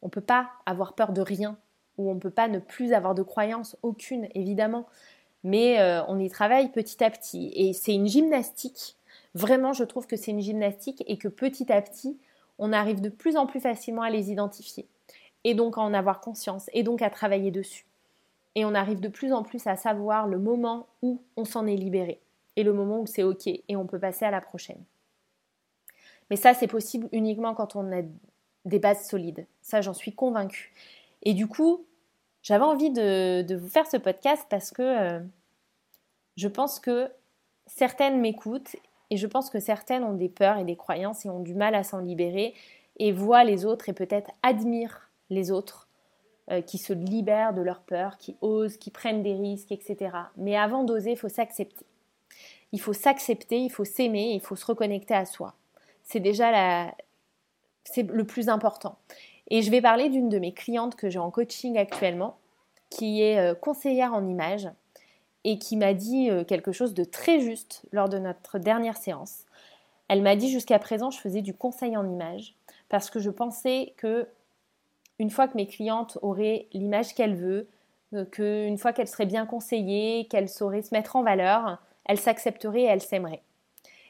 On 0.00 0.08
peut 0.08 0.22
pas 0.22 0.48
avoir 0.64 0.94
peur 0.94 1.12
de 1.12 1.20
rien, 1.20 1.58
ou 1.98 2.10
on 2.10 2.18
peut 2.18 2.30
pas 2.30 2.48
ne 2.48 2.58
plus 2.58 2.94
avoir 2.94 3.14
de 3.14 3.22
croyances, 3.22 3.76
aucune, 3.82 4.28
évidemment. 4.34 4.86
Mais 5.44 5.80
euh, 5.80 6.02
on 6.08 6.18
y 6.18 6.30
travaille 6.30 6.70
petit 6.70 7.04
à 7.04 7.10
petit, 7.10 7.52
et 7.54 7.74
c'est 7.74 7.94
une 7.94 8.06
gymnastique. 8.06 8.96
Vraiment, 9.34 9.74
je 9.74 9.84
trouve 9.84 10.06
que 10.06 10.16
c'est 10.16 10.30
une 10.30 10.40
gymnastique 10.40 11.04
et 11.06 11.18
que 11.18 11.28
petit 11.28 11.70
à 11.70 11.82
petit, 11.82 12.18
on 12.58 12.72
arrive 12.72 13.02
de 13.02 13.10
plus 13.10 13.36
en 13.36 13.46
plus 13.46 13.60
facilement 13.60 14.00
à 14.00 14.08
les 14.08 14.30
identifier 14.30 14.88
et 15.46 15.54
donc 15.54 15.78
à 15.78 15.80
en 15.80 15.94
avoir 15.94 16.20
conscience, 16.20 16.68
et 16.72 16.82
donc 16.82 17.02
à 17.02 17.08
travailler 17.08 17.52
dessus. 17.52 17.86
Et 18.56 18.64
on 18.64 18.74
arrive 18.74 18.98
de 18.98 19.06
plus 19.06 19.32
en 19.32 19.44
plus 19.44 19.64
à 19.68 19.76
savoir 19.76 20.26
le 20.26 20.40
moment 20.40 20.88
où 21.02 21.22
on 21.36 21.44
s'en 21.44 21.68
est 21.68 21.76
libéré, 21.76 22.20
et 22.56 22.64
le 22.64 22.72
moment 22.72 22.98
où 22.98 23.06
c'est 23.06 23.22
OK, 23.22 23.46
et 23.46 23.76
on 23.76 23.86
peut 23.86 24.00
passer 24.00 24.24
à 24.24 24.32
la 24.32 24.40
prochaine. 24.40 24.82
Mais 26.30 26.36
ça, 26.36 26.52
c'est 26.52 26.66
possible 26.66 27.08
uniquement 27.12 27.54
quand 27.54 27.76
on 27.76 27.96
a 27.96 28.02
des 28.64 28.80
bases 28.80 29.06
solides. 29.08 29.46
Ça, 29.62 29.82
j'en 29.82 29.94
suis 29.94 30.12
convaincue. 30.12 30.74
Et 31.22 31.32
du 31.32 31.46
coup, 31.46 31.84
j'avais 32.42 32.64
envie 32.64 32.90
de, 32.90 33.54
vous 33.54 33.68
faire 33.68 33.86
ce 33.86 33.98
podcast 33.98 34.44
parce 34.50 34.72
que 34.72 34.82
euh, 34.82 35.20
je 36.36 36.48
pense 36.48 36.80
que 36.80 37.08
certaines 37.68 38.20
m'écoutent 38.20 38.74
et 39.10 39.16
je 39.16 39.28
pense 39.28 39.48
que 39.48 39.60
certaines 39.60 40.02
ont 40.02 40.14
des 40.14 40.28
peurs 40.28 40.58
et 40.58 40.64
des 40.64 40.74
croyances 40.74 41.24
et 41.24 41.30
ont 41.30 41.38
du 41.38 41.54
mal 41.54 41.76
à 41.76 41.84
s'en 41.84 42.00
libérer 42.00 42.52
et 42.98 43.12
voient 43.12 43.44
les 43.44 43.64
autres 43.64 43.88
et 43.88 43.92
peut-être 43.92 44.32
admirent 44.42 45.06
les 45.30 45.50
autres, 45.50 45.88
euh, 46.50 46.60
qui 46.60 46.78
se 46.78 46.92
libèrent 46.92 47.54
de 47.54 47.62
leur 47.62 47.80
peur, 47.80 48.18
qui 48.18 48.36
osent, 48.40 48.76
qui 48.76 48.90
prennent 48.90 49.22
des 49.22 49.34
risques, 49.34 49.72
etc. 49.72 50.10
Mais 50.36 50.56
avant 50.56 50.84
d'oser, 50.84 51.12
il 51.12 51.18
faut 51.18 51.28
s'accepter. 51.28 51.84
Il 52.72 52.80
faut 52.80 52.92
s'accepter, 52.92 53.58
il 53.58 53.70
faut 53.70 53.84
s'aimer, 53.84 54.32
il 54.32 54.40
faut 54.40 54.56
se 54.56 54.64
reconnecter 54.64 55.14
à 55.14 55.24
soi. 55.24 55.54
C'est 56.04 56.20
déjà 56.20 56.50
la... 56.50 56.94
c'est 57.84 58.08
le 58.08 58.24
plus 58.24 58.48
important. 58.48 58.96
Et 59.48 59.62
je 59.62 59.70
vais 59.70 59.80
parler 59.80 60.08
d'une 60.08 60.28
de 60.28 60.38
mes 60.38 60.52
clientes 60.52 60.94
que 60.96 61.10
j'ai 61.10 61.18
en 61.18 61.30
coaching 61.30 61.78
actuellement, 61.78 62.36
qui 62.90 63.22
est 63.22 63.38
euh, 63.38 63.54
conseillère 63.54 64.14
en 64.14 64.26
images 64.26 64.68
et 65.44 65.58
qui 65.58 65.76
m'a 65.76 65.94
dit 65.94 66.30
euh, 66.30 66.44
quelque 66.44 66.72
chose 66.72 66.94
de 66.94 67.04
très 67.04 67.40
juste 67.40 67.82
lors 67.92 68.08
de 68.08 68.18
notre 68.18 68.58
dernière 68.58 68.96
séance. 68.96 69.44
Elle 70.08 70.22
m'a 70.22 70.36
dit 70.36 70.50
jusqu'à 70.50 70.78
présent 70.78 71.10
je 71.10 71.18
faisais 71.18 71.42
du 71.42 71.54
conseil 71.54 71.96
en 71.96 72.08
images 72.08 72.54
parce 72.88 73.10
que 73.10 73.18
je 73.18 73.30
pensais 73.30 73.94
que 73.96 74.28
une 75.18 75.30
fois 75.30 75.48
que 75.48 75.56
mes 75.56 75.66
clientes 75.66 76.18
auraient 76.22 76.66
l'image 76.72 77.14
qu'elles 77.14 77.36
veulent, 77.36 77.66
euh, 78.14 78.24
qu'une 78.24 78.78
fois 78.78 78.92
qu'elles 78.92 79.08
seraient 79.08 79.26
bien 79.26 79.46
conseillées, 79.46 80.26
qu'elles 80.28 80.48
sauraient 80.48 80.82
se 80.82 80.94
mettre 80.94 81.16
en 81.16 81.22
valeur, 81.22 81.78
elles 82.04 82.20
s'accepteraient 82.20 82.82
et 82.82 82.86
elles 82.86 83.02
s'aimeraient. 83.02 83.42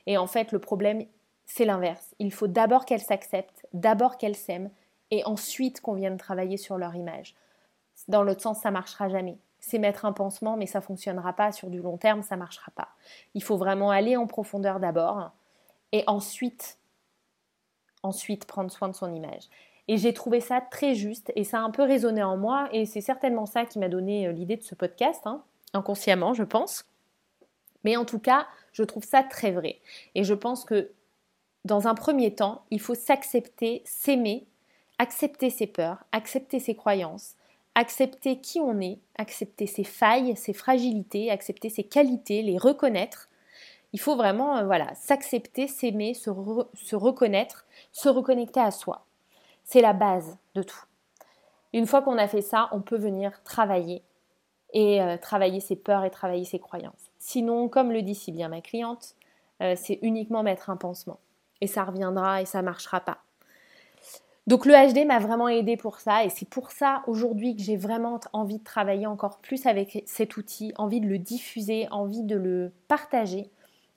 Et 0.07 0.19
en 0.19 0.27
fait, 0.27 0.53
le 0.53 0.59
problème, 0.59 1.05
c'est 1.47 1.65
l'inverse. 1.65 2.15
Il 2.19 2.33
faut 2.33 2.49
d'abord 2.49 2.85
qu'elles 2.85 3.01
s'acceptent, 3.01 3.67
d'abord 3.73 4.19
qu'elles 4.19 4.37
s'aiment, 4.37 4.71
et 5.11 5.25
ensuite 5.25 5.81
qu'on 5.81 5.95
vienne 5.95 6.17
travailler 6.17 6.57
sur 6.57 6.79
leur 6.79 6.95
image. 6.95 7.35
Dans 8.09 8.23
l'autre 8.23 8.43
sens, 8.43 8.61
ça 8.61 8.71
marchera 8.71 9.09
jamais. 9.09 9.39
C'est 9.61 9.79
mettre 9.79 10.05
un 10.05 10.13
pansement, 10.13 10.57
mais 10.57 10.67
ça 10.67 10.81
fonctionnera 10.81 11.33
pas 11.33 11.53
sur 11.53 11.71
du 11.71 11.81
long 11.81 11.97
terme, 11.97 12.23
ça 12.23 12.37
marchera 12.37 12.73
pas. 12.73 12.89
Il 13.35 13.43
faut 13.43 13.57
vraiment 13.57 13.91
aller 13.91 14.17
en 14.17 14.27
profondeur 14.27 14.81
d'abord, 14.81 15.31
et 15.93 16.05
ensuite, 16.07 16.79
ensuite 18.03 18.45
prendre 18.45 18.71
soin 18.71 18.89
de 18.89 18.95
son 18.95 19.15
image. 19.15 19.49
Et 19.89 19.99
j'ai 19.99 20.13
trouvé 20.13 20.41
ça 20.41 20.61
très 20.61 20.95
juste 20.95 21.33
et 21.37 21.45
ça 21.45 21.59
a 21.59 21.63
un 21.63 21.71
peu 21.71 21.83
résonné 21.83 22.23
en 22.23 22.37
moi 22.37 22.69
et 22.73 22.87
c'est 22.87 23.01
certainement 23.01 23.47
ça 23.47 23.65
qui 23.65 23.79
m'a 23.79 23.89
donné 23.89 24.27
euh, 24.27 24.33
l'idée 24.33 24.57
de 24.57 24.63
ce 24.63 24.75
podcast, 24.75 25.23
hein, 25.27 25.43
inconsciemment 25.75 26.35
je 26.35 26.43
pense. 26.43 26.85
Mais 27.85 27.97
en 27.97 28.05
tout 28.05 28.19
cas, 28.19 28.49
je 28.73 28.83
trouve 28.83 29.05
ça 29.05 29.23
très 29.23 29.53
vrai. 29.53 29.79
Et 30.17 30.25
je 30.25 30.35
pense 30.35 30.65
que 30.65 30.91
dans 31.65 31.87
un 31.87 31.95
premier 31.95 32.35
temps, 32.35 32.65
il 32.71 32.81
faut 32.81 32.97
s'accepter, 32.97 33.83
s'aimer, 33.85 34.47
accepter 34.99 35.51
ses 35.51 35.69
peurs, 35.69 36.05
accepter 36.11 36.59
ses 36.59 36.75
croyances, 36.75 37.37
accepter 37.77 38.41
qui 38.41 38.59
on 38.59 38.81
est, 38.81 38.99
accepter 39.17 39.67
ses 39.67 39.85
failles, 39.85 40.37
ses 40.37 40.53
fragilités, 40.53 41.31
accepter 41.31 41.69
ses 41.69 41.85
qualités, 41.85 42.43
les 42.43 42.59
reconnaître. 42.59 43.29
Il 43.93 44.01
faut 44.01 44.17
vraiment 44.17 44.57
euh, 44.57 44.65
voilà, 44.65 44.93
s'accepter, 44.95 45.69
s'aimer, 45.69 46.15
se, 46.15 46.31
se 46.75 46.97
reconnaître, 46.97 47.67
se 47.93 48.09
reconnecter 48.09 48.61
à 48.61 48.73
soi. 48.73 49.06
C'est 49.67 49.81
la 49.81 49.93
base 49.93 50.39
de 50.55 50.63
tout. 50.63 50.85
Une 51.73 51.87
fois 51.87 52.01
qu'on 52.01 52.19
a 52.19 52.29
fait 52.29 52.41
ça, 52.41 52.69
on 52.73 52.81
peut 52.81 52.97
venir 52.97 53.43
travailler 53.43 54.03
et 54.73 55.03
euh, 55.03 55.17
travailler 55.19 55.59
ses 55.61 55.77
peurs 55.77 56.05
et 56.05 56.11
travailler 56.11 56.45
ses 56.45 56.61
croyances. 56.61 57.11
Sinon, 57.19 57.69
comme 57.69 57.91
le 57.91 58.01
dit 58.03 58.15
si 58.15 58.31
bien 58.31 58.49
ma 58.49 58.61
cliente, 58.61 59.17
euh, 59.61 59.75
c'est 59.77 59.99
uniquement 60.03 60.45
mettre 60.45 60.71
un 60.71 60.77
pansement. 60.77 61.19
Et 61.61 61.67
ça 61.67 61.83
reviendra 61.85 62.41
et 62.41 62.45
ça 62.47 62.59
ne 62.59 62.65
marchera 62.65 63.01
pas. 63.01 63.19
Donc 64.47 64.67
le 64.67 64.73
HD 64.73 65.05
m'a 65.05 65.19
vraiment 65.19 65.49
aidé 65.49 65.77
pour 65.77 65.99
ça 65.99 66.25
et 66.25 66.31
c'est 66.31 66.49
pour 66.49 66.71
ça 66.71 67.03
aujourd'hui 67.09 67.57
que 67.57 67.63
j'ai 67.63 67.77
vraiment 67.77 68.21
envie 68.33 68.59
de 68.59 68.65
travailler 68.65 69.09
encore 69.09 69.39
plus 69.39 69.67
avec 69.67 70.05
cet 70.07 70.37
outil, 70.37 70.73
envie 70.77 71.01
de 71.01 71.09
le 71.09 71.19
diffuser, 71.19 71.89
envie 71.91 72.23
de 72.23 72.37
le 72.37 72.73
partager 72.87 73.51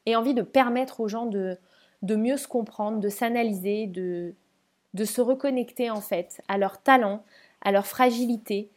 et 0.08 0.16
envie 0.16 0.34
de 0.34 0.42
permettre 0.42 1.02
aux 1.02 1.08
gens 1.08 1.28
de, 1.28 1.60
de 2.02 2.16
mieux 2.16 2.38
se 2.38 2.48
comprendre, 2.48 3.00
de 3.00 3.10
s'analyser, 3.10 3.86
de, 3.86 4.34
de 4.94 5.06
se 5.06 5.22
reconnecter 5.22 5.90
en 5.90 6.02
fait 6.02 6.42
à 6.48 6.58
leurs 6.58 6.82
talents, 6.82 7.24
à 7.62 7.72
leur 7.72 7.86
fragilité, 7.86 8.70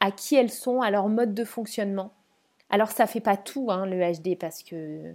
à 0.00 0.10
qui 0.10 0.36
elles 0.36 0.50
sont, 0.50 0.80
à 0.80 0.90
leur 0.90 1.08
mode 1.08 1.34
de 1.34 1.44
fonctionnement. 1.44 2.12
Alors 2.70 2.90
ça 2.90 3.06
fait 3.06 3.20
pas 3.20 3.36
tout 3.36 3.70
hein, 3.70 3.86
le 3.86 3.98
HD 3.98 4.38
parce 4.38 4.62
que 4.62 5.14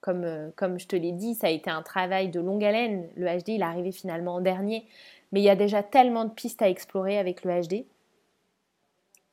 comme, 0.00 0.24
euh, 0.24 0.50
comme 0.56 0.78
je 0.78 0.86
te 0.86 0.96
l'ai 0.96 1.12
dit, 1.12 1.34
ça 1.34 1.46
a 1.46 1.50
été 1.50 1.70
un 1.70 1.82
travail 1.82 2.28
de 2.28 2.38
longue 2.38 2.62
haleine. 2.62 3.08
Le 3.16 3.26
HD, 3.26 3.48
il 3.48 3.62
est 3.62 3.64
arrivé 3.64 3.90
finalement 3.90 4.34
en 4.34 4.40
dernier. 4.42 4.86
Mais 5.32 5.40
il 5.40 5.44
y 5.44 5.48
a 5.48 5.56
déjà 5.56 5.82
tellement 5.82 6.26
de 6.26 6.30
pistes 6.30 6.60
à 6.60 6.68
explorer 6.68 7.18
avec 7.18 7.42
le 7.42 7.58
HD. 7.58 7.86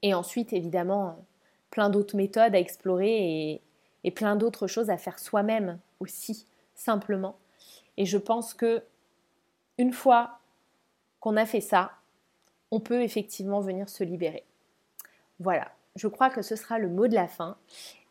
Et 0.02 0.14
ensuite, 0.14 0.54
évidemment, 0.54 1.18
plein 1.72 1.90
d'autres 1.90 2.16
méthodes 2.16 2.56
à 2.56 2.60
explorer 2.60 3.62
et 4.04 4.12
plein 4.12 4.38
d'autres 4.38 4.68
choses 4.68 4.90
à 4.90 4.98
faire 4.98 5.20
soi-même 5.20 5.78
aussi, 6.00 6.48
simplement. 6.74 7.36
Et 7.98 8.06
je 8.06 8.18
pense 8.18 8.54
que 8.54 8.82
une 9.78 9.92
fois 9.92 10.40
qu'on 11.22 11.38
a 11.38 11.46
fait 11.46 11.62
ça, 11.62 11.92
on 12.72 12.82
peut 12.82 13.02
effectivement 13.02 13.62
venir 13.62 13.88
se 13.88 14.04
libérer. 14.04 14.44
Voilà, 15.40 15.72
je 15.96 16.08
crois 16.08 16.30
que 16.30 16.42
ce 16.42 16.58
sera 16.58 16.80
le 16.80 16.90
mot 16.90 17.08
de 17.08 17.16
la 17.16 17.28
fin. 17.28 17.58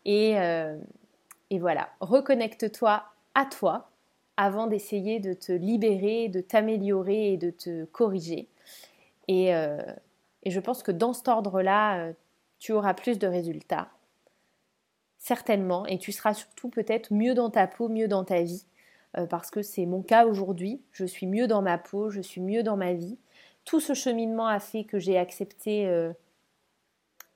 Et, 0.06 0.38
euh, 0.38 0.78
et 1.50 1.58
voilà, 1.58 1.90
reconnecte-toi 2.00 3.04
à 3.34 3.44
toi 3.44 3.90
avant 4.36 4.66
d'essayer 4.66 5.20
de 5.20 5.34
te 5.34 5.52
libérer, 5.52 6.28
de 6.28 6.40
t'améliorer 6.40 7.32
et 7.32 7.36
de 7.36 7.50
te 7.50 7.84
corriger. 7.86 8.48
Et, 9.28 9.54
euh, 9.54 9.78
et, 10.44 10.50
je 10.50 10.60
pense 10.60 10.82
que 10.82 10.92
dans 10.92 11.12
cet 11.12 11.28
ordre-là, 11.28 11.98
euh, 11.98 12.12
tu 12.58 12.72
auras 12.72 12.94
plus 12.94 13.18
de 13.18 13.26
résultats. 13.26 13.88
Certainement. 15.18 15.84
Et 15.86 15.98
tu 15.98 16.12
seras 16.12 16.32
surtout 16.32 16.70
peut-être 16.70 17.12
mieux 17.12 17.34
dans 17.34 17.50
ta 17.50 17.66
peau, 17.66 17.88
mieux 17.88 18.08
dans 18.08 18.24
ta 18.24 18.40
vie. 18.42 18.64
Parce 19.28 19.50
que 19.50 19.62
c'est 19.62 19.86
mon 19.86 20.02
cas 20.02 20.26
aujourd'hui. 20.26 20.82
Je 20.92 21.04
suis 21.04 21.26
mieux 21.26 21.46
dans 21.46 21.62
ma 21.62 21.78
peau, 21.78 22.10
je 22.10 22.20
suis 22.20 22.40
mieux 22.40 22.62
dans 22.62 22.76
ma 22.76 22.92
vie. 22.92 23.18
Tout 23.64 23.80
ce 23.80 23.94
cheminement 23.94 24.46
a 24.46 24.60
fait 24.60 24.84
que 24.84 24.98
j'ai 24.98 25.18
accepté 25.18 25.86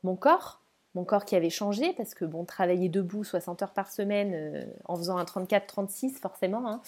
mon 0.05 0.17
corps, 0.17 0.61
mon 0.95 1.05
corps 1.05 1.25
qui 1.25 1.35
avait 1.35 1.51
changé, 1.51 1.93
parce 1.95 2.15
que 2.15 2.25
bon, 2.25 2.45
travailler 2.45 2.89
debout 2.89 3.25
60 3.25 3.63
heures 3.63 3.73
par 3.73 3.91
semaine 3.91 4.33
euh, 4.35 4.65
en 4.85 4.97
faisant 4.97 5.17
un 5.17 5.25
34-36 5.25 6.21
forcément, 6.21 6.69
hein, 6.69 6.81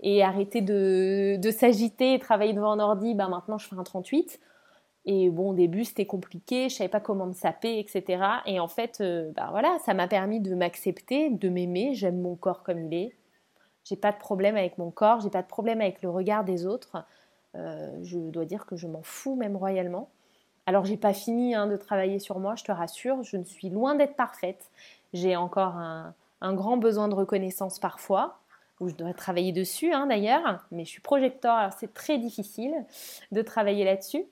et 0.00 0.24
arrêter 0.24 0.62
de, 0.62 1.38
s'agiter 1.50 2.14
et 2.14 2.18
travailler 2.18 2.54
devant 2.54 2.72
un 2.72 2.80
ordi, 2.80 3.14
ben 3.14 3.28
maintenant 3.28 3.58
je 3.58 3.68
fais 3.68 3.76
un 3.76 3.84
38. 3.84 4.40
Et 5.04 5.30
bon, 5.30 5.50
au 5.50 5.54
début 5.54 5.84
c'était 5.84 6.06
compliqué, 6.06 6.68
je 6.68 6.76
savais 6.76 6.88
pas 6.88 7.00
comment 7.00 7.26
me 7.26 7.32
saper, 7.32 7.78
etc. 7.78 8.22
Et 8.46 8.58
en 8.58 8.68
fait, 8.68 8.98
euh, 9.00 9.30
ben 9.34 9.48
voilà, 9.50 9.76
ça 9.84 9.94
m'a 9.94 10.08
permis 10.08 10.40
de 10.40 10.54
m'accepter, 10.54 11.30
de 11.30 11.48
m'aimer, 11.48 11.94
j'aime 11.94 12.20
mon 12.20 12.36
corps 12.36 12.62
comme 12.62 12.80
il 12.80 12.94
est. 12.94 13.16
J'ai 13.84 13.96
pas 13.96 14.12
de 14.12 14.18
problème 14.18 14.56
avec 14.56 14.78
mon 14.78 14.90
corps, 14.90 15.20
j'ai 15.20 15.30
pas 15.30 15.42
de 15.42 15.48
problème 15.48 15.80
avec 15.80 16.02
le 16.02 16.10
regard 16.10 16.44
des 16.44 16.66
autres. 16.66 17.04
Euh, 17.54 17.90
je 18.02 18.18
dois 18.18 18.44
dire 18.44 18.66
que 18.66 18.76
je 18.76 18.86
m'en 18.86 19.02
fous 19.02 19.34
même 19.34 19.56
royalement. 19.56 20.08
Alors 20.66 20.84
j'ai 20.84 20.96
pas 20.96 21.12
fini 21.12 21.54
hein, 21.54 21.66
de 21.66 21.76
travailler 21.76 22.18
sur 22.18 22.38
moi, 22.38 22.54
je 22.54 22.64
te 22.64 22.72
rassure, 22.72 23.22
je 23.22 23.36
ne 23.36 23.44
suis 23.44 23.68
loin 23.68 23.94
d'être 23.94 24.14
parfaite. 24.14 24.70
J'ai 25.12 25.36
encore 25.36 25.76
un, 25.76 26.14
grand 26.54 26.76
besoin 26.76 27.08
de 27.08 27.14
reconnaissance 27.14 27.78
parfois, 27.78 28.38
où 28.80 28.88
je 28.88 28.94
dois 28.94 29.12
travailler 29.12 29.52
dessus 29.52 29.92
hein, 29.92 30.06
d'ailleurs, 30.06 30.64
mais 30.70 30.84
je 30.84 30.90
suis 30.90 31.00
projecteur, 31.00 31.54
alors 31.54 31.72
c'est 31.72 31.92
très 31.92 32.18
difficile 32.18 32.74
de 33.32 33.42
travailler 33.42 33.84
là-dessus. 33.84 34.24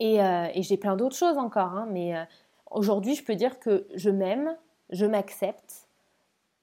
Et, 0.00 0.22
euh, 0.22 0.48
j'ai 0.56 0.76
plein 0.76 0.96
d'autres 0.96 1.16
choses 1.16 1.38
encore, 1.38 1.72
hein, 1.72 1.86
mais 1.90 2.16
euh, 2.16 2.24
aujourd'hui 2.70 3.14
je 3.14 3.24
peux 3.24 3.34
dire 3.34 3.58
que 3.58 3.86
je 3.94 4.10
m'aime, 4.10 4.54
je 4.90 5.06
m'accepte, 5.06 5.83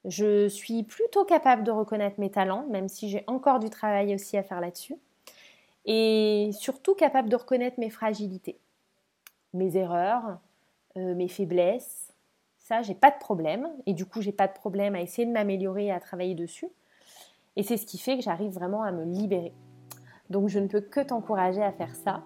je 0.05 0.47
suis 0.47 0.83
plutôt 0.83 1.25
capable 1.25 1.63
de 1.63 1.71
reconnaître 1.71 2.19
mes 2.19 2.31
talents, 2.31 2.65
même 2.69 2.87
si 2.87 3.09
j'ai 3.09 3.23
encore 3.27 3.59
du 3.59 3.69
travail 3.69 4.15
aussi 4.15 4.37
à 4.37 4.43
faire 4.43 4.61
là-dessus 4.61 4.95
et 5.85 6.51
surtout 6.53 6.93
capable 6.95 7.29
de 7.29 7.35
reconnaître 7.35 7.79
mes 7.79 7.89
fragilités, 7.89 8.59
mes 9.53 9.77
erreurs, 9.77 10.39
euh, 10.97 11.15
mes 11.15 11.27
faiblesses. 11.27 12.13
Ça, 12.59 12.81
j'ai 12.81 12.93
pas 12.93 13.11
de 13.11 13.17
problème 13.17 13.67
et 13.85 13.93
du 13.93 14.05
coup, 14.05 14.21
j'ai 14.21 14.31
pas 14.31 14.47
de 14.47 14.53
problème 14.53 14.95
à 14.95 15.01
essayer 15.01 15.25
de 15.25 15.31
m'améliorer 15.31 15.85
et 15.85 15.91
à 15.91 15.99
travailler 15.99 16.35
dessus. 16.35 16.67
Et 17.55 17.63
c'est 17.63 17.77
ce 17.77 17.85
qui 17.85 17.97
fait 17.97 18.17
que 18.17 18.23
j'arrive 18.23 18.51
vraiment 18.51 18.83
à 18.83 18.91
me 18.91 19.03
libérer. 19.03 19.53
Donc, 20.29 20.47
je 20.47 20.59
ne 20.59 20.67
peux 20.67 20.81
que 20.81 21.01
t'encourager 21.01 21.61
à 21.61 21.71
faire 21.71 21.93
ça. 21.95 22.23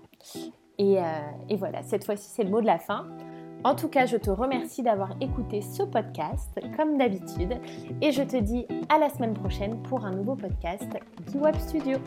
Et, 0.77 0.99
euh, 0.99 1.03
et 1.49 1.55
voilà, 1.55 1.81
cette 1.81 2.03
fois-ci, 2.03 2.29
c'est 2.29 2.43
le 2.43 2.51
mot 2.51 2.61
de 2.61 2.67
la 2.67 2.77
fin. 2.77 3.07
En 3.65 3.73
tout 3.73 3.87
cas, 3.87 4.05
je 4.05 4.15
te 4.15 4.29
remercie 4.29 4.83
d'avoir 4.83 5.09
écouté 5.21 5.59
ce 5.59 5.81
podcast, 5.81 6.59
comme 6.77 6.99
d'habitude, 6.99 7.59
et 7.99 8.11
je 8.11 8.21
te 8.21 8.37
dis 8.37 8.67
à 8.89 8.99
la 8.99 9.09
semaine 9.09 9.33
prochaine 9.33 9.81
pour 9.81 10.05
un 10.05 10.11
nouveau 10.11 10.35
podcast 10.35 10.85
Web 11.33 11.55
Studio. 11.57 11.97